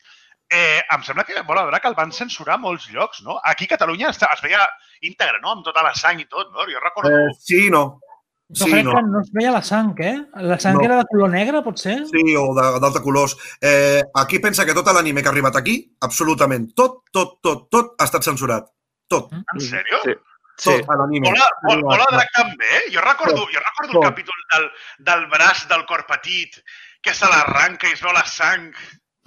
eh, 0.50 0.82
em 0.96 1.04
sembla 1.04 1.24
que 1.24 1.42
Bola 1.48 1.64
de 1.66 1.72
Drac 1.72 1.86
el 1.86 1.96
van 1.96 2.12
censurar 2.12 2.56
a 2.56 2.62
molts 2.64 2.90
llocs, 2.92 3.22
no? 3.24 3.40
Aquí 3.44 3.66
a 3.66 3.74
Catalunya 3.76 4.10
es, 4.10 4.20
es 4.22 4.42
veia 4.44 4.60
íntegre, 5.02 5.40
no? 5.42 5.52
Amb 5.56 5.64
tota 5.66 5.84
la 5.84 5.94
sang 5.96 6.20
i 6.20 6.26
tot, 6.28 6.52
no? 6.52 6.68
Jo 6.68 6.84
recordo... 6.84 7.10
Eh, 7.16 7.32
sí 7.40 7.70
no. 7.72 8.00
Però 8.48 8.64
Sí, 8.64 8.72
crec 8.72 8.86
no. 8.88 8.94
que 8.96 9.02
no 9.04 9.20
es 9.20 9.30
veia 9.36 9.52
la 9.52 9.60
sang, 9.62 9.90
eh? 10.00 10.14
La 10.40 10.56
sang 10.60 10.78
No. 10.78 10.84
era 10.86 10.98
de 11.02 11.06
color 11.10 11.30
negre, 11.34 11.60
potser? 11.66 11.98
Sí, 12.08 12.22
o 12.40 12.46
de- 12.56 12.80
d'altres 12.80 13.04
colors. 13.04 13.34
Eh, 13.60 14.02
aquí 14.16 14.40
pensa 14.40 14.64
que 14.66 14.74
tot 14.74 14.88
l'anime 14.96 15.22
que 15.22 15.28
ha 15.28 15.34
arribat 15.34 15.58
aquí, 15.60 15.74
absolutament 16.00 16.70
tot, 16.74 17.02
tot, 17.12 17.40
tot, 17.44 17.66
tot 17.70 17.96
ha 18.00 18.06
estat 18.08 18.24
censurat. 18.24 18.70
Tot. 19.12 19.34
En 19.34 19.60
sèrio? 19.60 20.00
Sí. 20.06 20.16
Sí. 20.58 20.72
Tot 20.82 20.90
a 20.90 20.96
l'anime. 20.98 21.30
Bola 21.68 22.06
de 22.10 22.16
drac 22.18 22.32
també? 22.34 22.80
Jo 22.94 23.02
recordo, 23.06 23.44
jo 23.54 23.60
recordo 23.62 23.92
el 23.92 23.98
Tot. 24.00 24.04
capítol 24.10 24.40
del, 24.56 24.70
del 25.10 25.28
braç 25.30 25.68
del 25.70 25.86
cor 25.86 26.06
petit, 26.10 26.58
que 27.02 27.14
se 27.14 27.26
l'arranca 27.30 27.88
i 27.88 27.94
es 27.94 28.02
veu 28.02 28.14
la 28.16 28.24
sang. 28.26 28.72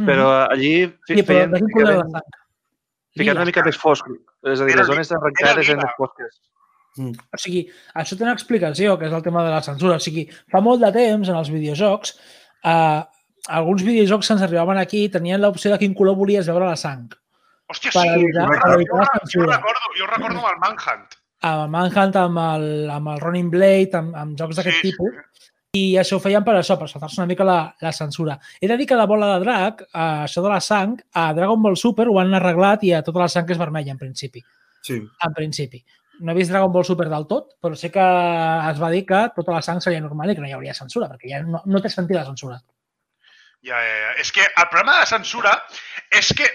Però 0.01 0.31
allí 0.51 0.89
fi- 1.07 1.15
Sí, 1.21 1.23
però 1.23 1.45
feien, 1.47 1.53
la 1.53 1.59
sang? 2.01 2.23
ficaven 3.15 3.37
una 3.39 3.45
mica 3.47 3.63
més 3.63 3.79
fosc. 3.79 4.07
És 4.43 4.61
a 4.61 4.65
dir, 4.65 4.73
Era 4.75 4.81
les 4.83 4.89
zones 4.91 5.13
arrencades 5.13 5.69
eren 5.69 5.79
més 5.85 5.95
fosques. 5.97 6.41
O 6.99 7.39
sigui, 7.39 7.63
això 7.95 8.17
té 8.19 8.25
una 8.27 8.33
explicació, 8.35 8.99
que 8.99 9.07
és 9.07 9.13
el 9.13 9.23
tema 9.23 9.45
de 9.45 9.51
la 9.55 9.63
censura. 9.63 9.97
O 9.97 10.03
sigui, 10.03 10.27
fa 10.51 10.61
molt 10.61 10.81
de 10.83 10.91
temps, 10.93 11.29
en 11.29 11.37
els 11.37 11.51
videojocs, 11.53 12.15
eh, 12.65 13.03
alguns 13.49 13.83
videojocs 13.87 14.27
que 14.27 14.33
ens 14.35 14.43
arribaven 14.43 14.79
aquí 14.79 15.09
tenien 15.09 15.41
l'opció 15.41 15.71
de 15.71 15.79
quin 15.79 15.95
color 15.95 16.17
volies 16.17 16.47
veure 16.51 16.67
la 16.67 16.77
sang. 16.77 17.07
Hòstia, 17.71 17.93
Per 17.95 18.03
sí. 18.03 18.09
evitar, 18.19 18.47
correcte. 18.49 18.67
per 18.67 18.73
Jo, 18.73 18.75
evitar 18.75 18.99
la 18.99 19.31
jo, 19.33 19.47
recordo, 19.47 19.95
jo 20.01 20.07
recordo 20.11 20.39
amb 20.41 20.49
el 20.51 20.59
Manhunt. 20.65 21.15
Amb 21.49 21.73
Manhunt, 21.73 22.17
amb 22.21 22.39
el, 22.43 22.65
amb 22.93 23.15
el 23.15 23.21
Running 23.21 23.51
Blade, 23.53 23.97
amb, 23.97 24.17
amb 24.17 24.39
jocs 24.39 24.59
d'aquest 24.59 24.83
Sí, 24.83 24.91
tipus, 24.91 25.47
i 25.79 25.95
això 26.01 26.19
ho 26.19 26.23
feien 26.23 26.43
per 26.43 26.57
això, 26.59 26.75
per 26.77 26.89
saltar-se 26.91 27.21
una 27.21 27.29
mica 27.31 27.47
la, 27.47 27.61
la 27.81 27.93
censura. 27.95 28.35
He 28.61 28.67
de 28.67 28.77
dir 28.77 28.89
que 28.91 28.99
la 28.99 29.07
bola 29.07 29.29
de 29.33 29.45
drac, 29.45 29.85
eh, 29.87 30.07
això 30.27 30.43
de 30.43 30.51
la 30.51 30.59
sang, 30.61 30.97
a 31.15 31.31
Dragon 31.37 31.63
Ball 31.63 31.79
Super 31.79 32.09
ho 32.11 32.19
han 32.19 32.35
arreglat 32.35 32.83
i 32.89 32.93
a 32.97 33.05
tota 33.07 33.23
la 33.23 33.29
sang 33.31 33.49
és 33.55 33.61
vermella, 33.61 33.95
en 33.95 34.01
principi. 34.01 34.43
Sí. 34.83 34.99
En 34.99 35.37
principi. 35.37 35.85
No 36.21 36.33
he 36.33 36.41
vist 36.41 36.51
Dragon 36.51 36.73
Ball 36.75 36.85
Super 36.85 37.07
del 37.09 37.29
tot, 37.31 37.55
però 37.63 37.79
sé 37.79 37.93
que 37.95 38.03
es 38.03 38.83
va 38.83 38.91
dir 38.91 39.05
que 39.07 39.23
tota 39.37 39.55
la 39.55 39.63
sang 39.63 39.79
seria 39.81 40.03
normal 40.03 40.33
i 40.33 40.35
que 40.35 40.43
no 40.43 40.51
hi 40.51 40.57
hauria 40.59 40.75
censura, 40.75 41.09
perquè 41.13 41.31
ja 41.33 41.41
no, 41.47 41.63
no 41.65 41.81
té 41.81 41.93
sentit 41.93 42.19
la 42.19 42.27
censura. 42.27 42.59
Ja, 43.63 43.79
ja, 43.79 43.97
ja. 44.03 44.11
És 44.19 44.35
que 44.35 44.43
el 44.43 44.69
problema 44.73 44.99
de 44.99 45.05
la 45.05 45.09
censura 45.09 45.55
és 46.19 46.35
que 46.37 46.51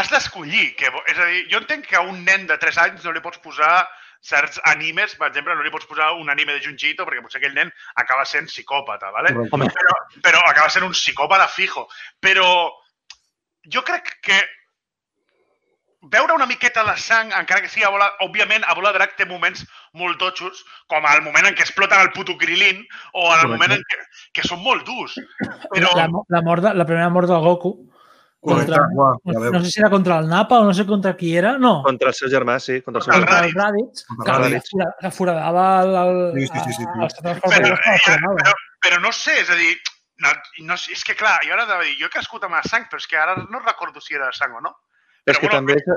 has 0.00 0.10
d'escollir. 0.12 0.72
Que, 0.78 0.90
és 1.12 1.18
a 1.18 1.28
dir, 1.30 1.44
jo 1.52 1.62
entenc 1.62 1.86
que 1.90 1.98
a 1.98 2.04
un 2.06 2.24
nen 2.26 2.46
de 2.50 2.58
3 2.62 2.82
anys 2.86 3.06
no 3.06 3.14
li 3.14 3.24
pots 3.24 3.40
posar 3.44 3.86
certs 4.26 4.58
animes, 4.66 5.14
per 5.18 5.28
exemple, 5.28 5.54
no 5.54 5.62
li 5.62 5.70
pots 5.70 5.86
posar 5.86 6.12
un 6.18 6.30
anime 6.32 6.56
de 6.56 6.62
Junjito 6.64 7.04
perquè 7.06 7.22
potser 7.22 7.38
aquell 7.40 7.54
nen 7.54 7.70
acaba 8.02 8.24
sent 8.26 8.48
psicòpata, 8.50 9.12
¿vale? 9.14 9.34
Però, 9.52 9.96
però 10.24 10.42
acaba 10.48 10.72
sent 10.72 10.86
un 10.86 10.96
psicòpata 10.96 11.46
fijo. 11.52 11.86
Però 12.20 12.48
jo 13.70 13.82
crec 13.86 14.16
que 14.26 14.40
veure 16.10 16.34
una 16.34 16.46
miqueta 16.46 16.84
de 16.86 16.94
sang, 17.02 17.32
encara 17.34 17.62
que 17.62 17.70
sigui 17.70 17.86
a 17.86 17.90
bola... 17.90 18.08
Òbviament, 18.26 18.64
a 18.66 18.74
bola 18.78 18.92
drac 18.94 19.16
té 19.18 19.26
moments 19.28 19.64
molt 19.98 20.18
totxos, 20.22 20.62
com 20.92 21.06
el 21.10 21.22
moment 21.24 21.48
en 21.48 21.56
què 21.56 21.64
exploten 21.66 22.02
el 22.02 22.12
puto 22.14 22.36
Krilin 22.38 22.82
o 23.14 23.26
en 23.32 23.42
el 23.42 23.52
moment 23.52 23.76
en 23.76 23.82
què, 23.90 24.00
que 24.36 24.46
són 24.46 24.62
molt 24.62 24.86
durs. 24.86 25.16
Però, 25.72 25.92
La, 25.98 26.06
la, 26.06 26.42
mort 26.46 26.66
de, 26.66 26.74
la 26.78 26.86
primera 26.88 27.10
mort 27.12 27.30
del 27.30 27.42
Goku, 27.46 27.74
Correcte. 28.40 28.72
Contra- 28.72 29.42
ja 29.42 29.50
no, 29.50 29.64
sé 29.64 29.70
si 29.70 29.80
era 29.80 29.90
contra 29.90 30.18
el 30.20 30.28
Napa 30.28 30.60
o 30.60 30.64
no 30.64 30.74
sé 30.74 30.86
contra 30.86 31.16
qui 31.16 31.36
era, 31.36 31.56
no, 31.58 31.82
Contra 31.82 32.08
el 32.08 32.14
seu 32.14 32.28
germà, 32.30 32.58
sí. 32.60 32.80
Contra 32.82 33.00
el 33.00 33.04
seu 33.04 33.12
Contra 33.14 33.40
germà. 33.40 33.44
el 33.44 33.48
el 33.48 33.54
Raditz, 33.54 34.04
Contra 34.06 34.24
que, 34.24 34.30
el 34.30 34.42
que, 34.42 34.48
Raditz. 34.54 34.70
fora- 34.70 34.94
que 35.00 35.10
foradava 35.10 35.66
el, 35.82 35.94
el, 35.96 36.40
Sí, 36.40 36.46
sí, 36.46 36.60
sí, 36.64 36.72
sí, 36.72 36.82
sí. 36.84 37.02
els 37.02 37.14
transformadors 37.14 37.80
que 37.80 37.96
però, 38.12 38.34
però, 38.36 38.54
però 38.86 39.00
no 39.02 39.12
sé, 39.12 39.40
és 39.40 39.50
a 39.50 39.54
dir, 39.56 39.72
no, 40.18 40.28
no, 40.68 40.74
és 40.74 41.02
que 41.04 41.14
clar, 41.16 41.40
jo 41.44 41.52
ara 41.56 41.66
de 41.66 41.80
dir, 41.84 41.96
jo 42.00 42.06
he 42.06 42.10
crescut 42.14 42.44
amb 42.44 42.54
la 42.54 42.62
sang, 42.62 42.86
però 42.90 43.00
és 43.02 43.06
que 43.10 43.16
ara 43.18 43.34
no 43.50 43.58
recordo 43.64 44.00
si 44.00 44.14
era 44.14 44.30
sang 44.32 44.54
o 44.54 44.60
no. 44.60 44.76
És 45.26 45.38
que 45.38 45.48
bueno, 45.48 45.58
també 45.58 45.74
és, 45.80 45.88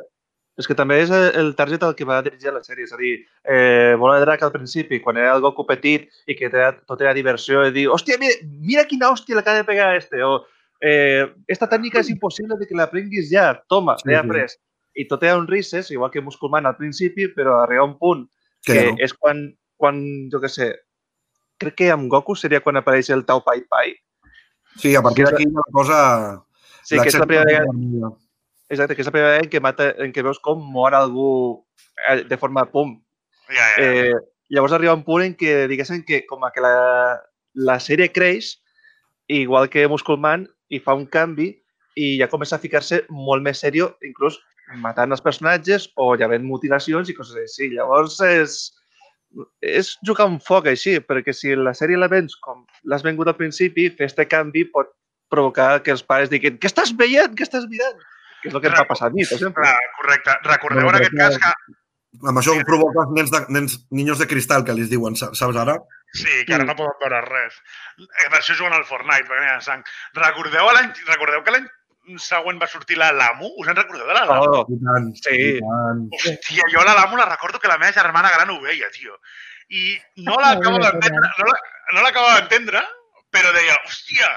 és 0.57 0.67
que 0.67 0.75
també 0.75 0.97
és 1.03 1.09
el 1.11 1.53
target 1.55 1.83
al 1.83 1.93
que 1.95 2.03
va 2.03 2.21
dirigir 2.25 2.51
la 2.51 2.63
sèrie. 2.65 2.83
És 2.89 2.91
a 2.93 2.97
dir, 2.97 3.13
eh, 3.45 3.93
Bola 3.99 4.17
de 4.17 4.25
Drac 4.25 4.41
al 4.43 4.51
principi, 4.51 4.99
quan 4.99 5.17
era 5.17 5.35
el 5.35 5.41
Goku 5.41 5.65
petit 5.67 6.09
i 6.25 6.35
que 6.35 6.49
era, 6.49 6.71
tot 6.81 6.99
era 7.01 7.13
diversió, 7.13 7.61
i 7.67 7.71
dir, 7.71 7.85
hòstia, 7.87 8.17
mira, 8.17 8.33
mira 8.59 8.85
quina 8.89 9.11
hòstia 9.13 9.35
le 9.35 9.41
acaba 9.45 9.57
de 9.61 9.63
pegar 9.69 9.89
a 9.93 9.95
este, 9.97 10.23
o 10.23 10.45
eh, 10.81 11.27
esta 11.47 11.67
tècnica 11.69 11.99
és 11.99 12.09
impossible 12.09 12.57
de 12.59 12.67
que 12.67 12.77
l'aprenguis 12.77 13.29
ja, 13.31 13.53
toma, 13.67 13.97
Sí, 13.99 14.09
sí, 14.09 14.13
ja 14.13 14.21
sí. 14.21 14.27
après. 14.27 14.59
I 14.95 15.05
tot 15.07 15.23
era 15.23 15.37
un 15.37 15.47
risses, 15.47 15.91
igual 15.91 16.11
que 16.11 16.21
Musculman 16.21 16.65
al 16.65 16.77
principi, 16.77 17.29
però 17.31 17.61
arriba 17.61 17.85
un 17.85 17.97
punt 17.97 18.27
Que 18.65 18.73
que 18.73 18.85
no. 18.91 18.95
és 18.99 19.13
quan, 19.15 19.45
quan, 19.79 19.99
jo 20.31 20.41
què 20.43 20.49
sé, 20.51 20.73
crec 21.59 21.75
que 21.79 21.91
amb 21.93 22.09
Goku 22.11 22.35
seria 22.35 22.59
quan 22.63 22.79
apareix 22.79 23.09
el 23.15 23.25
Tau 23.27 23.43
Pai 23.45 23.63
Pai. 23.69 23.93
Sí, 24.79 24.95
a 24.95 25.01
partir 25.01 25.25
d'aquí 25.25 25.45
la 25.45 25.63
cosa... 25.71 25.99
Sí, 26.83 26.97
que 26.97 27.07
és 27.07 27.15
la 27.19 27.27
primera 27.27 27.45
vegada, 27.47 27.71
vegada... 27.71 28.11
exacte, 28.69 28.95
que 28.95 29.03
és 29.03 29.07
la 29.07 29.13
primera 29.13 29.31
vegada 29.31 29.45
en 29.45 29.51
què, 29.53 29.61
mata, 29.61 29.89
en 30.03 30.13
què 30.15 30.23
veus 30.25 30.39
com 30.43 30.61
mor 30.73 30.95
algú 30.97 31.29
eh, 32.09 32.23
de 32.27 32.37
forma 32.37 32.65
pum. 32.71 32.97
Ja, 33.47 33.65
ja, 33.77 33.77
ja. 33.77 33.89
Eh, 34.11 34.13
llavors 34.49 34.73
arriba 34.75 34.95
un 34.97 35.05
punt 35.07 35.23
en 35.23 35.35
què, 35.39 35.67
diguéssim, 35.71 36.03
que 36.07 36.23
com 36.27 36.43
a 36.43 36.51
que 36.55 36.63
la, 36.63 36.73
la 37.53 37.79
sèrie 37.83 38.09
creix, 38.11 38.57
igual 39.29 39.69
que 39.69 39.87
Musculman, 39.87 40.47
i 40.69 40.79
fa 40.83 40.93
un 40.97 41.05
canvi 41.09 41.49
i 41.99 42.17
ja 42.19 42.27
comença 42.31 42.55
a 42.57 42.61
ficar-se 42.63 43.03
molt 43.09 43.43
més 43.43 43.59
serio, 43.59 43.93
inclús 44.05 44.37
matant 44.83 45.11
els 45.15 45.23
personatges 45.25 45.87
o 45.97 46.11
ja 46.19 46.27
havent 46.29 46.45
mutilacions 46.45 47.09
i 47.09 47.15
coses 47.17 47.39
així. 47.41 47.71
Llavors 47.73 48.19
és, 48.25 48.59
és 49.65 49.95
jugar 50.05 50.27
amb 50.29 50.43
foc 50.45 50.69
així, 50.69 50.99
perquè 51.01 51.33
si 51.33 51.55
la 51.57 51.73
sèrie 51.77 51.97
la 51.97 52.07
vens 52.11 52.37
com 52.45 52.61
l'has 52.85 53.03
vengut 53.05 53.27
al 53.27 53.37
principi, 53.39 53.89
fer 53.89 54.07
este 54.11 54.27
canvi 54.29 54.67
pot 54.69 54.93
provocar 55.29 55.81
que 55.85 55.91
els 55.93 56.01
pares 56.05 56.29
diguin 56.31 56.57
què 56.61 56.69
estàs 56.69 56.93
veient, 56.97 57.33
què 57.37 57.45
estàs 57.45 57.67
mirant? 57.69 57.97
Que 58.41 58.49
és 58.49 58.55
el 58.55 58.61
que 58.63 58.69
em 58.71 58.77
va 58.77 58.85
passar 58.87 59.09
a 59.09 59.13
mi, 59.13 59.25
per 59.27 59.35
exemple. 59.35 59.65
Ah, 59.67 59.89
correcte. 59.99 60.37
Recordeu 60.47 60.85
Bueno, 60.87 60.97
en 60.97 61.03
aquest 61.03 61.17
cas 61.19 61.37
que... 61.43 61.75
Amb 62.25 62.39
això 62.41 62.55
provoques 62.65 63.11
nens, 63.13 63.29
de, 63.33 63.39
nens, 63.53 63.75
niños 63.93 64.17
de 64.21 64.25
cristal, 64.31 64.63
que 64.65 64.73
li 64.73 64.87
diuen, 64.89 65.17
sa- 65.19 65.29
saps 65.37 65.59
ara? 65.61 65.75
Sí, 66.13 66.43
que 66.45 66.55
ara 66.55 66.65
no 66.65 66.75
poden 66.75 66.95
veure 67.01 67.19
res. 67.27 67.57
Eh, 67.99 68.29
Per 68.29 68.39
això 68.39 68.55
juguen 68.57 68.73
al 68.73 68.85
Fortnite, 68.85 69.27
perquè 69.29 69.43
n'hi 69.43 69.51
ha 69.53 69.61
sang. 69.61 69.83
Recordeu, 70.17 70.71
l'any- 70.73 70.93
recordeu 71.07 71.43
que 71.43 71.51
l'any 71.53 71.67
següent 72.17 72.57
va 72.61 72.65
sortir 72.67 72.97
la 72.97 73.11
Lamu? 73.13 73.51
Us 73.61 73.67
en 73.69 73.75
recordeu 73.77 74.07
de 74.07 74.13
la 74.17 74.25
Lamu? 74.25 74.47
Oh, 74.49 74.65
I 74.73 74.79
tant, 74.85 75.11
Sí. 75.21 75.35
i 75.35 75.59
tant. 75.61 76.01
Hòstia, 76.17 76.63
jo 76.73 76.83
la 76.83 76.95
Lamu 76.97 77.17
la 77.17 77.25
recordo 77.29 77.59
que 77.59 77.67
la 77.67 77.77
meva 77.77 77.91
germana 77.93 78.31
gran 78.33 78.49
ho 78.49 78.59
veia, 78.61 78.89
tio. 78.89 79.19
I 79.69 79.99
no 80.25 80.35
l'acabo 80.41 80.79
d'entendre, 80.81 81.29
no 81.37 81.45
la- 81.45 82.11
no 82.11 82.27
d'entendre, 82.39 82.81
però 83.29 83.51
deia, 83.53 83.75
hòstia, 83.85 84.31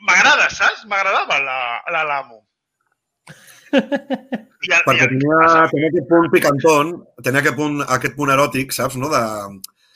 m'agrada, 0.00 0.48
saps? 0.48 0.86
M'agradava 0.86 1.38
la, 1.40 1.82
la 1.92 2.04
Lamu. 2.04 2.40
I, 3.76 4.72
el, 4.72 4.82
Perquè 4.86 5.06
tenia, 5.10 5.66
tenia 5.70 5.88
aquest 5.90 6.08
punt 6.08 6.30
picantón, 6.32 6.92
tenia 7.22 7.40
aquest 7.42 7.56
punt, 7.58 7.82
aquest 7.96 8.14
punt 8.16 8.30
eròtic, 8.32 8.72
saps, 8.72 8.96
no? 8.96 9.10
De, 9.12 9.20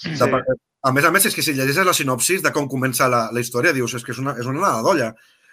de, 0.05 0.16
Sí. 0.16 0.16
A 0.83 0.93
més 0.97 1.05
a 1.05 1.11
més, 1.12 1.26
és 1.28 1.37
que 1.37 1.45
si 1.45 1.53
llegeixes 1.57 1.87
la 1.87 1.97
sinopsis 1.97 2.43
de 2.45 2.53
com 2.57 2.68
comença 2.68 3.09
la, 3.12 3.26
la 3.35 3.43
història, 3.43 3.74
dius, 3.76 3.95
és 3.99 4.05
que 4.05 4.14
és 4.14 4.20
una, 4.22 4.37
és 4.41 4.49
una 4.49 4.62
nada 4.62 4.85
d'olla. 4.87 5.11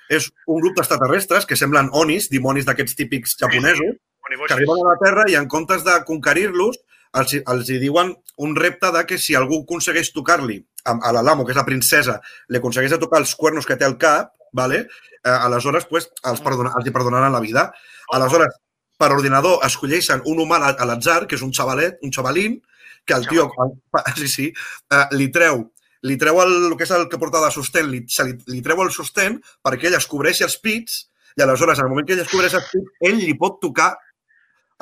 És 0.08 0.30
un 0.48 0.62
grup 0.62 0.78
d'extraterrestres 0.78 1.46
que 1.48 1.58
semblen 1.60 1.90
onis, 1.92 2.30
dimonis 2.32 2.68
d'aquests 2.68 2.96
típics 2.96 3.36
japonesos, 3.42 3.98
que 4.28 4.54
arriben 4.56 4.84
a 4.84 4.94
la 4.94 5.00
Terra 5.02 5.26
i 5.28 5.36
en 5.36 5.50
comptes 5.52 5.84
de 5.84 5.98
conquerir-los, 6.08 6.80
els, 7.20 7.36
els 7.40 7.70
hi 7.72 7.80
diuen 7.82 8.14
un 8.44 8.56
repte 8.56 8.92
de 8.96 9.04
que 9.10 9.18
si 9.20 9.36
algú 9.36 9.62
aconsegueix 9.64 10.14
tocar-li 10.16 10.62
a, 10.86 10.96
a 10.96 11.12
la 11.16 11.24
Lamo, 11.26 11.44
que 11.44 11.56
és 11.56 11.60
la 11.60 11.68
princesa, 11.68 12.22
li 12.48 12.60
aconsegueix 12.62 12.96
de 12.96 13.02
tocar 13.04 13.20
els 13.24 13.36
cuernos 13.36 13.68
que 13.68 13.76
té 13.80 13.88
al 13.88 13.98
cap, 14.00 14.32
vale? 14.56 14.86
eh, 15.28 15.30
aleshores 15.30 15.86
pues, 15.90 16.10
els, 16.24 16.42
perdona, 16.44 16.72
els 16.78 16.88
hi 16.88 16.94
perdonaran 16.96 17.36
la 17.36 17.44
vida. 17.44 17.68
Aleshores, 18.16 18.56
per 18.98 19.12
ordinador, 19.14 19.60
escolleixen 19.68 20.24
un 20.26 20.40
humà 20.44 20.62
a 20.64 20.74
a 20.74 20.88
l'atzar, 20.90 21.26
que 21.28 21.36
és 21.36 21.44
un 21.46 21.54
xavalet, 21.54 22.00
un 22.02 22.14
xavalín, 22.14 22.62
que 23.08 23.16
el 23.16 23.28
tio, 23.28 23.50
sí, 24.20 24.28
sí, 24.28 24.48
eh, 24.92 25.06
li 25.18 25.32
treu 25.34 25.64
li 26.08 26.18
treu 26.22 26.40
el, 26.44 26.52
el 26.70 26.76
que 26.78 26.86
és 26.86 26.92
el 26.94 27.08
que 27.10 27.18
porta 27.20 27.42
de 27.42 27.50
sostén, 27.52 27.88
li, 27.90 28.04
se 28.12 28.26
li, 28.28 28.36
li 28.52 28.62
treu 28.66 28.84
el 28.84 28.92
sostén 28.94 29.40
perquè 29.66 29.90
ell 29.90 29.98
es 29.98 30.06
cobreixi 30.10 30.46
els 30.46 30.60
pits 30.62 31.08
i 31.38 31.44
aleshores, 31.46 31.80
en 31.80 31.88
el 31.88 31.94
moment 31.94 32.08
que 32.08 32.16
ell 32.18 32.24
es 32.24 32.30
cobreix 32.32 32.56
els 32.58 32.70
pits, 32.72 32.94
ell 33.10 33.20
li 33.22 33.34
pot 33.40 33.60
tocar 33.62 33.92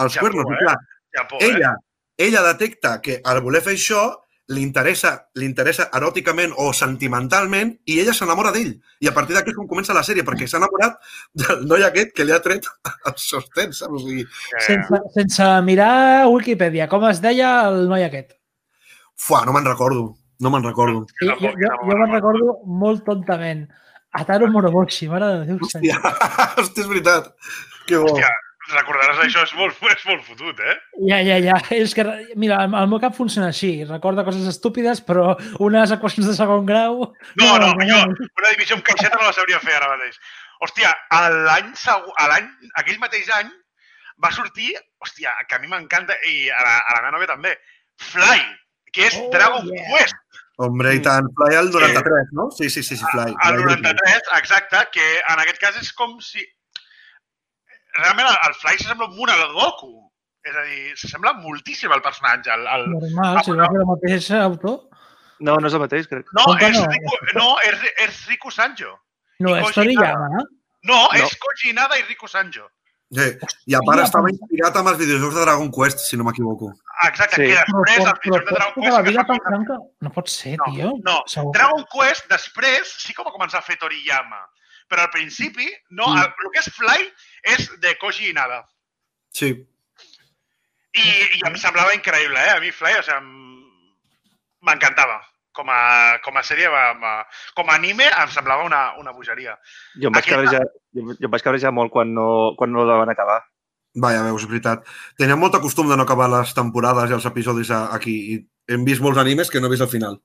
els 0.04 0.16
Japó, 0.16 0.28
cuernos. 0.28 0.52
I 0.52 0.56
eh? 0.56 0.60
clar, 0.64 0.76
Japó, 1.18 1.40
ella, 1.44 1.72
ella 2.28 2.44
detecta 2.52 2.98
que 3.04 3.20
al 3.24 3.42
voler 3.44 3.64
fer 3.64 3.76
això 3.78 4.06
li 4.54 4.62
interessa, 4.62 5.16
li 5.40 5.48
interessa 5.50 5.88
eròticament 5.98 6.54
o 6.62 6.70
sentimentalment 6.74 7.74
i 7.90 8.00
ella 8.04 8.14
s'enamora 8.14 8.54
d'ell. 8.54 8.76
I 9.02 9.10
a 9.10 9.14
partir 9.16 9.34
d'aquí 9.34 9.54
és 9.54 9.58
com 9.58 9.68
comença 9.68 9.96
la 9.98 10.04
sèrie, 10.06 10.26
perquè 10.28 10.46
s'ha 10.48 10.62
enamorat 10.62 11.00
del 11.34 11.66
noi 11.66 11.86
aquest 11.88 12.14
que 12.14 12.26
li 12.28 12.36
ha 12.36 12.42
tret 12.46 12.70
el 13.10 13.18
sostén, 13.18 13.74
saps? 13.74 13.98
O 13.98 14.06
sigui? 14.06 14.26
Sense, 14.68 15.04
sense 15.18 15.52
mirar 15.66 16.28
Wikipedia, 16.30 16.90
com 16.92 17.08
es 17.10 17.22
deia 17.26 17.58
el 17.70 17.88
noi 17.90 18.06
aquest? 18.06 18.38
fuà, 19.16 19.46
no 19.46 19.54
me'n 19.56 19.66
recordo. 19.66 20.16
No 20.44 20.52
me'n 20.52 20.64
recordo. 20.64 21.06
Jo, 21.22 21.36
jo, 21.40 21.52
jo, 21.56 21.72
jo 21.72 21.86
me'n 21.88 22.12
recordo 22.12 22.60
molt 22.68 23.06
tontament. 23.08 23.66
Ataro 24.16 24.48
Moroboshi, 24.52 25.08
mare 25.12 25.32
de 25.32 25.46
Déu. 25.52 25.60
Hòstia, 25.64 26.00
hòstia, 26.60 26.84
és 26.84 26.90
veritat. 26.92 27.32
Que 27.88 28.00
bo. 28.00 28.12
Hòstia, 28.12 28.32
recordaràs 28.72 29.20
això, 29.24 29.44
és 29.46 29.54
molt, 29.58 29.82
és 29.96 30.06
molt 30.08 30.24
fotut, 30.28 30.62
eh? 30.62 30.76
Ja, 31.10 31.20
ja, 31.26 31.38
ja. 31.44 31.60
És 31.76 31.96
que, 31.98 32.06
mira, 32.40 32.62
el 32.66 32.78
el 32.86 32.90
meu 32.92 33.02
cap 33.04 33.16
funciona 33.18 33.52
així. 33.52 33.72
Recorda 33.90 34.26
coses 34.28 34.48
estúpides, 34.52 35.02
però 35.06 35.36
unes 35.66 35.94
equacions 35.96 36.30
de 36.30 36.38
segon 36.38 36.66
grau... 36.70 37.06
No, 37.42 37.52
no, 37.62 37.72
jo, 37.82 38.02
una 38.26 38.54
divisió 38.54 38.80
amb 38.80 38.88
caixeta 38.88 39.20
no 39.20 39.30
la 39.30 39.36
sabria 39.38 39.62
fer 39.64 39.78
ara 39.78 39.94
mateix. 39.96 40.20
Hòstia, 40.66 40.94
l'any 41.46 41.72
l'any, 42.32 42.52
aquell 42.82 43.02
mateix 43.02 43.32
any, 43.40 43.50
va 44.24 44.32
sortir, 44.32 44.72
hòstia, 45.04 45.34
que 45.50 45.58
a 45.58 45.64
mi 45.64 45.72
m'encanta, 45.72 46.16
i 46.30 46.48
a 46.50 46.62
la, 46.62 46.78
a 46.80 46.96
la 46.96 47.02
meva 47.04 47.18
nòvia 47.18 47.34
també, 47.34 47.56
Fly, 48.12 48.40
que 48.96 49.10
és 49.10 49.18
Oh, 49.20 49.30
Dragon 49.34 49.68
yeah. 49.68 49.90
Quest, 49.92 50.42
Hombre, 50.64 50.94
i 50.96 51.02
tant. 51.04 51.26
Fly 51.36 51.58
al 51.60 51.72
93, 51.72 52.30
no? 52.38 52.48
Sí, 52.56 52.70
sí, 52.70 52.82
sí, 52.82 52.96
sí 52.96 53.04
Fly. 53.12 53.34
al 53.44 53.58
Fly, 53.60 53.76
93, 53.82 54.30
exacte, 54.38 54.86
que 54.94 55.08
en 55.20 55.42
aquest 55.44 55.60
cas 55.60 55.80
és 55.82 55.92
com 55.98 56.16
si... 56.24 56.46
Realment 58.00 58.28
el, 58.32 58.38
el 58.50 58.56
Fly 58.62 58.78
s'assembla 58.82 59.08
molt 59.14 59.32
al 59.36 59.54
Goku. 59.56 59.94
És 60.46 60.54
a 60.56 60.64
dir, 60.68 60.92
s'assembla 61.00 61.34
moltíssim 61.42 61.92
al 61.96 62.04
personatge. 62.06 62.52
El, 62.54 62.68
el... 62.76 62.84
Normal, 62.94 63.40
si 63.48 63.56
va 63.58 63.70
fer 63.72 63.82
el 63.82 63.88
mateix 63.90 64.28
autor. 64.42 64.76
No, 65.46 65.56
no 65.60 65.68
és 65.68 65.74
el 65.76 65.82
mateix, 65.84 66.06
crec. 66.12 66.30
No, 66.38 66.46
Com 66.52 66.62
és 66.68 66.78
no? 66.78 66.86
Riku, 66.92 67.18
no 67.40 67.48
és, 67.68 67.82
és 68.06 68.20
Riku 68.30 68.52
Sanjo. 68.54 68.94
No, 69.44 69.56
és 69.58 69.74
Toriyama? 69.76 70.30
No, 70.38 70.46
No. 70.86 71.00
és 71.18 71.34
Koji 71.42 71.72
Inada 71.74 71.98
i 71.98 72.04
Riku 72.06 72.28
Sanjo. 72.30 72.68
Sí. 73.16 73.26
I 73.70 73.76
a 73.78 73.82
part 73.86 74.02
estava 74.04 74.30
inspirat 74.32 74.78
amb 74.80 74.90
els 74.92 74.98
videojocs 75.02 75.36
de 75.38 75.42
Dragon 75.48 75.72
Quest, 75.74 76.00
si 76.06 76.18
no 76.18 76.24
m'equivoco. 76.28 76.70
Exacte, 77.08 77.36
Sí. 77.42 77.50
que 77.50 77.58
després 77.58 77.98
però, 78.00 78.12
el 78.14 78.20
pitjor 78.24 78.46
de 78.46 78.56
Dragon 78.56 78.84
la 78.86 78.92
Quest... 78.92 79.08
vida 79.10 79.24
que 79.26 79.34
pensant 79.34 79.66
que... 79.70 79.78
No 80.08 80.12
pot 80.16 80.30
ser, 80.30 80.54
No, 80.62 80.70
tio. 80.72 80.92
no. 81.10 81.18
Segur. 81.34 81.52
Dragon 81.58 81.86
Quest 81.94 82.30
després 82.32 82.94
sí 83.02 83.14
que 83.18 83.26
va 83.28 83.34
començar 83.36 83.60
a 83.60 83.66
fer 83.66 83.78
Toriyama, 83.82 84.42
però 84.88 85.06
al 85.08 85.12
principi, 85.14 85.68
no, 85.92 86.08
Mm. 86.14 86.18
el, 86.24 86.34
el 86.46 86.52
que 86.54 86.60
és 86.60 86.72
Fly 86.74 87.08
és 87.56 87.70
de 87.82 87.98
Koji 87.98 88.30
Inada. 88.30 88.64
Sí. 89.34 89.50
I, 90.96 91.08
i 91.36 91.42
em 91.48 91.56
semblava 91.60 91.94
increïble, 91.96 92.40
eh? 92.40 92.52
A 92.56 92.60
mi 92.64 92.72
Fly, 92.72 92.94
o 93.00 93.04
sigui, 93.04 93.18
em- 93.18 93.66
m'encantava. 94.66 95.22
Com 95.56 95.70
a, 95.72 96.18
com 96.20 96.36
a 96.36 96.42
sèrie, 96.44 96.68
va, 96.68 96.90
va, 97.00 97.12
com 97.56 97.70
a 97.72 97.76
anime, 97.78 98.04
em 98.12 98.32
semblava 98.34 98.66
una, 98.68 98.90
una 99.00 99.14
bogeria. 99.16 99.54
Jo 99.96 100.10
em 100.10 100.16
vaig 100.18 100.26
cabrejar, 100.28 100.60
jo, 100.92 101.06
jo 101.16 101.28
em 101.30 101.32
vaig 101.32 101.44
cabrejar 101.46 101.72
molt 101.72 101.94
quan 101.94 102.12
no, 102.14 102.26
quan 102.60 102.74
no 102.76 102.84
la 102.84 102.98
van 103.00 103.12
acabar. 103.14 103.38
Vaja, 103.96 104.26
veus, 104.26 104.44
és 104.44 104.50
veritat. 104.52 104.84
Teníem 105.16 105.40
molt 105.40 105.56
costum 105.64 105.88
de 105.88 105.96
no 105.96 106.04
acabar 106.04 106.28
les 106.34 106.52
temporades 106.58 107.08
i 107.10 107.16
els 107.16 107.28
episodis 107.32 107.72
a- 107.72 107.86
aquí. 107.96 108.16
I 108.36 108.74
hem 108.76 108.84
vist 108.84 109.00
molts 109.02 109.22
animes 109.22 109.48
que 109.50 109.62
no 109.64 109.68
he 109.68 109.72
vist 109.72 109.86
al 109.88 109.94
final. 109.94 110.20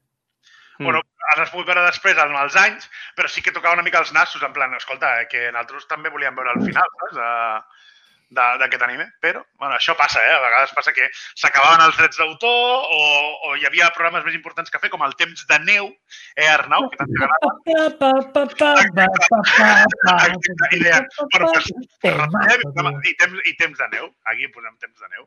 Mm. 0.81 0.85
Bueno, 0.89 1.03
has 1.39 1.53
pogut 1.53 1.69
veure 1.69 1.85
després, 1.87 2.19
amb 2.19 2.39
els 2.41 2.57
anys, 2.59 2.89
però 3.17 3.29
sí 3.31 3.43
que 3.45 3.53
tocava 3.55 3.77
una 3.79 3.85
mica 3.87 4.01
els 4.03 4.13
nassos, 4.17 4.43
en 4.43 4.53
plan, 4.57 4.75
escolta, 4.75 5.21
eh, 5.21 5.29
que 5.31 5.51
nosaltres 5.53 5.87
també 5.91 6.11
volíem 6.11 6.35
veure 6.35 6.57
el 6.57 6.65
final, 6.67 6.91
saps? 7.05 7.87
D'aquest 8.31 8.83
anime, 8.87 9.09
però 9.19 9.41
bueno, 9.59 9.75
això 9.75 9.97
passa, 9.99 10.21
eh? 10.23 10.35
a 10.37 10.43
vegades 10.45 10.71
passa 10.71 10.93
que 10.95 11.09
s'acabaven 11.35 11.81
els 11.83 11.97
drets 11.99 12.21
d'autor 12.21 12.85
o, 12.95 13.01
o 13.49 13.57
hi 13.59 13.67
havia 13.67 13.89
programes 13.97 14.23
més 14.23 14.37
importants 14.39 14.71
que 14.71 14.79
fer, 14.79 14.91
com 14.93 15.03
el 15.03 15.17
Temps 15.19 15.43
de 15.49 15.59
Neu, 15.65 15.89
eh, 16.37 16.47
Arnau, 16.47 16.87
que 16.93 17.01
tant 17.01 17.11
t'agrada, 17.11 17.41
Pa, 17.41 17.51
pa, 17.65 17.89
pa, 17.99 18.13
pa, 18.37 18.45
pa, 18.61 18.77
pa, 19.01 19.41
pa, 19.49 19.81
pa, 20.05 20.15
Exacte, 20.29 20.71
i 20.77 20.79
deien, 20.85 21.11
bueno, 21.25 21.51
pues, 21.57 21.73
Temazo, 22.07 22.45
Retallem 22.53 23.03
i, 23.03 23.17
temps, 23.25 23.43
i 23.51 23.57
temps 23.59 23.83
de 23.83 23.91
neu. 23.97 24.07
Aquí 24.31 24.47
posem 24.55 24.79
temps 24.79 25.03
de 25.03 25.13
neu. 25.17 25.27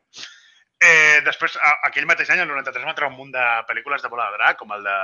Eh, 0.84 1.22
després, 1.24 1.54
a, 1.64 1.70
aquell 1.88 2.08
mateix 2.10 2.28
any, 2.34 2.42
el 2.44 2.50
93, 2.50 2.84
van 2.84 2.96
treure 2.98 3.14
un 3.14 3.20
munt 3.20 3.30
de 3.32 3.44
pel·lícules 3.70 4.02
de 4.04 4.10
bola 4.12 4.26
de 4.32 4.40
drac, 4.40 4.58
com 4.60 4.74
el 4.76 4.82
de 4.84 4.96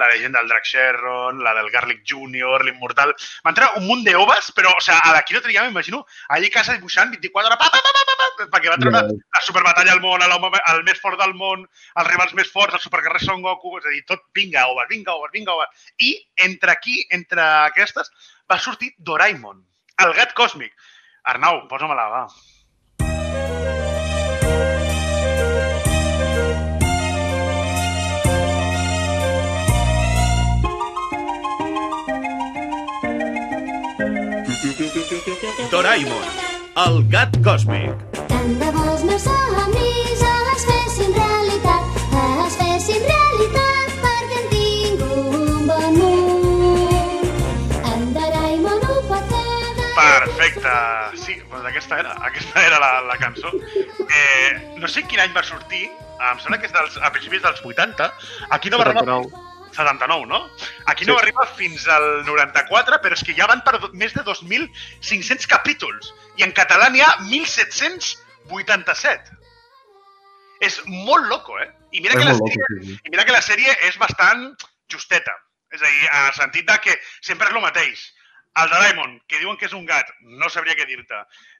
La 0.00 0.08
llegenda 0.10 0.40
del 0.40 0.50
drac 0.50 0.66
Sherron, 0.66 1.42
la 1.44 1.52
del 1.54 1.70
Garlic 1.70 2.02
Junior, 2.10 2.64
l'Immortal... 2.66 3.14
Van 3.46 3.54
treure 3.54 3.78
un 3.78 3.86
munt 3.86 4.02
d'oves, 4.06 4.50
però, 4.56 4.72
o 4.74 4.82
sigui, 4.82 4.98
a 4.98 5.12
l'Akira 5.14 5.42
Toriyama, 5.44 5.70
m'imagino, 5.70 6.02
allí 6.34 6.50
a 6.50 6.54
casa 6.56 6.74
dibuixant 6.74 7.14
24 7.14 7.52
hores, 7.52 7.60
pa, 7.60 7.70
pa, 7.70 7.82
pa, 7.86 7.92
pa, 7.94 8.04
pa, 8.10 8.16
pa, 8.40 8.48
perquè 8.56 8.72
va 8.72 8.80
treure 8.82 9.04
la 9.14 9.44
superbatalla 9.46 9.94
al 9.94 10.02
món, 10.02 10.26
el 10.26 10.82
més 10.88 11.00
fort 11.04 11.22
del 11.22 11.36
món, 11.38 11.62
els 11.94 12.10
rivals 12.10 12.34
més 12.40 12.50
forts, 12.52 12.74
el 12.74 12.82
superguerrer 12.82 13.22
Son 13.22 13.46
Goku, 13.46 13.76
és 13.78 13.86
a 13.86 13.94
dir, 13.94 14.02
tot, 14.10 14.26
vinga, 14.34 14.66
over, 14.72 14.88
vinga, 14.90 15.14
over, 15.14 15.30
vinga, 15.36 15.54
over. 15.54 15.70
I 16.02 16.12
entre 16.50 16.74
aquí, 16.74 16.98
entre 17.14 17.46
aquestes, 17.70 18.10
va 18.50 18.58
sortir 18.58 18.92
Doraemon, 18.98 19.62
el 20.02 20.18
gat 20.18 20.34
còsmic. 20.34 20.74
Arnau, 21.30 21.64
posa-me-la, 21.70 22.10
va. 22.10 22.26
Doraemon, 35.56 36.24
el 36.84 36.98
gat 37.08 37.32
còsmic. 37.40 38.02
Tant 38.28 38.50
de 38.60 38.66
bo 38.74 38.82
els 38.92 39.04
meus 39.08 39.22
somnis 39.24 40.24
els 40.28 40.66
fessin 40.68 41.16
realitat, 41.16 41.96
els 42.22 42.58
fessin 42.60 43.06
realitat 43.08 43.94
perquè 44.02 44.42
en 44.42 44.50
tinc 44.52 45.06
un 45.06 45.64
bon 45.70 45.96
munt. 45.96 47.24
En 47.94 48.04
Doraemon 48.18 48.84
ho 48.84 48.98
pot 49.08 49.32
fer. 49.32 49.88
Perfecte. 49.96 50.76
Sí, 51.24 51.40
doncs 51.48 51.72
aquesta 51.72 52.02
era, 52.04 52.14
aquesta 52.28 52.68
era 52.68 52.82
la, 52.84 52.92
la 53.08 53.16
cançó. 53.24 53.56
Eh, 53.80 54.52
no 54.76 54.92
sé 54.92 55.08
quin 55.08 55.24
any 55.24 55.32
va 55.32 55.46
sortir, 55.54 55.86
em 56.20 56.44
sembla 56.44 56.60
que 56.60 56.68
és 56.68 56.76
dels, 56.76 57.00
a 57.00 57.14
principis 57.16 57.48
dels 57.48 57.64
80. 57.64 58.12
Aquí 58.50 58.68
no 58.68 58.84
va 58.84 58.90
arribar... 58.90 59.08
79. 59.08 59.45
79, 59.76 60.26
no? 60.26 60.50
Aquí 60.86 61.04
no 61.04 61.12
Sí. 61.12 61.16
va 61.16 61.22
arribar 61.22 61.46
fins 61.56 61.86
al 61.88 62.24
94, 62.26 63.00
però 63.04 63.12
és 63.14 63.22
que 63.24 63.34
ja 63.36 63.46
van 63.46 63.62
per 63.64 63.78
més 63.92 64.14
de 64.14 64.22
2.500 64.24 65.46
capítols. 65.46 66.14
I 66.36 66.42
en 66.48 66.52
català 66.52 66.88
n'hi 66.90 67.00
ha 67.04 67.16
1.787. 67.28 69.30
És 70.60 70.80
molt 70.86 71.26
loco, 71.28 71.58
eh? 71.60 71.70
I 71.92 72.00
mira, 72.00 72.14
És 72.14 72.18
que 72.20 72.24
la 72.24 72.32
molt 72.32 72.40
loco, 72.40 72.52
sèrie, 72.52 72.80
sí, 72.80 72.86
sí. 72.94 73.00
I 73.04 73.10
mira 73.12 73.24
que 73.28 73.32
la 73.34 73.42
sèrie 73.44 73.74
és 73.88 73.98
bastant 74.00 74.46
justeta. 74.92 75.34
És 75.74 75.82
a 75.82 75.90
dir, 75.90 76.06
en 76.06 76.26
el 76.28 76.34
sentit 76.38 76.68
de 76.68 76.76
que 76.80 76.94
sempre 77.20 77.48
és 77.48 77.54
el 77.54 77.60
mateix. 77.64 78.04
El 78.56 78.70
Doraemon, 78.72 79.18
que 79.28 79.38
diuen 79.42 79.58
que 79.60 79.66
és 79.68 79.74
un 79.76 79.84
gat, 79.84 80.08
no 80.22 80.48
sabria 80.48 80.76
què 80.78 80.86
dir-te. 80.88 81.18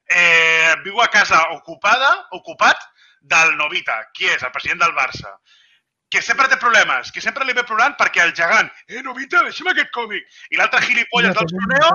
Eh, 0.08 0.74
viu 0.84 1.00
a 1.02 1.10
casa 1.12 1.42
ocupada, 1.52 2.08
ocupat 2.38 2.78
del 3.20 3.56
Novita, 3.58 3.98
qui 4.14 4.24
és? 4.30 4.42
El 4.42 4.52
president 4.54 4.80
del 4.80 4.94
Barça. 4.96 5.34
Que 6.10 6.22
sempre 6.22 6.46
té 6.46 6.56
problemes, 6.62 7.10
que 7.10 7.20
sempre 7.20 7.44
li 7.44 7.54
ve 7.56 7.64
plorant 7.66 7.96
perquè 7.98 8.22
el 8.22 8.32
gegant, 8.38 8.68
eh, 8.86 9.02
Novita, 9.02 9.42
deixa'm 9.42 9.72
aquest 9.72 9.90
còmic. 9.94 10.22
I 10.54 10.60
l'altre 10.60 10.84
gilipolles 10.84 11.34
del 11.34 11.48
Soneo, 11.50 11.90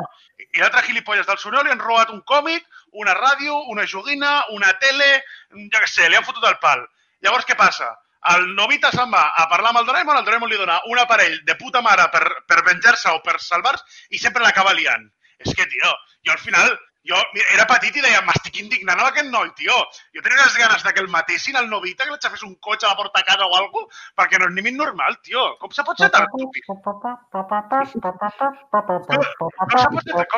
i 0.51 0.59
l'altre 0.59 0.83
gilipolles 0.87 1.27
del 1.29 1.39
Soneo 1.39 1.63
li 1.63 1.71
han 1.71 1.79
robat 1.79 2.11
un 2.11 2.19
còmic, 2.27 2.67
una 3.03 3.15
ràdio, 3.15 3.61
una 3.71 3.87
joguina, 3.87 4.33
una 4.51 4.73
tele, 4.83 5.09
jo 5.55 5.79
què 5.79 5.87
sé, 5.87 6.09
li 6.09 6.19
han 6.19 6.27
fotut 6.27 6.43
el 6.49 6.59
pal. 6.59 6.83
Llavors, 7.23 7.47
què 7.47 7.55
passa? 7.55 7.87
El 8.35 8.51
Novita 8.57 8.91
se'n 8.93 9.09
va 9.09 9.23
a 9.33 9.47
parlar 9.49 9.71
amb 9.71 9.81
el 9.81 9.87
Doraemon, 9.87 10.19
el 10.19 10.25
Doraemon 10.27 10.51
li 10.51 10.59
dona 10.59 10.77
un 10.91 10.99
aparell 11.01 11.39
de 11.47 11.55
puta 11.57 11.81
mare 11.81 12.05
per, 12.13 12.21
per 12.51 12.61
venjar-se 12.67 13.09
o 13.15 13.21
per 13.25 13.39
salvar-se 13.41 14.03
i 14.11 14.21
sempre 14.21 14.43
l'acaba 14.43 14.75
liant. 14.77 15.07
És 15.41 15.55
que, 15.57 15.65
tio, 15.71 15.93
jo 16.27 16.35
al 16.35 16.43
final, 16.43 16.75
jo 17.09 17.17
mira, 17.33 17.47
era 17.55 17.65
petit 17.69 17.95
i 17.97 18.01
deia, 18.05 18.21
m'estic 18.27 18.59
indignant 18.61 18.99
amb 18.99 19.07
aquest 19.09 19.29
noi, 19.33 19.49
tio. 19.57 19.77
Jo 20.15 20.21
tenia 20.21 20.37
unes 20.43 20.57
ganes 20.59 20.83
de 20.85 20.93
que 20.93 21.01
el 21.01 21.09
matessin 21.09 21.55
al 21.57 21.69
Novita, 21.69 22.03
que 22.05 22.11
l'aixafés 22.13 22.43
un 22.47 22.55
cotxe 22.61 22.85
a 22.85 22.91
la 22.93 22.97
porta 22.99 23.19
a 23.23 23.27
casa 23.27 23.45
o 23.47 23.55
alguna 23.57 23.71
cosa, 23.87 24.03
perquè 24.21 24.39
no 24.39 24.45
és 24.49 24.53
ni 24.57 24.61
mig 24.67 24.75
normal, 24.77 25.17
tio. 25.25 25.45
Com 25.61 25.71
se 25.73 25.83
pot 25.87 25.97
ser 25.97 26.11
tan 26.13 26.27
estúpid? 26.29 26.63
Com 26.67 26.77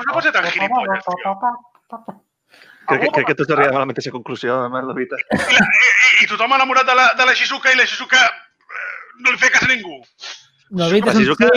se 0.03 0.13
pot 0.13 0.23
ser, 0.23 0.31
tan 0.31 0.45
gilipolles, 0.51 1.03
tio? 1.03 1.35
Crec, 2.87 3.01
que- 3.01 3.11
crec 3.15 3.27
que 3.27 3.35
tots 3.39 3.51
arribem 3.55 3.75
a 3.75 3.79
la 3.83 3.85
mateixa 3.89 4.11
conclusió, 4.11 4.55
amb 4.65 4.75
la 4.75 4.81
Novita. 4.87 5.15
I, 5.31 5.37
la, 5.55 5.67
i, 5.67 6.23
i 6.23 6.27
tothom 6.27 6.51
enamorat 6.57 6.85
de 6.87 6.95
la, 6.99 7.05
de 7.17 7.25
la 7.29 7.33
Shizuka 7.35 7.71
i 7.71 7.77
la 7.79 7.85
Shizuka 7.87 8.19
eh, 8.19 8.89
no 9.23 9.31
li 9.31 9.37
feia 9.39 9.53
cas 9.55 9.63
a 9.63 9.69
ningú. 9.71 9.99
No, 10.73 10.89
Vita 10.91 11.13
La 11.13 11.13
Shizuka. 11.19 11.47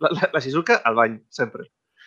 La, 0.00 0.08
la, 0.14 0.30
la 0.32 0.40
Shizuka 0.40 0.80
al 0.84 0.94
bany, 0.96 1.18
sempre. 1.28 1.66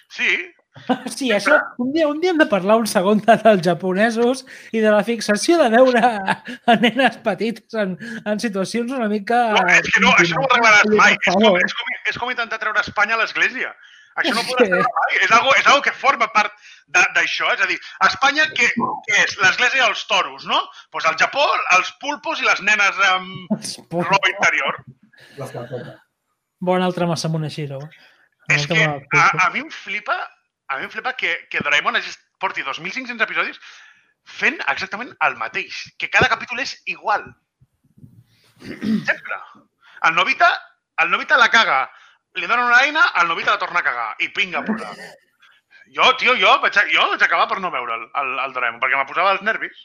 Sí, 0.10 0.30
Sí, 1.12 1.28
això, 1.36 1.58
un 1.84 1.92
dia, 1.92 2.08
un 2.08 2.22
dia 2.24 2.32
hem 2.32 2.38
de 2.40 2.46
parlar 2.48 2.78
un 2.80 2.88
segon 2.88 3.20
de, 3.26 3.36
dels 3.44 3.62
japonesos 3.66 4.46
i 4.72 4.80
de 4.80 4.92
la 4.94 5.04
fixació 5.04 5.58
de 5.60 5.68
veure 5.74 6.00
a, 6.02 6.76
nenes 6.80 7.18
petites 7.26 7.76
en, 7.76 7.98
en 8.26 8.40
situacions 8.40 8.92
una 8.96 9.10
mica... 9.12 9.42
no, 9.58 9.66
és 9.76 9.90
que 9.92 10.00
no, 10.04 10.14
això 10.16 10.38
no 10.40 10.46
ho 10.46 10.52
arreglaràs 10.54 10.94
mai. 10.96 11.18
És 11.20 11.36
com, 11.36 11.58
és, 11.60 11.76
com, 11.76 11.92
és 12.14 12.22
com 12.24 12.32
intentar 12.32 12.62
treure 12.64 12.80
Espanya 12.86 13.18
a 13.20 13.22
l'església. 13.26 13.74
Això 14.16 14.34
no 14.38 14.44
que- 14.48 14.56
treure 14.64 14.80
mai. 14.88 15.20
És 15.28 15.36
algo, 15.36 15.52
és 15.60 15.68
algo 15.68 15.84
que 15.90 15.92
forma 16.06 16.30
part 16.32 16.56
de- 16.88 17.06
d'això. 17.20 17.52
És 17.58 17.62
a 17.64 17.68
dir, 17.68 17.78
Espanya, 18.08 18.48
què, 18.56 18.72
què 18.80 19.22
és? 19.26 19.36
L'església 19.44 19.84
dels 19.90 20.08
toros, 20.08 20.48
no? 20.48 20.62
Doncs 20.64 20.90
pues 20.96 21.12
al 21.12 21.20
Japó, 21.20 21.46
els 21.78 21.92
pulpos 22.00 22.40
i 22.40 22.48
les 22.48 22.64
nenes 22.64 23.04
amb 23.12 23.60
roba 23.92 24.32
interior. 24.38 24.84
Bon 26.64 26.82
altre 26.82 27.08
massa 27.12 27.28
Moneshiro. 27.32 27.80
És 28.52 28.66
que 28.68 28.84
a, 28.88 29.26
a 29.48 29.50
mi 29.54 29.62
em 29.64 29.70
flipa 29.72 30.16
a 30.72 30.78
mi 30.80 30.88
em 30.88 30.92
flipa 30.94 31.14
que, 31.20 31.34
que 31.52 31.60
Doraemon 31.64 32.00
hagi, 32.00 32.12
porti 32.40 32.64
2.500 32.64 33.22
episodis 33.28 33.60
fent 34.40 34.60
exactament 34.72 35.12
el 35.28 35.36
mateix, 35.40 35.82
que 36.00 36.10
cada 36.14 36.30
capítol 36.32 36.62
és 36.64 36.76
igual. 36.94 37.26
Sempre. 38.62 39.38
El 40.08 40.16
Novita, 40.16 40.50
el 41.04 41.10
Novita 41.12 41.38
la 41.38 41.50
caga, 41.54 41.82
li 42.38 42.48
dona 42.48 42.66
una 42.70 42.80
eina, 42.86 43.04
el 43.22 43.28
Novita 43.30 43.56
la 43.56 43.62
torna 43.62 43.82
a 43.82 43.86
cagar 43.86 44.10
i 44.24 44.30
pinga 44.34 44.62
a 44.62 44.66
plorar. 44.66 44.94
Jo, 45.92 46.06
tio, 46.22 46.36
jo 46.40 46.54
vaig, 46.64 46.78
a- 46.80 46.88
jo 46.94 47.08
vaig 47.12 47.24
acabar 47.26 47.48
per 47.50 47.60
no 47.60 47.72
veure 47.74 47.98
el, 48.00 48.06
el, 48.22 48.32
el 48.46 48.54
Doraemon, 48.56 48.80
perquè 48.84 48.98
me 49.00 49.08
posava 49.10 49.34
els 49.36 49.42
nervis. 49.44 49.82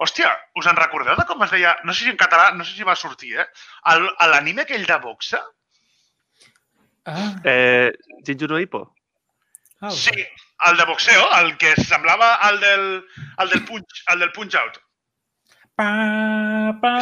Hòstia, 0.00 0.30
us 0.56 0.66
en 0.68 0.76
recordeu 0.76 1.16
de 1.16 1.24
com 1.28 1.42
es 1.44 1.52
deia, 1.52 1.74
no 1.84 1.92
sé 1.94 2.04
si 2.06 2.10
en 2.12 2.18
català, 2.20 2.50
no 2.56 2.64
sé 2.64 2.74
si 2.76 2.84
va 2.88 2.96
sortir, 2.96 3.36
eh? 3.40 3.46
L'anime 4.32 4.64
aquell 4.66 4.86
de 4.88 4.98
boxa, 5.06 5.42
Ah, 7.08 7.30
Eh, 7.48 7.92
Jinjuro 8.26 8.58
Ippo. 8.60 8.82
Ah, 9.80 9.90
Sí, 9.90 10.26
el 10.68 10.76
de 10.76 10.84
boxeo, 10.88 11.24
el 11.40 11.56
que 11.58 11.74
semblava 11.82 12.34
el 12.50 12.60
del, 12.60 12.86
el 13.38 13.54
del 13.54 13.64
punch, 13.64 14.04
el 14.12 14.20
del 14.24 14.32
punch 14.32 14.56
out. 14.60 14.80
Pa, 15.74 16.76
pa, 16.82 16.92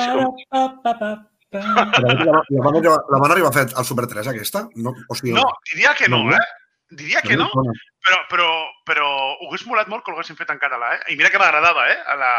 pa, 0.50 0.62
pa, 0.82 0.82
pa, 0.82 0.98
pa. 0.98 1.10
Però 1.48 1.64
la, 1.64 2.42
la, 2.44 2.62
van 2.62 2.76
arribar, 2.76 2.98
la 3.08 3.18
van 3.22 3.32
arribar 3.32 3.48
a 3.48 3.56
fer 3.56 3.66
al 3.80 3.86
Super 3.88 4.04
3, 4.06 4.28
aquesta? 4.28 4.66
No, 4.76 4.92
o 5.08 5.16
sigui, 5.16 5.32
No, 5.32 5.46
diria 5.72 5.94
que 5.96 6.08
no, 6.08 6.22
No, 6.28 6.36
eh? 6.36 6.46
Diria 6.90 7.20
que 7.20 7.36
no, 7.36 7.50
però, 7.52 8.18
però, 8.30 8.48
però 8.88 9.08
ho 9.08 9.48
hagués 9.48 9.66
molat 9.68 9.88
molt 9.92 10.04
que 10.04 10.12
ho 10.12 10.14
haguessin 10.16 10.38
fet 10.38 10.48
en 10.54 10.60
català, 10.60 10.94
eh? 10.96 11.00
I 11.12 11.16
mira 11.20 11.28
que 11.28 11.40
m'agradava, 11.40 11.84
eh? 11.92 11.98
A 12.08 12.14
la, 12.16 12.30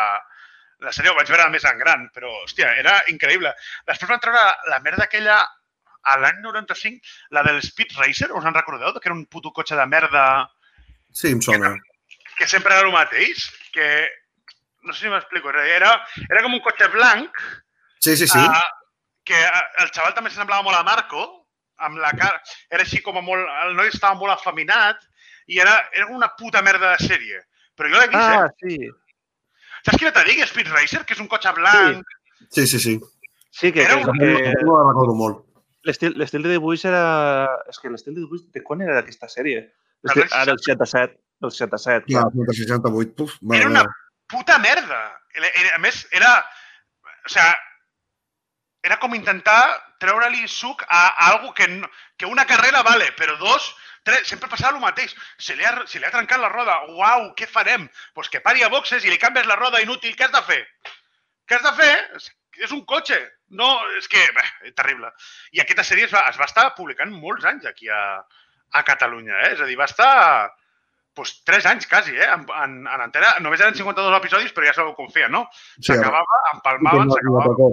la 0.86 0.94
sèrie 0.96 1.12
ho 1.12 1.18
vaig 1.18 1.30
veure 1.30 1.46
més 1.54 1.66
en 1.70 1.78
gran, 1.78 2.08
però, 2.16 2.32
hòstia, 2.46 2.72
era 2.82 2.96
increïble. 3.14 3.52
Després 3.90 4.10
van 4.10 4.24
treure 4.24 4.42
la 4.72 4.80
merda 4.86 5.06
aquella 5.06 5.38
a 6.14 6.18
l'any 6.22 6.39
95, 6.41 7.01
la 7.32 7.43
del 7.43 7.62
Speed 7.64 7.95
Racer, 7.97 8.32
us 8.34 8.45
en 8.45 8.53
recordeu? 8.55 8.93
Que 8.99 9.10
era 9.10 9.16
un 9.18 9.26
puto 9.26 9.51
cotxe 9.51 9.76
de 9.76 9.86
merda 9.86 10.49
Sí, 11.12 11.32
em 11.32 11.41
sona. 11.41 11.76
que 12.38 12.47
sempre 12.47 12.74
era 12.74 12.86
el 12.88 12.93
mateix, 12.93 13.49
que 13.74 14.07
no 14.84 14.93
sé 14.93 15.01
si 15.05 15.10
m'explico, 15.12 15.49
era, 15.51 15.91
era 16.30 16.41
com 16.43 16.53
un 16.53 16.62
cotxe 16.64 16.88
blanc 16.93 17.32
Sí, 17.99 18.16
sí, 18.16 18.28
sí. 18.28 18.39
Ah, 18.39 18.64
que 19.26 19.36
ah, 19.36 19.64
el 19.84 19.89
xaval 19.91 20.14
també 20.16 20.30
semblava 20.32 20.64
molt 20.64 20.78
a 20.78 20.84
Marco, 20.88 21.26
amb 21.84 21.97
la 21.99 22.12
cara... 22.16 22.39
Era 22.72 22.84
així 22.86 23.01
com 23.03 23.18
a 23.20 23.22
molt... 23.22 23.43
El 23.66 23.76
noi 23.76 23.89
estava 23.91 24.16
molt 24.16 24.32
afeminat 24.38 25.03
i 25.51 25.60
era, 25.60 25.74
era 25.91 26.07
una 26.16 26.30
puta 26.39 26.62
merda 26.64 26.93
de 26.95 27.03
sèrie. 27.10 27.41
Però 27.76 27.91
jo 27.91 27.99
l'he 27.99 28.07
vist, 28.07 28.24
Ah, 28.24 28.45
eh? 28.47 28.55
sí. 28.64 28.78
Saps 29.84 29.97
quina 29.99 30.14
te 30.16 30.24
dic? 30.28 30.39
Speed 30.47 30.72
Racer, 30.72 31.03
que 31.05 31.14
és 31.18 31.20
un 31.24 31.28
cotxe 31.28 31.51
blanc. 31.60 32.07
Sí, 32.49 32.66
sí, 32.68 32.80
sí. 32.80 32.95
Sí, 33.51 33.72
que, 33.76 33.84
Era 33.84 33.97
que, 33.99 34.10
un- 34.10 34.20
que 34.20 34.53
No 34.64 34.78
la 34.80 34.88
recordo 34.93 35.16
molt. 35.16 35.43
L'estil 35.88 36.44
de 36.44 36.52
dibuix 36.52 36.84
era... 36.86 37.04
És 37.72 37.80
que 37.80 37.92
l'estil 37.92 38.16
de 38.16 38.24
dibuix... 38.26 38.44
De 38.54 38.64
quan 38.66 38.82
era 38.86 39.00
aquesta 39.00 39.30
sèrie? 39.32 39.68
Que, 40.14 40.26
ah, 40.32 40.46
del 40.48 40.60
67. 40.60 41.16
Del 41.44 41.52
67. 41.56 42.12
Ja, 42.12 42.26
clar. 42.32 42.56
68, 42.56 43.16
puf, 43.16 43.38
Era 43.56 43.70
una 43.70 43.86
puta 44.32 44.58
merda. 44.60 45.02
Era, 45.36 45.52
era, 45.54 45.76
a 45.76 45.82
més, 45.84 46.06
era... 46.12 46.34
O 47.26 47.32
sea, 47.32 47.52
era 48.84 48.98
com 49.00 49.16
intentar 49.16 49.60
treure-li 50.00 50.48
suc 50.48 50.84
a, 50.88 51.02
a 51.10 51.30
algo 51.34 51.54
que, 51.54 51.68
no, 51.68 51.90
que 52.18 52.30
una 52.30 52.46
carrera 52.48 52.82
vale, 52.88 53.12
però 53.20 53.36
dos, 53.42 53.68
tres, 54.08 54.28
sempre 54.28 54.50
passava 54.52 54.78
el 54.78 54.84
mateix. 54.84 55.16
Se 55.38 55.56
li, 55.56 55.66
ha, 55.68 55.74
se 55.86 56.00
li 56.00 56.08
ha 56.08 56.14
trencat 56.14 56.42
la 56.42 56.52
roda. 56.54 56.78
Uau, 56.96 57.30
què 57.40 57.48
farem? 57.50 57.88
Doncs 57.88 58.16
pues 58.16 58.32
que 58.34 58.44
pari 58.46 58.64
a 58.64 58.72
boxes 58.72 59.06
i 59.06 59.12
li 59.12 59.20
canvies 59.22 59.50
la 59.50 59.60
roda 59.60 59.84
inútil. 59.84 60.16
Què 60.16 60.28
has 60.28 60.36
de 60.36 60.44
fer? 60.48 60.62
Què 61.50 61.60
has 61.60 61.66
de 61.66 61.76
fer? 61.80 61.96
És, 62.64 62.72
un 62.76 62.84
cotxe. 62.89 63.18
No, 63.60 63.68
és 63.97 64.07
que... 64.12 64.22
Bé, 64.36 64.45
és 64.70 64.76
terrible. 64.78 65.12
I 65.55 65.64
aquesta 65.64 65.86
sèrie 65.88 66.07
es 66.10 66.14
va, 66.14 66.26
es 66.32 66.39
va 66.39 66.47
estar 66.49 66.70
publicant 66.78 67.12
molts 67.14 67.47
anys 67.49 67.68
aquí 67.70 67.89
a, 67.89 68.01
a 68.76 68.84
Catalunya, 68.88 69.36
eh? 69.45 69.53
És 69.55 69.64
a 69.64 69.70
dir, 69.70 69.78
va 69.80 69.88
estar 69.89 70.12
pues, 71.18 71.39
tres 71.47 71.68
anys 71.70 71.88
quasi, 71.89 72.16
eh? 72.18 72.28
En, 72.28 72.45
en, 72.64 72.76
en 72.88 73.05
antena. 73.07 73.36
Només 73.43 73.64
eren 73.64 73.78
52 73.78 74.18
episodis, 74.20 74.53
però 74.55 74.70
ja 74.70 74.76
sabeu 74.78 74.93
com 74.97 75.10
feia, 75.14 75.32
no? 75.32 75.45
Sí, 75.80 75.89
S'acabava, 75.91 76.43
empalmaven, 76.53 77.16
s'acabava. 77.16 77.72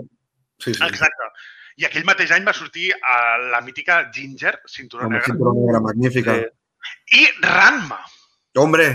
Sí, 0.62 0.72
sí. 0.72 0.82
Exacte. 0.88 1.32
I 1.76 1.84
aquell 1.84 2.06
mateix 2.08 2.30
any 2.32 2.46
va 2.46 2.56
sortir 2.56 2.88
a 2.96 3.16
la 3.52 3.60
mítica 3.60 4.06
Ginger, 4.14 4.54
cinturó 4.72 5.10
negre, 5.10 5.26
cinturó 5.28 5.52
negra, 5.58 5.82
magnífica. 5.84 6.38
Sí. 6.40 7.20
i 7.20 7.26
Ranma. 7.44 7.98
Hombre, 8.56 8.86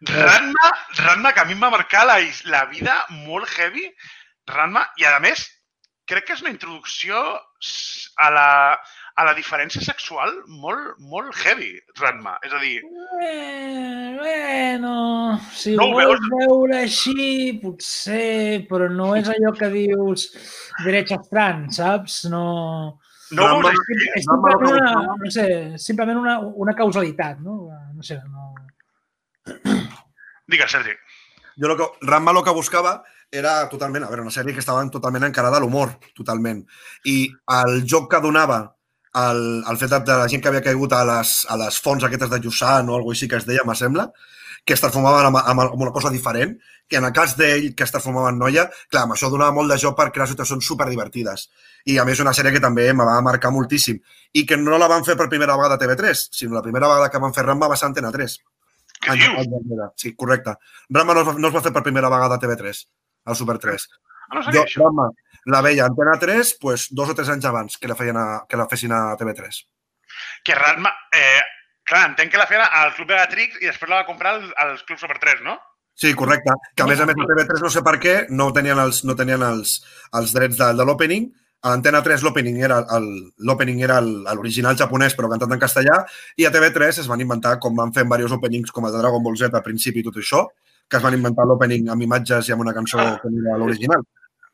Ranma, 0.00 0.70
Ranma, 0.96 1.32
que 1.34 1.40
a 1.40 1.44
mi 1.44 1.56
em 1.56 1.62
va 1.62 1.70
marcar 1.74 2.04
la, 2.06 2.18
la 2.46 2.64
vida 2.70 2.94
molt 3.26 3.48
heavy. 3.50 3.84
Ranma, 4.48 4.86
i 5.00 5.04
a 5.08 5.18
més, 5.20 5.46
crec 6.08 6.24
que 6.28 6.32
és 6.38 6.40
una 6.44 6.50
introducció 6.54 7.18
a 8.24 8.28
la, 8.32 8.46
a 9.18 9.24
la 9.28 9.34
diferència 9.36 9.82
sexual 9.84 10.32
molt, 10.48 10.96
molt 11.10 11.34
heavy, 11.44 11.74
Ranma. 12.00 12.38
És 12.46 12.54
a 12.56 12.60
dir, 12.62 12.78
Eh, 13.18 14.14
bueno, 14.18 15.40
si 15.52 15.74
No 15.76 15.88
ho 15.88 15.92
vols 15.98 16.20
veus? 16.22 16.30
veure 16.38 16.78
així, 16.84 17.58
potser, 17.62 18.64
però 18.70 18.88
no 18.92 19.10
és 19.18 19.28
allò 19.28 19.52
que 19.58 19.68
dius 19.74 20.28
dret 20.84 21.12
estrany, 21.18 21.66
saps? 21.74 22.24
No... 22.32 22.98
no 23.36 23.48
així? 23.68 23.98
És 24.16 24.24
Ranma 24.30 24.52
simplement 24.54 24.78
una, 24.78 25.16
no 25.24 25.30
sé, 25.34 25.48
simplement 25.82 26.22
una, 26.22 26.38
una 26.64 26.74
causalitat, 26.78 27.40
no? 27.44 27.58
No 27.94 28.02
sé, 28.06 28.20
no... 28.32 28.54
Digues, 30.48 30.70
Sergi. 30.72 30.94
Jo 31.60 31.68
lo 31.68 31.76
que, 31.76 31.86
Ranma 32.06 32.32
el 32.32 32.42
que 32.44 32.54
buscava 32.54 33.02
era 33.30 33.68
totalment, 33.68 34.04
a 34.04 34.08
veure, 34.08 34.22
una 34.24 34.32
sèrie 34.32 34.54
que 34.54 34.62
estava 34.64 34.84
totalment 34.90 35.26
encarada 35.28 35.58
a 35.58 35.60
l'humor, 35.60 35.98
totalment. 36.16 36.64
I 37.04 37.28
el 37.58 37.82
joc 37.84 38.10
que 38.12 38.22
donava 38.24 38.62
el, 39.14 39.42
el 39.68 39.78
fet 39.80 39.92
de, 39.92 40.16
la 40.16 40.28
gent 40.30 40.42
que 40.42 40.48
havia 40.48 40.64
caigut 40.64 40.94
a 40.96 41.04
les, 41.04 41.34
a 41.48 41.58
les 41.60 41.78
fonts 41.84 42.04
aquestes 42.04 42.30
de 42.30 42.40
Yusan 42.44 42.88
o 42.88 42.96
alguna 42.96 43.16
així 43.16 43.28
que 43.28 43.36
es 43.40 43.46
deia, 43.48 43.66
me 43.66 43.76
sembla, 43.76 44.08
que 44.64 44.74
es 44.76 44.82
transformaven 44.82 45.30
amb, 45.30 45.40
amb, 45.40 45.64
amb 45.64 45.82
una 45.82 45.92
cosa 45.92 46.10
diferent, 46.12 46.56
que 46.88 46.96
en 46.96 47.04
el 47.04 47.12
cas 47.12 47.34
d'ell, 47.36 47.74
que 47.76 47.84
es 47.84 47.92
transformava 47.92 48.32
en 48.32 48.38
noia, 48.40 48.66
clar, 48.90 49.04
amb 49.04 49.14
això 49.14 49.30
donava 49.32 49.54
molt 49.56 49.72
de 49.72 49.78
joc 49.80 49.96
per 49.96 50.10
crear 50.12 50.28
situacions 50.28 50.64
superdivertides. 50.64 51.48
I 51.88 51.98
a 51.98 52.04
més 52.08 52.20
una 52.24 52.34
sèrie 52.36 52.52
que 52.54 52.64
també 52.64 52.88
me 52.96 53.04
va 53.04 53.18
marcar 53.24 53.52
moltíssim. 53.52 54.00
I 54.32 54.44
que 54.48 54.56
no 54.60 54.80
la 54.80 54.88
van 54.88 55.04
fer 55.04 55.16
per 55.16 55.28
primera 55.28 55.56
vegada 55.56 55.76
a 55.76 55.82
TV3, 55.82 56.28
sinó 56.40 56.56
la 56.56 56.64
primera 56.64 56.88
vegada 56.88 57.10
que 57.12 57.20
van 57.22 57.36
fer 57.36 57.44
Ramma 57.44 57.68
va 57.68 57.76
ser 57.76 57.88
Antena 57.90 58.12
3. 58.12 58.38
Anys 59.06 59.28
enrere. 59.44 59.90
Sí, 59.96 60.14
correcte. 60.16 60.56
Ramma 60.90 61.14
no 61.14 61.22
es, 61.22 61.28
va, 61.28 61.34
no 61.38 61.48
es 61.48 61.54
va 61.54 61.62
fer 61.64 61.72
per 61.74 61.84
primera 61.86 62.10
vegada 62.12 62.38
a 62.38 62.42
TV3, 62.42 62.82
al 63.30 63.36
Super 63.38 63.58
3. 63.62 63.88
Ah, 64.28 64.34
no 64.34 64.40
Jo, 64.42 64.46
sabia 64.48 64.64
això. 64.64 64.82
Ramma, 64.84 65.08
la 65.54 65.62
veia 65.64 65.84
a 65.84 65.92
Antena 65.92 66.18
3 66.20 66.56
pues, 66.60 66.88
dos 66.90 67.12
o 67.12 67.14
tres 67.16 67.30
anys 67.32 67.46
abans 67.48 67.78
que 67.78 67.88
la, 67.88 67.96
feien 67.96 68.18
a, 68.20 68.26
que 68.48 68.58
la 68.60 68.66
fessin 68.68 68.92
a 68.92 69.02
TV3. 69.20 69.62
Que 70.44 70.58
Ranma... 70.58 70.92
Eh, 71.14 71.40
clar, 71.88 72.04
entenc 72.10 72.34
que 72.34 72.40
la 72.40 72.48
feien 72.50 72.66
al 72.66 72.92
Club 72.96 73.14
Beatrix 73.14 73.62
i 73.62 73.70
després 73.70 73.88
la 73.88 74.02
va 74.02 74.08
comprar 74.08 74.36
al, 74.36 74.48
al 74.60 74.76
Club 74.84 75.00
Super 75.00 75.18
3, 75.22 75.44
no? 75.46 75.56
Sí, 75.98 76.12
correcte. 76.14 76.52
Que 76.76 76.84
a 76.84 76.86
més 76.86 77.00
a 77.00 77.06
més 77.08 77.16
a 77.18 77.26
TV3 77.26 77.62
no 77.64 77.70
sé 77.74 77.82
per 77.86 77.96
què 78.02 78.18
no 78.30 78.52
tenien 78.54 78.78
els, 78.78 79.02
no 79.08 79.16
tenien 79.18 79.42
els, 79.42 79.80
els 80.14 80.34
drets 80.36 80.60
de, 80.60 80.68
de 80.78 80.86
l'opening. 80.86 81.30
A 81.60 81.70
l'Antena 81.72 82.00
3 82.06 82.22
l'opening 82.22 82.60
era 82.62 82.78
el- 82.94 83.32
l'opening 83.38 83.80
era 83.82 84.00
l'original 84.00 84.76
japonès 84.78 85.16
però 85.18 85.28
cantat 85.28 85.50
en 85.52 85.58
castellà 85.58 86.04
i 86.36 86.44
a 86.46 86.52
TV3 86.54 87.00
es 87.02 87.08
van 87.10 87.20
inventar 87.20 87.58
com 87.58 87.74
van 87.74 87.92
fer 87.92 88.04
en 88.04 88.08
diversos 88.12 88.36
openings 88.38 88.70
com 88.70 88.86
el 88.86 88.92
de 88.92 88.98
Dragon 89.02 89.22
Ball 89.22 89.36
Z 89.36 89.50
al 89.54 89.62
principi 89.66 90.00
i 90.00 90.06
tot 90.06 90.14
això 90.22 90.44
que 90.88 90.96
es 90.96 91.02
van 91.02 91.14
inventar 91.18 91.44
l'opening 91.44 91.88
amb 91.90 92.02
imatges 92.02 92.48
i 92.48 92.52
amb 92.54 92.62
una 92.62 92.72
cançó 92.72 92.96
que 93.20 93.28
no 93.28 93.42
era 93.42 93.58
l'original. 93.58 94.00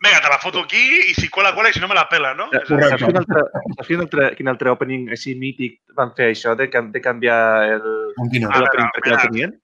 Vinga, 0.05 0.21
te 0.21 0.29
la 0.29 0.39
foto 0.43 0.61
aquí 0.65 0.81
i 1.11 1.15
si 1.15 1.29
cuela, 1.29 1.53
cuela 1.55 1.69
i 1.71 1.73
si 1.73 1.81
no 1.81 1.87
me 1.89 1.95
la 1.95 2.09
pela, 2.09 2.33
no? 2.35 2.49
Saps 2.53 2.69
Correcte. 2.69 2.97
quin 3.05 3.17
altre, 3.17 3.43
saps 3.77 3.87
quin 3.87 4.01
altre, 4.01 4.25
quin 4.37 4.49
altre 4.49 4.71
opening 4.71 5.07
així 5.15 5.35
mític 5.39 5.79
van 5.97 6.11
fer 6.17 6.33
això 6.33 6.57
de, 6.57 6.67
can- 6.69 6.91
de 6.93 7.01
canviar 7.01 7.39
el, 7.77 7.87
Continua. 8.17 8.51
Ah, 8.53 8.61
l'opening 8.65 8.89
mira, 8.89 8.97
perquè 8.99 9.11
no 9.15 9.23
tenien? 9.29 9.55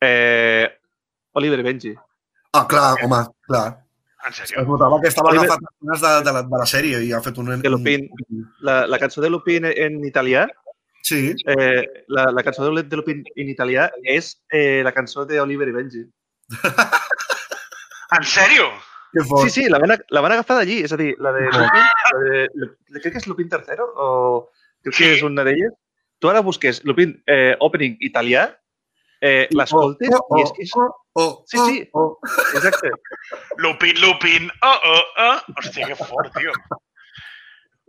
Eh, 0.00 0.68
Oliver 1.32 1.62
Benji. 1.62 1.94
Ah, 2.52 2.66
clar, 2.68 2.96
home, 3.04 3.22
clar. 3.46 3.85
En 4.26 4.32
Es 4.34 4.38
sèrio. 4.42 4.64
notava 4.66 4.98
que 5.00 5.08
estava 5.08 5.30
Oliver- 5.30 5.46
agafat 5.46 5.62
escenes 5.70 6.00
de, 6.02 6.12
de, 6.26 6.32
la, 6.34 6.42
de 6.42 6.58
la 6.58 6.66
sèrie 6.66 7.00
i 7.06 7.12
ha 7.14 7.20
fet 7.22 7.36
un... 7.38 7.52
Que 7.62 7.70
Lupin- 7.70 8.08
La, 8.60 8.80
la 8.86 8.98
cançó 8.98 9.20
de 9.22 9.30
Lupin 9.30 9.64
en 9.70 10.04
italià, 10.04 10.48
Sí, 11.06 11.36
eh, 11.46 11.84
la, 12.08 12.24
la 12.34 12.42
cançó 12.42 12.64
de 12.66 12.82
de 12.82 12.96
Lupin 12.98 13.20
en 13.36 13.48
italià 13.48 13.84
és 14.02 14.32
eh, 14.50 14.82
la 14.82 14.90
cançó 14.90 15.22
d'Oliver 15.24 15.68
i 15.70 15.72
Benji. 15.76 16.02
En 18.16 18.24
sèrio? 18.24 18.66
que 19.12 19.22
fort. 19.24 19.48
Sí, 19.48 19.62
sí, 19.62 19.68
la 19.70 19.78
van, 19.78 19.94
la 20.10 20.20
van 20.20 20.32
agafar 20.34 20.58
d'allí. 20.58 20.80
És 20.84 20.92
a 20.92 20.96
dir, 21.00 21.14
la 21.22 21.30
de 21.32 21.46
Lupin, 21.46 21.86
la 22.12 22.18
de, 22.24 22.40
la- 22.54 23.00
crec 23.00 23.12
que 23.14 23.18
és 23.22 23.26
Lupin 23.30 23.48
III 23.48 23.86
o 23.94 24.50
crec 24.82 24.94
que 24.96 25.04
Sí. 25.04 25.10
és 25.14 25.22
una 25.22 25.44
d'elles. 25.46 25.72
Tu 26.18 26.28
ara 26.28 26.40
busques 26.42 26.82
Lupin 26.84 27.14
eh, 27.26 27.54
opening 27.60 27.96
italià, 28.00 28.48
eh, 29.26 29.48
l'escoltes 29.58 30.14
oh, 30.18 30.38
i 30.38 30.44
és 30.44 30.52
que 30.56 30.62
és... 30.66 30.74
oh, 30.78 30.90
oh, 31.22 31.32
Sí, 31.50 31.58
sí. 31.58 31.80
Oh, 31.94 32.10
Exacte. 32.54 32.92
Lupin, 33.64 33.98
Lupin, 34.04 34.50
oh, 34.62 34.78
oh, 34.92 35.02
oh. 35.26 35.40
Hòstia, 35.60 35.88
que 35.90 35.98
fort, 35.98 36.30
tio. 36.38 36.54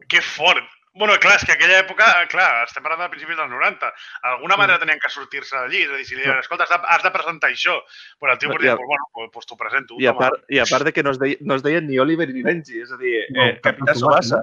Que 0.08 0.22
fort. 0.22 0.64
Bueno, 0.98 1.14
clar, 1.22 1.36
és 1.38 1.44
que 1.46 1.54
aquella 1.54 1.78
època, 1.84 2.06
clar, 2.32 2.64
estem 2.66 2.82
parlant 2.82 3.04
de 3.04 3.10
principis 3.12 3.38
dels 3.38 3.52
90. 3.52 3.90
D'alguna 4.24 4.56
manera 4.58 4.80
tenien 4.82 4.98
que 5.04 5.12
sortir-se 5.14 5.54
d'allí. 5.54 5.84
És 5.86 5.92
a 5.92 6.00
dir, 6.00 6.06
si 6.10 6.16
li 6.18 6.24
diuen, 6.24 6.40
escolta, 6.42 6.66
has 6.66 6.72
de, 6.74 6.80
has 6.96 7.04
de 7.06 7.12
presentar 7.14 7.52
això. 7.54 7.76
Però 8.18 8.34
el 8.34 8.40
tio 8.42 8.50
ja. 8.50 8.58
dir, 8.64 8.72
pues, 8.80 8.88
bueno, 8.90 9.06
pues, 9.14 9.30
pues 9.36 9.46
t'ho 9.46 9.58
presento. 9.60 10.00
I 10.02 10.10
a, 10.10 10.16
part, 10.18 10.42
I 10.50 10.58
a 10.64 10.66
part 10.66 10.88
de 10.90 10.94
que 10.96 11.04
no 11.06 11.14
es, 11.14 11.20
deia, 11.22 11.38
no 11.42 11.54
es 11.60 11.62
deien 11.68 11.86
ni 11.86 12.00
Oliver 12.02 12.26
ni 12.34 12.42
Benji, 12.42 12.82
és 12.82 12.92
a 12.96 12.98
dir, 12.98 13.14
No, 13.36 13.46
eh, 13.46 13.60
Capità 13.62 13.94
Subasa. 13.94 14.42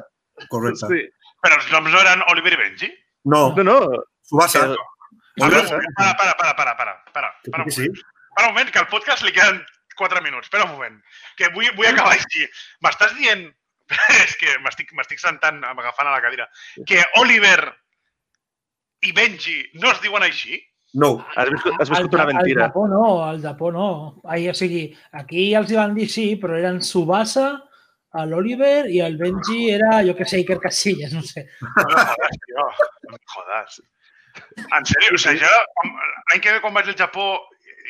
correcte. 0.53 0.87
Sí. 0.93 1.03
Però 1.43 1.59
els 1.59 1.67
noms 1.73 1.91
no 1.91 2.01
eren 2.05 2.23
Oliver 2.31 2.55
i 2.55 2.61
Benji? 2.63 2.93
No, 3.35 3.49
No, 3.57 3.65
no, 3.67 3.81
Subasa. 4.23 4.67
el- 4.69 4.79
Para, 5.37 5.63
para, 5.63 6.15
para, 6.17 6.57
para, 6.57 6.77
para, 6.77 7.05
para, 7.13 7.35
para 7.51 7.65
un 7.65 7.71
sí. 7.71 7.89
Para 8.37 8.49
un 8.49 8.55
moment, 8.55 8.71
que 8.71 8.79
al 8.79 8.89
podcast 8.89 9.23
li 9.23 9.33
queden 9.35 9.61
4 9.97 10.23
minuts. 10.23 10.47
Espera 10.47 10.65
un 10.65 10.73
moment, 10.73 10.97
que 11.37 11.51
vull, 11.55 11.71
vull 11.77 11.91
acabar 11.91 12.17
així. 12.17 12.49
M'estàs 12.85 13.15
dient... 13.19 13.51
és 14.25 14.37
que 14.41 14.55
m'estic 14.65 14.95
m'estic 14.97 15.21
sentant, 15.21 15.59
agafant 15.69 16.09
a 16.09 16.15
la 16.15 16.23
cadira, 16.25 16.47
que 16.89 17.03
Oliver 17.21 17.59
i 19.05 19.13
Benji 19.13 19.59
no 19.83 19.91
es 19.93 20.01
diuen 20.01 20.25
així? 20.25 20.57
No. 20.95 21.19
Has 21.35 21.51
viscut, 21.51 21.75
has 21.77 21.91
Al, 21.91 21.97
viscut 21.99 22.15
una 22.17 22.25
al 22.25 22.33
mentira. 22.33 22.69
Japó 22.69 22.87
no, 22.89 23.05
al 23.27 23.43
Japó 23.43 23.71
no. 23.75 23.89
Ai, 24.31 24.49
o 24.49 24.55
sigui, 24.57 24.87
aquí 25.21 25.51
els 25.59 25.73
hi 25.73 25.79
van 25.81 25.95
dir 25.97 26.09
sí, 26.11 26.27
però 26.41 26.57
eren 26.57 26.81
Subasa, 26.87 27.49
l'Oliver 28.31 28.87
i 28.95 29.01
el 29.03 29.19
Benji 29.19 29.73
era, 29.75 29.99
jo 30.07 30.15
que 30.15 30.27
sé, 30.31 30.41
Iker 30.45 30.61
Casillas, 30.63 31.13
no 31.17 31.23
sé. 31.27 31.49
No 31.61 31.75
jodas, 31.91 32.39
tio. 32.47 32.69
No 33.03 33.17
me 33.17 33.19
jodas. 33.35 33.81
En 34.75 34.87
sèrio, 34.89 35.15
o 35.15 35.21
sigui, 35.21 35.41
jo 35.43 35.91
l'any 36.31 36.43
que 36.43 36.53
ve 36.57 36.61
quan 36.65 36.75
vaig 36.75 36.89
al 36.91 36.97
Japó 36.99 37.27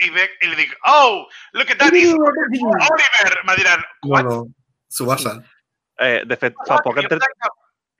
i, 0.04 0.10
ve, 0.10 0.26
i 0.42 0.50
li 0.50 0.56
dic, 0.58 0.72
oh, 0.90 1.24
look 1.54 1.70
at 1.70 1.78
that, 1.80 1.94
is 1.94 2.12
Oliver! 2.14 3.34
Me 3.48 3.56
diran, 3.60 3.84
No, 4.04 4.10
what? 4.10 4.24
no. 4.28 4.38
Subasa. 4.90 5.36
Eh, 6.02 6.24
de 6.26 6.36
fet, 6.36 6.56
fa 6.68 6.80
poc... 6.82 6.98
jo, 6.98 7.04
Enter... 7.06 7.18
pensava 7.18 7.34
que, 7.40 7.50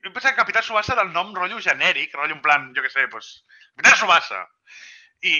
jo 0.05 0.13
pensava 0.13 0.33
que 0.35 0.41
Capità 0.43 0.61
Subasa 0.63 0.93
era 0.93 1.05
el 1.07 1.13
nom 1.15 1.33
rotllo 1.35 1.59
genèric, 1.63 2.13
rotllo 2.15 2.35
en 2.37 2.41
plan, 2.43 2.69
jo 2.75 2.83
què 2.83 2.91
sé, 2.91 3.07
pues, 3.11 3.31
Capità 3.75 3.95
Subasa. 3.99 4.41
I, 5.23 5.39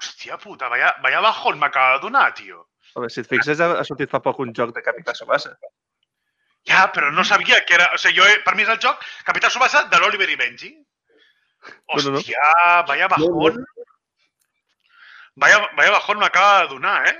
hòstia 0.00 0.38
puta, 0.40 0.68
vaya, 0.72 0.94
vaya 1.04 1.20
bajón 1.24 1.60
m'acaba 1.60 1.98
de 1.98 2.06
donar, 2.08 2.32
tio. 2.34 2.66
A 2.94 3.00
veure, 3.02 3.12
si 3.12 3.20
et 3.22 3.28
fixes, 3.30 3.60
ha, 3.60 3.70
ha 3.80 3.84
sortit 3.86 4.10
fa 4.12 4.20
poc 4.24 4.40
un 4.44 4.52
joc 4.56 4.74
de 4.74 4.82
Capità 4.84 5.14
Subasa. 5.16 5.54
Ja, 6.64 6.86
però 6.92 7.10
no 7.12 7.24
sabia 7.28 7.60
que 7.68 7.76
era... 7.76 7.90
O 7.92 8.00
sigui, 8.00 8.20
jo, 8.22 8.26
per 8.44 8.54
mi 8.56 8.64
és 8.64 8.72
el 8.72 8.80
joc 8.80 9.02
Capità 9.28 9.50
Subasa 9.52 9.84
de 9.92 10.00
l'Oliver 10.00 10.30
i 10.32 10.36
Benji. 10.40 10.70
No, 11.64 12.02
no, 12.02 12.10
no. 12.10 12.18
Hòstia, 12.18 12.84
vaya 12.88 13.08
bajón. 13.08 13.64
Vaya, 15.36 15.58
vaya 15.76 15.90
bajón 15.90 16.18
m'acaba 16.18 16.62
de 16.62 16.68
donar, 16.68 17.08
eh? 17.08 17.16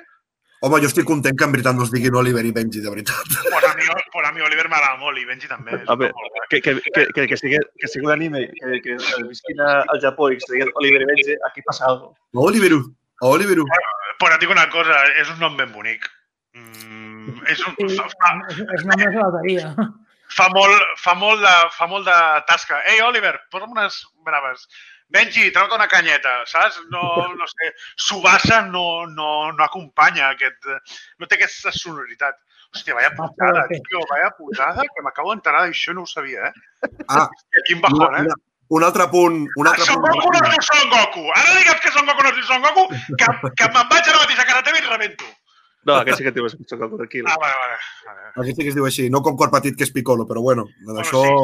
Home, 0.65 0.79
jo 0.81 0.87
estic 0.89 1.05
content 1.05 1.37
que 1.37 1.45
en 1.45 1.53
veritat 1.53 1.75
no 1.77 1.85
es 1.85 1.91
diguin 1.93 2.15
Oliver 2.17 2.41
i 2.47 2.51
Benji, 2.57 2.81
de 2.81 2.89
veritat. 2.89 3.33
Pues 3.51 3.65
a 3.69 3.75
mi, 3.77 3.83
pues 4.13 4.29
a 4.29 4.33
mi 4.33 4.41
Oliver 4.41 4.69
m'agrada 4.73 4.97
molt 4.97 5.19
i 5.21 5.25
Benji 5.29 5.49
també. 5.51 5.77
A 5.87 5.97
veure, 5.97 6.13
guai. 6.15 6.47
que, 6.49 6.61
que, 6.63 6.75
que, 6.95 7.05
que, 7.13 7.27
que, 7.33 7.37
sigui, 7.37 7.59
que 7.83 7.89
sigui 7.91 8.07
un 8.07 8.13
anime 8.15 8.47
que, 8.55 8.79
que 8.81 8.97
visquin 9.29 9.61
a- 9.61 9.83
al 9.93 10.01
Japó 10.01 10.31
i 10.33 10.39
que 10.39 10.49
digui 10.55 10.71
Oliver 10.81 11.03
i 11.03 11.09
Benji, 11.11 11.37
aquí 11.51 11.61
passa 11.67 11.85
alguna 11.91 12.15
cosa. 12.15 12.23
A 12.33 12.47
Oliveru. 12.49 12.81
A 13.21 13.27
Oliveru. 13.35 13.67
Però 14.23 14.33
et 14.39 14.41
dic 14.41 14.51
una 14.55 14.69
cosa, 14.73 15.03
és 15.21 15.29
un 15.35 15.39
nom 15.43 15.57
ben 15.59 15.73
bonic. 15.75 16.07
Mm, 16.55 17.43
és 17.51 17.61
un, 17.67 17.75
Sí, 17.77 17.99
és, 17.99 18.65
és 18.79 18.85
només 18.89 19.13
la 19.19 19.27
loteria. 19.29 19.75
Fa, 20.37 20.49
molt, 20.55 20.91
fa, 21.01 21.15
molt 21.19 21.43
de, 21.45 21.55
fa 21.77 21.89
molt 21.91 22.09
de 22.09 22.19
tasca. 22.49 22.83
Ei, 22.93 23.01
Oliver, 23.07 23.37
posa'm 23.53 23.75
unes 23.77 24.01
braves. 24.27 24.67
Benji, 25.15 25.51
treu-te 25.55 25.77
una 25.77 25.89
canyeta, 25.91 26.41
saps? 26.51 26.81
No, 26.91 27.03
no 27.37 27.47
sé, 27.51 27.71
Subasa 28.07 28.63
no, 28.67 29.05
no, 29.07 29.53
no 29.53 29.65
acompanya 29.65 30.33
aquest... 30.33 30.67
No 31.21 31.29
té 31.29 31.39
aquesta 31.39 31.75
sonoritat. 31.75 32.41
Hòstia, 32.75 32.97
vaya 32.97 33.13
putada, 33.15 33.69
tio, 33.71 34.01
vaya 34.11 34.33
putada, 34.35 34.83
que 34.83 35.05
m'acabo 35.07 35.31
d'enterar 35.31 35.61
d'això 35.63 35.95
no 35.95 36.03
ho 36.03 36.11
sabia, 36.11 36.49
eh? 36.49 36.89
Ah, 37.07 37.29
Hòstia, 37.29 37.63
quin 37.69 37.85
bajón, 37.85 38.19
eh? 38.25 38.41
un 38.75 38.83
altre 38.83 39.07
punt... 39.13 39.47
Un 39.61 39.69
altre 39.71 39.85
Son 39.87 40.01
punt. 40.03 40.19
Goku 40.19 40.33
no 40.33 40.41
es 40.41 40.51
diu 40.51 40.67
Son 40.67 40.91
Goku. 40.91 41.25
Ara 41.37 41.57
digue'm 41.61 41.81
que 41.85 41.93
Son 41.95 42.07
Goku 42.09 42.25
no 42.25 42.33
es 42.33 42.37
diu 42.41 42.47
Son 42.49 42.65
Goku, 42.65 42.87
que, 43.21 43.29
que 43.61 43.69
me'n 43.77 43.91
vaig 43.93 44.09
ara 44.09 44.23
mateix 44.23 44.41
a 44.41 44.47
casa 44.49 44.65
teva 44.67 44.81
i 44.81 44.87
rebento. 44.89 45.29
No, 45.85 45.97
aquest 46.01 46.19
sí 46.19 46.25
que 46.27 46.33
t'ho 46.33 46.47
escucho 46.49 46.79
com 46.81 46.95
tranquil. 46.97 47.27
Ah, 47.29 47.37
vale, 47.41 47.55
vale. 48.07 48.29
Aquí 48.43 48.55
sí 48.55 48.63
que 48.63 48.71
es 48.73 48.77
diu 48.77 48.87
així, 48.89 49.09
no 49.13 49.23
com 49.23 49.37
cor 49.37 49.51
petit 49.53 49.77
que 49.77 49.85
és 49.85 49.93
Piccolo, 49.93 50.27
però 50.27 50.41
bueno, 50.43 50.65
d'això 50.87 51.23
sí, 51.25 51.35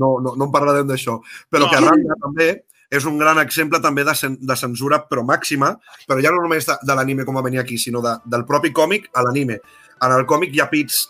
no, 0.00 0.14
no, 0.24 0.34
no 0.36 0.48
en 0.48 0.54
parlarem 0.54 0.88
d'això. 0.88 1.18
Però 1.50 1.66
No. 1.66 1.70
que 1.72 1.82
Randa 1.84 2.16
també 2.22 2.48
és 2.94 3.04
un 3.08 3.16
gran 3.18 3.38
exemple 3.42 3.80
també 3.82 4.04
de, 4.06 4.14
cen 4.14 4.36
de 4.40 4.56
censura 4.56 5.00
però 5.08 5.24
màxima, 5.26 5.72
però 6.06 6.20
ja 6.22 6.30
no 6.30 6.42
només 6.44 6.66
de, 6.68 6.76
de 6.82 6.94
l'anime 6.94 7.24
com 7.24 7.36
va 7.36 7.42
venir 7.42 7.58
aquí, 7.62 7.78
sinó 7.78 8.02
de, 8.04 8.16
del 8.24 8.44
propi 8.46 8.72
còmic 8.72 9.08
a 9.14 9.22
l'anime. 9.24 9.58
En 10.04 10.12
el 10.12 10.26
còmic 10.30 10.54
hi 10.54 10.60
ha 10.62 10.68
pits 10.70 11.00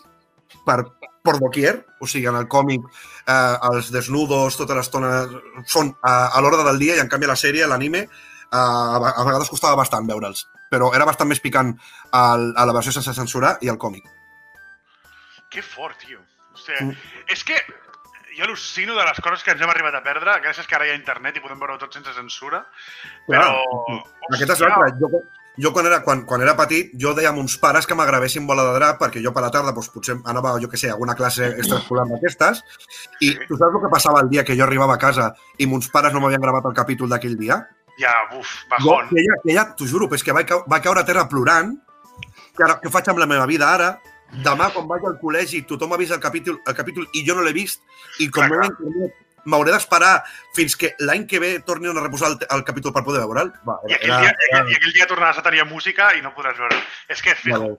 per, 0.65 0.79
per 1.25 1.35
doquier, 1.39 1.75
o 2.01 2.07
sigui, 2.07 2.27
en 2.31 2.37
el 2.39 2.47
còmic 2.47 2.81
eh, 3.27 3.55
els 3.71 3.91
desnudos 3.93 4.57
tota 4.57 4.77
l'estona 4.77 5.25
són 5.67 5.91
a, 6.01 6.31
a 6.33 6.41
l'hora 6.41 6.63
del 6.71 6.79
dia 6.79 6.95
i 6.95 7.03
en 7.03 7.09
canvi 7.11 7.27
a 7.29 7.33
la 7.33 7.39
sèrie, 7.39 7.63
a 7.65 7.69
l'anime, 7.69 8.05
eh, 8.05 8.55
a, 8.55 9.11
a 9.11 9.25
vegades 9.27 9.49
costava 9.51 9.77
bastant 9.81 10.07
veure'ls, 10.09 10.45
però 10.75 10.91
era 10.97 11.07
bastant 11.07 11.31
més 11.31 11.39
picant 11.43 11.71
al, 12.11 12.51
a 12.59 12.67
la 12.67 12.75
versió 12.75 12.91
sense 12.95 13.15
censurar 13.15 13.55
i 13.63 13.71
al 13.71 13.79
còmic. 13.81 14.05
Que 15.51 15.63
fort, 15.63 15.97
tio. 16.03 16.19
O 16.55 16.59
sigui, 16.59 16.85
Mm. 16.91 16.95
és 17.31 17.43
que 17.47 17.55
jo 18.35 18.43
al·lucino 18.43 18.95
de 18.97 19.03
les 19.07 19.19
coses 19.23 19.43
que 19.43 19.51
ens 19.55 19.61
hem 19.63 19.69
arribat 19.71 19.95
a 19.95 20.03
perdre, 20.03 20.33
gràcies 20.43 20.67
que 20.67 20.75
ara 20.75 20.85
hi 20.87 20.91
ha 20.91 20.99
internet 20.99 21.37
i 21.37 21.43
podem 21.43 21.59
veure 21.59 21.77
tot 21.79 21.93
sense 21.95 22.11
censura, 22.15 22.65
però... 23.27 23.49
Aquesta 24.33 24.53
és 24.57 24.63
l'altra. 24.65 24.89
Jo, 24.99 25.21
jo 25.63 25.71
quan 25.75 25.87
era, 25.87 26.01
quan, 26.03 26.25
quan 26.27 26.43
era 26.43 26.55
petit, 26.59 26.91
jo 26.99 27.13
deia 27.15 27.29
a 27.31 27.35
mons 27.35 27.55
pares 27.63 27.87
que 27.87 27.95
m'agravessin 27.95 28.47
bola 28.47 28.65
de 28.67 28.73
drap 28.75 28.99
perquè 28.99 29.23
jo 29.23 29.31
per 29.35 29.45
la 29.45 29.51
tarda 29.55 29.71
doncs, 29.71 29.87
potser 29.93 30.17
anava, 30.27 30.57
jo 30.59 30.67
que 30.71 30.79
sé, 30.79 30.89
a 30.91 30.97
alguna 30.97 31.15
classe 31.15 31.47
extraescolar 31.53 32.03
d'aquestes 32.11 32.59
i 33.23 33.31
tu 33.47 33.55
saps 33.55 33.71
el 33.79 33.85
que 33.85 33.93
passava 33.93 34.19
el 34.23 34.29
dia 34.33 34.43
que 34.43 34.57
jo 34.59 34.67
arribava 34.67 34.95
a 34.95 35.03
casa 35.05 35.29
i 35.57 35.67
mons 35.71 35.87
pares 35.93 36.11
no 36.11 36.19
m'havien 36.19 36.43
gravat 36.43 36.67
el 36.67 36.75
capítol 36.75 37.07
d'aquell 37.11 37.37
dia? 37.39 37.61
Ja, 37.97 38.11
uf, 38.37 38.49
Jo, 38.63 38.69
bajón. 38.69 39.09
que 39.09 39.21
ella, 39.21 39.35
que 39.43 39.51
ella 39.51 39.65
t'ho 39.75 39.85
juro, 39.87 40.07
però 40.09 40.15
és 40.19 40.23
que 40.23 40.33
vaig, 40.35 40.47
cau- 40.47 40.63
vaig 40.67 40.83
caure 40.83 40.99
a 41.01 41.05
terra 41.07 41.27
plorant 41.31 41.75
que 42.55 42.63
ara, 42.63 42.79
què 42.81 42.89
faig 42.91 43.07
amb 43.09 43.19
la 43.19 43.25
meva 43.29 43.45
vida 43.47 43.69
ara? 43.73 43.99
Demà, 44.43 44.71
quan 44.73 44.87
vaig 44.87 45.03
al 45.05 45.19
col·legi, 45.21 45.65
tothom 45.67 45.93
ha 45.93 45.97
vist 46.01 46.11
el 46.11 46.19
capítol, 46.19 46.57
el 46.67 46.75
capítol 46.75 47.05
i 47.13 47.23
jo 47.27 47.35
no 47.35 47.43
l'he 47.45 47.53
vist 47.55 47.81
i 48.19 48.27
com 48.29 48.47
Clar, 48.51 48.67
l'he 48.79 49.11
m'hauré 49.45 49.71
d'esperar 49.71 50.23
fins 50.57 50.75
que 50.75 50.95
l'any 50.99 51.27
que 51.29 51.39
ve 51.39 51.59
tornin 51.59 51.95
a 51.95 52.01
reposar 52.01 52.31
el, 52.33 52.37
el 52.49 52.63
capítol 52.65 52.91
per 52.91 53.03
poder 53.05 53.21
veure'l. 53.21 53.51
Va, 53.67 53.75
I 53.87 53.93
aquell, 53.93 54.09
dia, 54.09 54.31
i 54.31 54.47
aquell, 54.49 54.71
i 54.71 54.75
aquell 54.79 54.93
dia 54.97 55.05
tornaràs 55.07 55.37
a 55.37 55.43
tenir 55.45 55.63
música 55.69 56.13
i 56.17 56.21
no 56.25 56.33
podràs 56.33 56.57
veure. 56.57 56.79
És 57.07 57.21
que, 57.21 57.35
fijo. 57.35 57.59
Vale. 57.59 57.77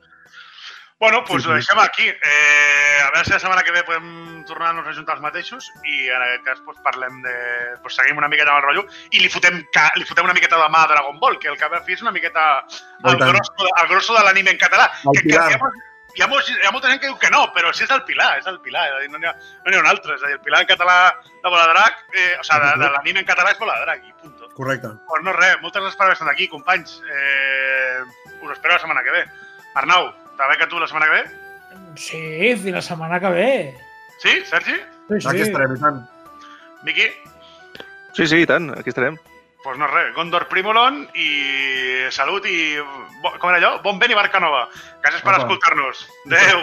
Bueno, 0.99 1.19
doncs 1.19 1.29
Sí, 1.29 1.33
pues 1.33 1.43
sí. 1.45 1.51
ho 1.51 1.55
deixem 1.55 1.79
aquí. 1.79 2.07
Eh, 2.09 3.01
a 3.05 3.11
veure 3.11 3.25
si 3.25 3.33
la 3.33 3.39
setmana 3.39 3.63
que 3.63 3.73
ve 3.73 3.83
podem 3.85 4.45
tornar-nos 4.49 4.87
a 4.89 4.95
juntar 4.97 5.17
els 5.19 5.23
mateixos 5.25 5.67
i 5.85 6.07
en 6.09 6.23
aquest 6.25 6.45
cas 6.47 6.63
pues, 6.65 6.79
parlem 6.85 7.19
de... 7.23 7.35
Pues, 7.83 7.97
seguim 7.99 8.17
una 8.17 8.31
miqueta 8.33 8.55
amb 8.55 8.63
el 8.63 8.65
rotllo 8.65 8.87
i 9.11 9.21
li 9.21 9.29
fotem, 9.29 9.59
ca... 9.77 9.91
li 9.97 10.07
fotem 10.09 10.25
una 10.25 10.33
miqueta 10.37 10.57
de 10.57 10.69
mà 10.73 10.87
a 10.87 10.89
Dragon 10.95 11.19
Ball, 11.21 11.37
que 11.39 11.51
el 11.53 11.59
que 11.61 11.69
va 11.69 11.83
fer 11.85 11.99
és 11.99 12.05
una 12.07 12.15
miqueta 12.17 12.47
el 13.05 13.19
grosso, 13.21 13.69
el 13.83 13.91
grosso 13.93 14.17
de 14.17 14.25
l'anime 14.25 14.57
en 14.57 14.63
català. 14.63 14.89
El 15.05 15.21
que, 15.21 15.27
que, 15.27 15.29
Pilar. 15.37 15.51
hi, 15.53 15.61
ha, 15.61 15.61
hi, 16.17 16.25
ha, 16.25 16.41
hi 16.57 16.67
ha 16.67 16.73
molta 16.73 16.89
gent 16.89 17.05
que 17.05 17.11
diu 17.13 17.21
que 17.21 17.31
no, 17.35 17.45
però 17.53 17.75
sí 17.77 17.85
és 17.85 17.93
el 17.93 18.05
Pilar, 18.09 18.33
és 18.41 18.49
el 18.49 18.61
Pilar. 18.65 18.89
És 18.89 18.97
a 18.97 19.05
dir, 19.05 19.13
no 19.13 19.21
n'hi 19.21 19.29
ha, 19.29 19.37
no 19.69 19.77
ha 19.77 19.85
un 19.85 19.93
altre. 19.93 20.17
És 20.17 20.25
a 20.25 20.33
dir, 20.33 20.41
el 20.41 20.45
Pilar 20.49 20.65
en 20.65 20.73
català 20.73 20.99
de 21.29 21.49
Bola 21.51 21.67
de 21.67 21.73
Drac, 21.77 22.05
eh, 22.17 22.29
o 22.41 22.45
sigui, 22.49 22.63
de, 22.65 22.77
de 22.87 22.93
l'anime 22.97 23.21
en 23.21 23.29
català 23.29 23.53
és 23.53 23.61
Bola 23.61 23.77
de 23.77 23.85
Drac, 23.85 24.07
i 24.09 24.15
punto. 24.23 24.49
Correcte. 24.57 24.97
Pues 25.11 25.29
no 25.29 25.37
res, 25.37 25.59
moltes 25.61 25.83
gràcies 25.85 26.01
per 26.01 26.09
haver 26.09 26.17
estat 26.17 26.33
aquí, 26.33 26.49
companys. 26.49 27.03
Eh, 27.05 28.01
us 28.41 28.55
espero 28.57 28.79
la 28.79 28.81
setmana 28.81 29.05
que 29.05 29.13
ve. 29.13 29.27
Arnau, 29.77 30.09
te 30.37 30.49
veig 30.53 30.63
a 30.63 30.69
tu 30.69 30.81
la 30.81 30.89
setmana 30.89 31.07
que 31.11 31.17
ve? 31.17 31.25
Sí, 31.97 32.23
fins 32.61 32.75
la 32.77 32.83
setmana 32.85 33.21
que 33.21 33.31
ve. 33.35 33.51
Sí, 34.23 34.35
Sergi? 34.49 34.77
Sí, 35.09 35.29
Aquí 35.29 35.45
estarem, 35.45 35.77
i 35.77 35.81
tant. 35.81 36.03
Miqui? 36.87 37.09
Sí, 38.17 38.27
sí, 38.27 38.43
i 38.43 38.49
tant, 38.49 38.71
aquí 38.79 38.93
estarem. 38.93 39.19
Pues 39.65 39.79
no 39.79 39.89
res, 39.91 40.13
Gondor 40.15 40.47
Primolon 40.49 41.09
i 41.19 41.29
salut 42.15 42.45
i... 42.47 42.77
Com 43.41 43.51
era 43.51 43.59
allò? 43.59 43.71
Bon 43.83 43.99
vent 43.99 44.13
i 44.15 44.19
barca 44.19 44.39
nova. 44.43 44.69
Gràcies 45.03 45.25
per 45.27 45.35
escoltar-nos. 45.41 46.05
Adéu. 46.29 46.63